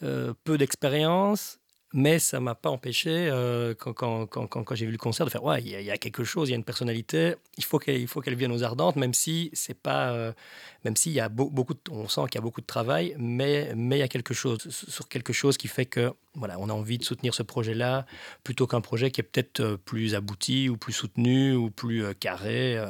de, 0.00 0.06
de, 0.26 0.32
peu 0.44 0.56
d'expérience 0.56 1.58
mais 1.92 2.18
ça 2.18 2.40
m'a 2.40 2.54
pas 2.54 2.70
empêché, 2.70 3.28
euh, 3.30 3.74
quand, 3.74 3.92
quand, 3.92 4.26
quand, 4.26 4.74
j'ai 4.74 4.86
vu 4.86 4.92
le 4.92 4.98
concert, 4.98 5.26
de 5.26 5.30
faire 5.30 5.44
ouais, 5.44 5.62
il 5.62 5.68
y, 5.68 5.90
a 5.90 5.98
quelque 5.98 6.24
chose, 6.24 6.48
il 6.48 6.52
y 6.52 6.54
a 6.54 6.56
une 6.56 6.64
personnalité, 6.64 7.34
il 7.58 7.64
faut 7.64 7.78
qu'elle 7.78 8.34
vienne 8.34 8.52
aux 8.52 8.62
Ardentes, 8.62 8.96
même 8.96 9.14
si 9.14 9.50
c'est 9.52 9.78
pas, 9.78 10.12
euh, 10.12 10.32
même 10.84 10.96
s'il 10.96 11.12
y 11.12 11.20
a 11.20 11.28
beaucoup, 11.28 11.74
de, 11.74 11.80
on 11.90 12.08
sent 12.08 12.22
qu'il 12.30 12.36
y 12.36 12.38
a 12.38 12.42
beaucoup 12.42 12.60
de 12.60 12.66
travail, 12.66 13.14
mais 13.18 13.72
mais 13.76 13.96
il 13.96 14.00
y 14.00 14.04
a 14.04 14.08
quelque 14.08 14.34
chose 14.34 14.58
sur 14.70 15.08
quelque 15.08 15.32
chose 15.32 15.56
qui 15.56 15.68
fait 15.68 15.86
que 15.86 16.12
voilà, 16.34 16.58
on 16.58 16.68
a 16.68 16.72
envie 16.72 16.98
de 16.98 17.04
soutenir 17.04 17.34
ce 17.34 17.42
projet-là 17.42 18.06
plutôt 18.42 18.66
qu'un 18.66 18.80
projet 18.80 19.10
qui 19.10 19.20
est 19.20 19.24
peut-être 19.24 19.60
euh, 19.60 19.76
plus 19.76 20.14
abouti 20.14 20.68
ou 20.68 20.76
plus 20.76 20.92
soutenu 20.92 21.54
ou 21.54 21.70
plus 21.70 22.14
carré. 22.14 22.82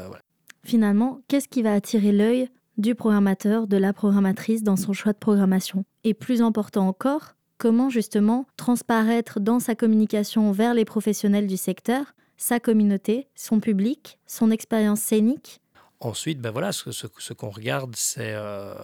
Finalement, 0.65 1.21
qu'est-ce 1.27 1.49
qui 1.49 1.63
va 1.63 1.73
attirer 1.73 2.13
l'œil 2.13 2.49
du 2.79 2.95
programmateur, 2.95 3.67
de 3.67 3.77
la 3.77 3.93
programmatrice 3.93 4.63
dans 4.63 4.77
son 4.77 4.93
choix 4.93 5.13
de 5.13 5.19
programmation? 5.19 5.85
Et 6.05 6.15
plus 6.15 6.41
important 6.41 6.87
encore, 6.87 7.35
comment 7.63 7.91
justement 7.91 8.45
transparaître 8.57 9.39
dans 9.39 9.61
sa 9.61 9.77
communication 9.77 10.51
vers 10.51 10.75
les 10.75 10.85
professionnels 10.85 11.47
du 11.47 11.57
secteur 11.57 12.07
sa 12.37 12.59
communauté, 12.59 13.29
son 13.37 13.61
public, 13.61 14.19
son 14.27 14.51
expérience 14.51 14.99
scénique 14.99 15.61
Ensuite, 16.01 16.41
ben 16.41 16.51
voilà, 16.51 16.73
ce, 16.73 17.33
qu'on 17.33 17.51
regarde, 17.51 17.95
c'est... 17.95 18.33
Euh, 18.35 18.75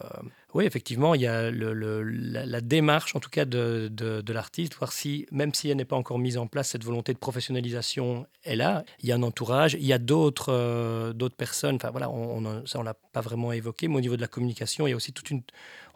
oui, 0.55 0.65
effectivement, 0.65 1.17
il 1.17 1.23
y 1.23 1.27
a 1.27 1.51
la, 1.51 2.61
démarche, 2.61 3.17
en 3.17 3.19
tout 3.19 3.29
cas, 3.29 3.45
de, 3.45 4.33
l'artiste, 4.33 4.77
voir 4.77 4.93
si, 4.93 5.27
même 5.33 5.53
si 5.53 5.69
elle 5.69 5.79
n'est 5.79 5.85
pas 5.85 5.97
encore 5.97 6.21
mise 6.21 6.39
en 6.39 6.47
place, 6.47 6.69
cette 6.69 6.85
volonté 6.85 7.13
de 7.13 7.19
professionnalisation 7.19 8.29
est 8.45 8.55
là. 8.55 8.85
Il 9.03 9.09
y 9.09 9.13
a 9.13 9.17
un 9.17 9.25
entourage, 9.25 9.75
il 9.75 9.85
y 9.85 9.93
a 9.93 9.99
d'autres 9.99 10.53
euh, 10.53 11.29
personnes, 11.37 11.75
enfin 11.75 11.91
voilà, 11.91 12.09
on, 12.09 12.65
ça, 12.65 12.79
on 12.79 12.85
l'a 12.85 12.95
pas 12.95 13.21
vraiment 13.21 13.51
évoqué, 13.51 13.89
mais 13.89 13.97
au 13.97 14.01
niveau 14.01 14.15
de 14.15 14.21
la 14.21 14.29
communication, 14.29 14.87
il 14.87 14.91
y 14.91 14.93
a 14.93 14.97
aussi 14.97 15.13
toute 15.13 15.31
une... 15.31 15.43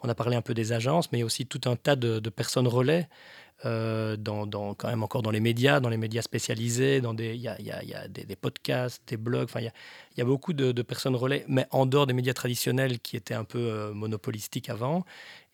On 0.03 0.09
a 0.09 0.15
parlé 0.15 0.35
un 0.35 0.41
peu 0.41 0.53
des 0.53 0.73
agences, 0.73 1.11
mais 1.11 1.19
il 1.19 1.21
y 1.21 1.23
a 1.23 1.25
aussi 1.25 1.45
tout 1.45 1.61
un 1.65 1.75
tas 1.75 1.95
de, 1.95 2.19
personnes 2.29 2.67
relais 2.67 3.07
euh, 3.65 4.17
dans, 4.17 4.45
quand 4.75 4.89
même 4.89 5.03
encore 5.03 5.21
dans 5.21 5.31
les 5.31 5.39
médias, 5.39 5.79
dans 5.79 5.89
les 5.89 5.97
médias 5.97 6.21
spécialisés, 6.21 6.99
dans 6.99 7.13
des, 7.13 7.35
il 7.35 7.41
y 7.41 7.47
a, 7.47 8.07
des, 8.09 8.35
podcasts, 8.35 9.01
des 9.07 9.15
blogs, 9.15 9.49
y 10.17 10.21
a, 10.21 10.25
beaucoup 10.25 10.53
de, 10.53 10.81
personnes 10.81 11.15
relais, 11.15 11.45
mais 11.47 11.65
en 11.71 11.85
dehors 11.85 12.07
des 12.07 12.13
médias 12.13 12.33
traditionnels 12.33 12.99
qui 12.99 13.15
étaient 13.15 13.33
un 13.33 13.43
peu 13.43 13.59
euh, 13.59 13.93
monopolistiques 13.93 14.69
avant. 14.69 15.05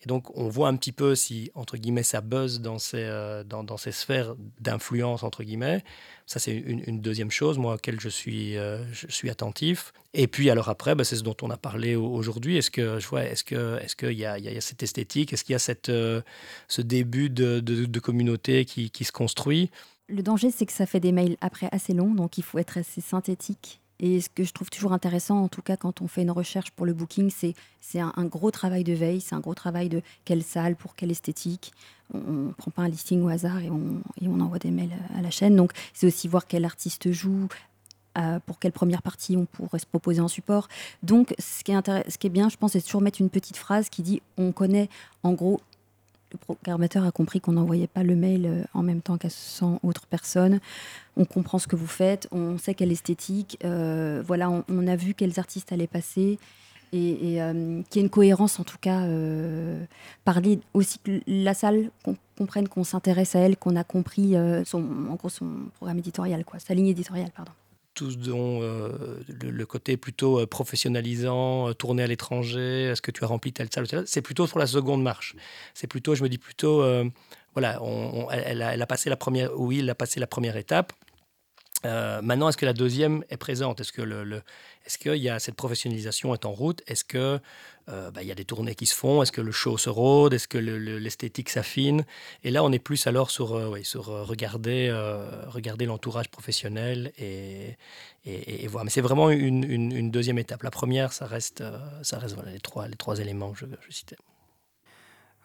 Et 0.02 0.06
donc, 0.06 0.36
on 0.36 0.48
voit 0.48 0.68
un 0.68 0.76
petit 0.76 0.92
peu 0.92 1.14
si, 1.14 1.50
entre 1.54 1.76
guillemets, 1.76 2.02
ça 2.02 2.20
buzz 2.20 2.60
dans 2.60 2.78
ces, 2.78 3.02
euh, 3.02 3.44
dans, 3.44 3.76
ces 3.76 3.92
sphères 3.92 4.34
d'influence, 4.58 5.22
entre 5.22 5.42
guillemets. 5.42 5.84
Ça, 6.26 6.38
c'est 6.38 6.54
une, 6.54 7.00
deuxième 7.00 7.30
chose, 7.30 7.58
moi, 7.58 7.76
je 7.98 8.08
suis, 8.08 8.56
euh, 8.56 8.82
je 8.92 9.06
suis 9.10 9.28
attentif. 9.28 9.92
Et 10.14 10.26
puis, 10.26 10.48
alors 10.48 10.68
après, 10.68 10.94
bah, 10.94 11.04
c'est 11.04 11.16
ce 11.16 11.22
dont 11.22 11.36
on 11.42 11.50
a 11.50 11.56
parlé 11.56 11.96
aujourd'hui. 11.96 12.56
Est-ce 12.56 12.70
que, 12.70 12.98
je 12.98 13.06
vois, 13.08 13.24
est-ce 13.24 13.44
que, 13.44 13.78
est-ce 13.82 13.96
qu'il 13.96 14.18
y 14.18 14.24
a, 14.24 14.38
y 14.38 14.56
a 14.56 14.60
cette 14.60 14.82
esthétique? 14.82 15.32
Est-ce 15.32 15.44
qu'il 15.44 15.52
y 15.52 15.56
a 15.56 15.58
cette, 15.58 15.90
ce 15.90 16.82
début 16.82 17.28
de, 17.28 17.98
communauté 17.98 18.64
qui 18.64 19.04
se 19.04 19.12
construit? 19.12 19.70
Le 20.10 20.22
danger, 20.22 20.50
c'est 20.50 20.66
que 20.66 20.72
ça 20.72 20.86
fait 20.86 20.98
des 20.98 21.12
mails 21.12 21.36
après 21.40 21.68
assez 21.70 21.94
longs, 21.94 22.14
donc 22.14 22.36
il 22.36 22.42
faut 22.42 22.58
être 22.58 22.78
assez 22.78 23.00
synthétique 23.00 23.80
et 24.00 24.20
ce 24.20 24.28
que 24.28 24.44
je 24.44 24.52
trouve 24.52 24.70
toujours 24.70 24.92
intéressant, 24.92 25.42
en 25.42 25.48
tout 25.48 25.62
cas 25.62 25.76
quand 25.76 26.00
on 26.00 26.08
fait 26.08 26.22
une 26.22 26.30
recherche 26.30 26.70
pour 26.70 26.86
le 26.86 26.94
booking, 26.94 27.30
c'est 27.30 28.00
un, 28.00 28.24
gros 28.24 28.50
travail 28.50 28.82
de 28.82 28.94
veille, 28.94 29.20
c'est 29.20 29.34
un 29.34 29.40
gros 29.40 29.54
travail 29.54 29.88
de 29.88 30.02
quelle 30.24 30.42
salle, 30.42 30.74
pour 30.74 30.96
quelle 30.96 31.10
esthétique. 31.10 31.72
On 32.12 32.32
ne 32.32 32.52
prend 32.52 32.70
pas 32.70 32.82
un 32.82 32.88
listing 32.88 33.22
au 33.22 33.28
hasard 33.28 33.60
et 33.60 33.70
on, 33.70 34.02
et 34.20 34.26
on 34.26 34.40
envoie 34.40 34.58
des 34.58 34.70
mails 34.70 34.96
à 35.16 35.20
la 35.20 35.30
chaîne. 35.30 35.54
Donc 35.54 35.72
c'est 35.92 36.06
aussi 36.06 36.26
voir 36.26 36.46
quel 36.46 36.64
artiste 36.64 37.12
joue, 37.12 37.46
euh, 38.18 38.40
pour 38.44 38.58
quelle 38.58 38.72
première 38.72 39.02
partie 39.02 39.36
on 39.36 39.44
pourrait 39.44 39.78
se 39.78 39.86
proposer 39.86 40.20
en 40.20 40.26
support. 40.26 40.66
Donc, 41.04 41.32
ce 41.38 41.62
qui 41.62 41.70
est, 41.70 42.10
ce 42.10 42.18
qui 42.18 42.26
est 42.26 42.30
bien, 42.30 42.48
je 42.48 42.56
pense, 42.56 42.72
c'est 42.72 42.80
toujours 42.80 43.02
mettre 43.02 43.20
une 43.20 43.30
petite 43.30 43.56
phrase 43.56 43.88
qui 43.88 44.02
dit 44.02 44.20
on 44.36 44.50
connaît 44.50 44.88
en 45.22 45.32
gros 45.32 45.60
le 46.32 46.38
programmateur 46.38 47.04
a 47.04 47.10
compris 47.10 47.40
qu'on 47.40 47.52
n'envoyait 47.52 47.86
pas 47.86 48.02
le 48.02 48.14
mail 48.14 48.46
euh, 48.46 48.62
en 48.74 48.82
même 48.82 49.00
temps 49.00 49.18
qu'à 49.18 49.30
100 49.30 49.80
autres 49.82 50.06
personnes. 50.06 50.60
On 51.16 51.24
comprend 51.24 51.58
ce 51.58 51.66
que 51.66 51.76
vous 51.76 51.86
faites, 51.86 52.28
on 52.30 52.58
sait 52.58 52.74
quelle 52.74 52.92
esthétique. 52.92 53.58
Euh, 53.64 54.22
voilà, 54.26 54.50
on, 54.50 54.86
a 54.86 54.96
vu 54.96 55.14
quels 55.14 55.38
artistes 55.38 55.72
allaient 55.72 55.86
passer 55.86 56.38
et, 56.92 57.40
euh, 57.40 57.82
qu'il 57.88 58.00
y 58.00 58.02
ait 58.02 58.06
une 58.06 58.10
cohérence 58.10 58.58
en 58.60 58.64
tout 58.64 58.78
cas. 58.80 59.02
Euh, 59.02 59.84
parler 60.24 60.60
aussi 60.74 60.98
que 60.98 61.20
la 61.26 61.54
salle 61.54 61.90
qu'on 62.04 62.16
comprenne 62.38 62.68
qu'on 62.68 62.84
s'intéresse 62.84 63.34
à 63.36 63.40
elle, 63.40 63.56
qu'on 63.56 63.76
a 63.76 63.84
compris 63.84 64.34
son, 64.64 64.80
gros 64.80 65.30
programme 65.74 65.98
éditorial, 65.98 66.44
quoi, 66.44 66.58
sa 66.58 66.74
ligne 66.74 66.88
éditoriale, 66.88 67.30
pardon 67.34 67.52
tous 67.94 68.16
dont 68.16 68.62
euh, 68.62 69.18
le, 69.42 69.66
côté 69.66 69.96
plutôt 69.96 70.40
euh, 70.40 70.46
professionnalisant, 70.46 71.68
euh, 71.68 71.72
tourner 71.72 72.02
à 72.02 72.06
l'étranger, 72.06 72.84
est-ce 72.84 73.02
que 73.02 73.10
tu 73.10 73.24
as 73.24 73.26
rempli 73.26 73.52
telle 73.52 73.68
salle, 73.72 73.86
c'est 74.06 74.22
plutôt 74.22 74.46
pour 74.46 74.58
la 74.58 74.66
seconde 74.66 75.02
marche. 75.02 75.34
C'est 75.74 75.86
plutôt, 75.86 76.14
je 76.14 76.22
me 76.22 76.28
dis 76.28 76.38
plutôt, 76.38 76.84
voilà, 77.54 77.80
elle, 78.30 78.62
a, 78.62 78.86
passé 78.86 79.10
la 79.10 79.16
première, 79.16 79.58
oui, 79.58 79.80
elle 79.80 79.90
a 79.90 79.94
passé 79.94 80.20
la 80.20 80.26
première 80.26 80.56
étape. 80.56 80.92
Euh, 81.86 82.20
maintenant, 82.22 82.48
est-ce 82.48 82.56
que 82.56 82.66
la 82.66 82.72
deuxième 82.72 83.24
est 83.30 83.36
présente? 83.36 83.80
Est-ce 83.80 83.92
que 83.92 84.02
le, 84.02 84.42
est-ce 84.86 84.98
qu'il 84.98 85.16
y 85.16 85.28
a 85.28 85.38
cette 85.38 85.54
professionnalisation 85.54 86.34
est 86.34 86.44
en 86.44 86.52
route? 86.52 86.82
Est-ce 86.86 87.04
que 87.04 87.40
euh, 87.88 88.10
bah, 88.10 88.22
y 88.22 88.30
a 88.30 88.34
des 88.34 88.44
tournées 88.44 88.74
qui 88.74 88.86
se 88.86 88.94
font? 88.94 89.22
Est-ce 89.22 89.32
que 89.32 89.40
le 89.40 89.52
show 89.52 89.78
se 89.78 89.88
rôde? 89.88 90.34
Est-ce 90.34 90.46
que 90.46 90.58
l'esthétique 90.58 91.48
s'affine? 91.48 92.04
Et 92.44 92.50
là, 92.50 92.62
on 92.64 92.72
est 92.72 92.78
plus 92.78 93.06
alors 93.06 93.30
sur, 93.30 93.56
euh, 93.56 93.82
sur 93.82 94.10
euh, 94.10 94.22
regarder, 94.24 94.88
euh, 94.90 95.48
regarder 95.48 95.86
l'entourage 95.86 96.28
professionnel 96.28 97.12
et, 97.18 97.76
et, 98.24 98.66
voir. 98.66 98.84
Mais 98.84 98.90
c'est 98.90 99.00
vraiment 99.00 99.30
une, 99.30 99.64
une, 99.64 100.10
deuxième 100.10 100.38
étape. 100.38 100.62
La 100.62 100.70
première, 100.70 101.12
ça 101.12 101.26
reste, 101.26 101.64
ça 102.02 102.18
reste 102.18 102.34
voilà, 102.34 102.52
les, 102.52 102.60
trois, 102.60 102.88
les 102.88 102.96
trois 102.96 103.18
éléments 103.18 103.52
que 103.52 103.60
je, 103.60 103.66
je 103.88 103.92
citais. 103.92 104.16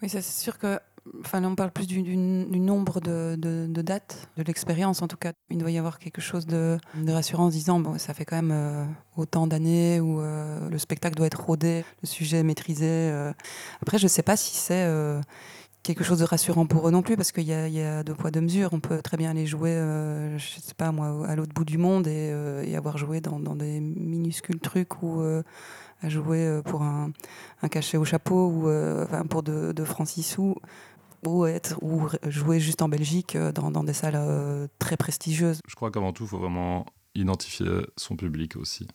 Oui, 0.01 0.09
c'est 0.09 0.21
sûr 0.21 0.57
que 0.57 0.79
enfin 1.19 1.39
là 1.39 1.47
on 1.47 1.55
parle 1.55 1.71
plus 1.71 1.87
du, 1.87 2.17
nombre 2.17 2.99
de, 2.99 3.81
dates, 3.81 4.27
de 4.37 4.43
l'expérience 4.43 5.01
en 5.01 5.07
tout 5.07 5.17
cas. 5.17 5.33
Il 5.49 5.57
doit 5.57 5.71
y 5.71 5.77
avoir 5.77 5.99
quelque 5.99 6.21
chose 6.21 6.45
de, 6.45 6.77
rassurant 7.07 7.45
en 7.45 7.49
disant 7.49 7.79
bon 7.79 7.97
ça 7.97 8.13
fait 8.13 8.25
quand 8.25 8.35
même 8.35 8.51
euh, 8.51 8.85
autant 9.15 9.47
d'années 9.47 9.99
où 9.99 10.19
euh, 10.19 10.69
le 10.69 10.77
spectacle 10.77 11.15
doit 11.15 11.27
être 11.27 11.43
rodé, 11.43 11.85
le 12.01 12.07
sujet 12.07 12.43
maîtrisé. 12.43 12.87
Euh. 12.87 13.33
Après 13.81 13.97
je 13.97 14.07
sais 14.07 14.23
pas 14.23 14.37
si 14.37 14.55
c'est 14.55 14.85
quelque 15.83 16.03
chose 16.03 16.19
de 16.19 16.25
rassurant 16.25 16.65
pour 16.65 16.87
eux 16.87 16.91
non 16.91 17.03
plus 17.03 17.15
parce 17.15 17.31
qu'il 17.31 17.43
y, 17.43 17.53
a 17.53 18.03
deux 18.03 18.15
poids 18.15 18.31
deux 18.31 18.41
mesures. 18.41 18.69
On 18.71 18.79
peut 18.79 19.01
très 19.01 19.17
bien 19.17 19.29
aller 19.29 19.45
jouer, 19.45 19.71
euh, 19.71 20.37
je 20.39 20.59
sais 20.59 20.73
pas 20.75 20.91
moi, 20.91 21.27
à 21.27 21.35
l'autre 21.35 21.53
bout 21.53 21.65
du 21.65 21.77
monde 21.77 22.07
et, 22.07 22.31
euh, 22.31 22.77
avoir 22.77 22.97
joué 22.97 23.21
dans, 23.21 23.39
des 23.55 23.79
minuscules 23.79 24.59
trucs 24.59 25.01
ou 25.03 25.21
à 26.01 26.09
jouer 26.09 26.61
pour 26.65 26.81
un, 26.81 27.11
cachet 27.69 27.97
au 27.97 28.05
chapeau 28.05 28.47
ou 28.47 28.69
enfin, 29.03 29.23
pour 29.29 29.43
de, 29.43 29.71
de 29.71 29.83
francs 29.83 30.07
six 30.07 30.23
sous 30.23 30.55
ou, 31.25 31.45
être, 31.45 31.77
ou 31.81 32.07
jouer 32.27 32.59
juste 32.59 32.81
en 32.81 32.89
Belgique 32.89 33.35
euh, 33.35 33.51
dans, 33.51 33.83
des 33.83 33.93
salles 33.93 34.15
euh, 34.15 34.67
très 34.79 34.97
prestigieuses. 34.97 35.59
Je 35.67 35.75
crois 35.75 35.91
qu'avant 35.91 36.13
tout, 36.13 36.23
il 36.23 36.29
faut 36.29 36.39
vraiment 36.39 36.85
identifier 37.15 37.65
son 37.95 38.17
public 38.17 38.57
aussi. 38.57 38.87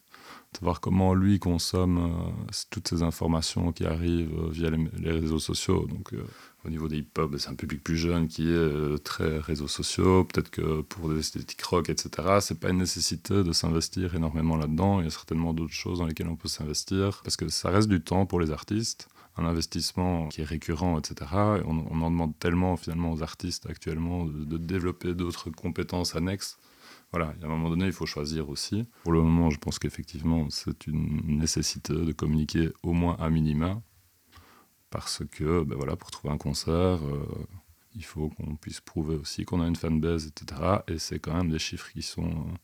Savoir 0.54 0.80
comment 0.80 1.14
lui 1.14 1.38
consomme 1.38 1.98
euh, 1.98 2.52
toutes 2.70 2.88
ces 2.88 3.02
informations 3.02 3.72
qui 3.72 3.86
arrivent 3.86 4.48
via 4.50 4.68
les, 4.70 5.10
réseaux 5.10 5.38
sociaux. 5.38 5.86
Donc, 5.86 6.14
au 6.64 6.68
niveau 6.68 6.88
des 6.88 6.98
hip-hop, 6.98 7.34
c'est 7.38 7.48
un 7.48 7.54
public 7.54 7.82
plus 7.82 7.96
jeune 7.96 8.28
qui 8.28 8.50
est 8.50 9.02
très 9.02 9.38
réseaux 9.38 9.68
sociaux. 9.68 10.24
Peut-être 10.24 10.50
que 10.50 10.82
pour 10.82 11.08
des 11.08 11.20
esthétiques 11.20 11.62
rock, 11.62 11.88
etc., 11.88 12.10
c'est 12.40 12.60
pas 12.60 12.68
une 12.68 12.78
nécessité 12.78 13.42
de 13.42 13.52
s'investir 13.52 14.14
énormément 14.14 14.56
là-dedans. 14.56 15.00
Il 15.00 15.04
y 15.04 15.06
a 15.06 15.10
certainement 15.10 15.54
d'autres 15.54 15.72
choses 15.72 16.00
dans 16.00 16.06
lesquelles 16.06 16.28
on 16.28 16.36
peut 16.36 16.48
s'investir 16.48 17.22
parce 17.24 17.36
que 17.36 17.48
ça 17.48 17.70
reste 17.70 17.88
du 17.88 18.02
temps 18.02 18.26
pour 18.26 18.40
les 18.40 18.50
artistes 18.50 19.08
un 19.36 19.44
investissement 19.44 20.28
qui 20.28 20.40
est 20.40 20.44
récurrent, 20.44 20.98
etc. 20.98 21.30
Et 21.58 21.62
on, 21.64 22.02
en 22.02 22.10
demande 22.10 22.38
tellement 22.38 22.76
finalement 22.76 23.12
aux 23.12 23.22
artistes 23.22 23.66
actuellement 23.68 24.24
de, 24.26 24.58
développer 24.58 25.14
d'autres 25.14 25.50
compétences 25.50 26.16
annexes. 26.16 26.58
Voilà, 27.12 27.34
à 27.42 27.46
un 27.46 27.48
moment 27.48 27.70
donné, 27.70 27.86
il 27.86 27.92
faut 27.92 28.06
choisir 28.06 28.48
aussi. 28.48 28.86
Pour 29.02 29.12
le 29.12 29.20
moment, 29.20 29.50
je 29.50 29.58
pense 29.58 29.78
qu'effectivement, 29.78 30.48
c'est 30.50 30.86
une 30.86 31.38
nécessité 31.38 31.92
de 31.92 32.12
communiquer 32.12 32.70
au 32.82 32.92
moins 32.92 33.16
à 33.18 33.30
minima, 33.30 33.82
parce 34.90 35.22
que, 35.30 35.64
ben 35.64 35.76
voilà, 35.76 35.96
pour 35.96 36.10
trouver 36.10 36.32
un 36.32 36.38
concert, 36.38 37.04
euh, 37.04 37.26
il 37.94 38.04
faut 38.04 38.28
qu'on 38.28 38.54
puisse 38.56 38.80
prouver 38.80 39.16
aussi 39.16 39.44
qu'on 39.44 39.60
a 39.60 39.66
une 39.66 39.76
fanbase, 39.76 40.26
etc. 40.26 40.60
Et 40.86 40.98
c'est 40.98 41.18
quand 41.18 41.34
même 41.34 41.50
des 41.50 41.58
chiffres 41.58 41.90
qui 41.92 42.02
sont 42.02 42.30
euh, 42.30 42.54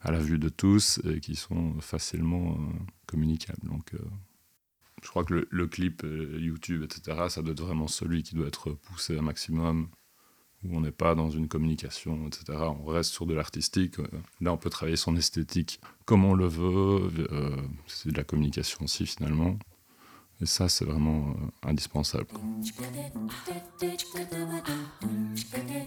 à 0.00 0.10
la 0.10 0.18
vue 0.18 0.38
de 0.38 0.48
tous 0.48 1.00
et 1.04 1.20
qui 1.20 1.36
sont 1.36 1.80
facilement 1.80 2.52
euh, 2.52 2.72
communicables. 3.06 3.68
Donc, 3.68 3.92
je 5.06 5.10
crois 5.10 5.22
que 5.22 5.46
le, 5.48 5.66
clip 5.68 6.02
euh, 6.02 6.36
YouTube, 6.40 6.82
etc., 6.82 7.16
ça 7.28 7.40
doit 7.40 7.52
être 7.52 7.62
vraiment 7.62 7.86
celui 7.86 8.24
qui 8.24 8.34
doit 8.34 8.48
être 8.48 8.72
poussé 8.72 9.16
un 9.16 9.22
maximum, 9.22 9.88
où 10.64 10.76
on 10.76 10.80
n'est 10.80 10.90
pas 10.90 11.14
dans 11.14 11.30
une 11.30 11.46
communication, 11.46 12.26
etc. 12.26 12.58
On 12.82 12.84
reste 12.86 13.12
sur 13.12 13.24
de 13.24 13.32
l'artistique. 13.32 14.00
Euh, 14.00 14.08
là, 14.40 14.52
on 14.52 14.56
peut 14.56 14.68
travailler 14.68 14.96
son 14.96 15.14
esthétique 15.14 15.80
comme 16.06 16.24
on 16.24 16.34
le 16.34 16.48
veut. 16.48 17.08
Euh, 17.30 17.56
c'est 17.86 18.10
de 18.10 18.16
la 18.16 18.24
communication 18.24 18.80
aussi, 18.82 19.06
finalement. 19.06 19.56
Et 20.40 20.46
ça, 20.46 20.68
c'est 20.68 20.84
vraiment 20.84 21.36
indispensable. 21.62 22.26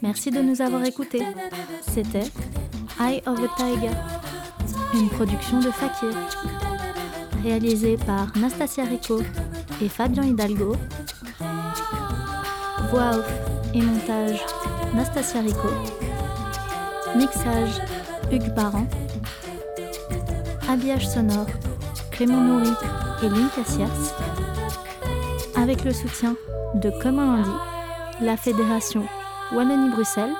Merci 0.01 0.31
de 0.31 0.41
nous 0.41 0.61
avoir 0.61 0.85
écoutés. 0.85 1.23
C'était 1.81 2.31
Eye 3.01 3.21
of 3.25 3.37
the 3.37 3.49
Tiger, 3.57 3.91
une 4.93 5.09
production 5.09 5.59
de 5.59 5.71
Fakir 5.71 6.78
réalisé 7.43 7.97
par 7.97 8.27
Nastasia 8.37 8.83
Rico 8.83 9.21
et 9.81 9.89
Fabien 9.89 10.23
Hidalgo. 10.23 10.75
Voix 12.91 13.17
off 13.17 13.31
et 13.73 13.81
montage 13.81 14.39
Nastasia 14.93 15.41
Rico. 15.41 15.69
Mixage 17.15 17.81
Hugues 18.31 18.53
Parent. 18.55 18.87
Habillage 20.67 21.07
sonore 21.07 21.47
Clément 22.11 22.41
Nourri 22.41 22.71
et 23.23 23.29
Lynn 23.29 23.49
Cassias. 23.55 24.13
Avec 25.55 25.83
le 25.83 25.93
soutien 25.93 26.35
de 26.75 26.91
Comme 27.01 27.19
un 27.19 27.37
lundi, 27.37 27.49
la 28.21 28.37
Fédération 28.37 29.05
Wallonie-Bruxelles, 29.53 30.33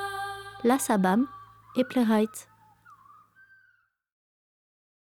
la 0.64 0.78
SABAM 0.78 1.26
et 1.76 1.84
Playwright 1.84 2.50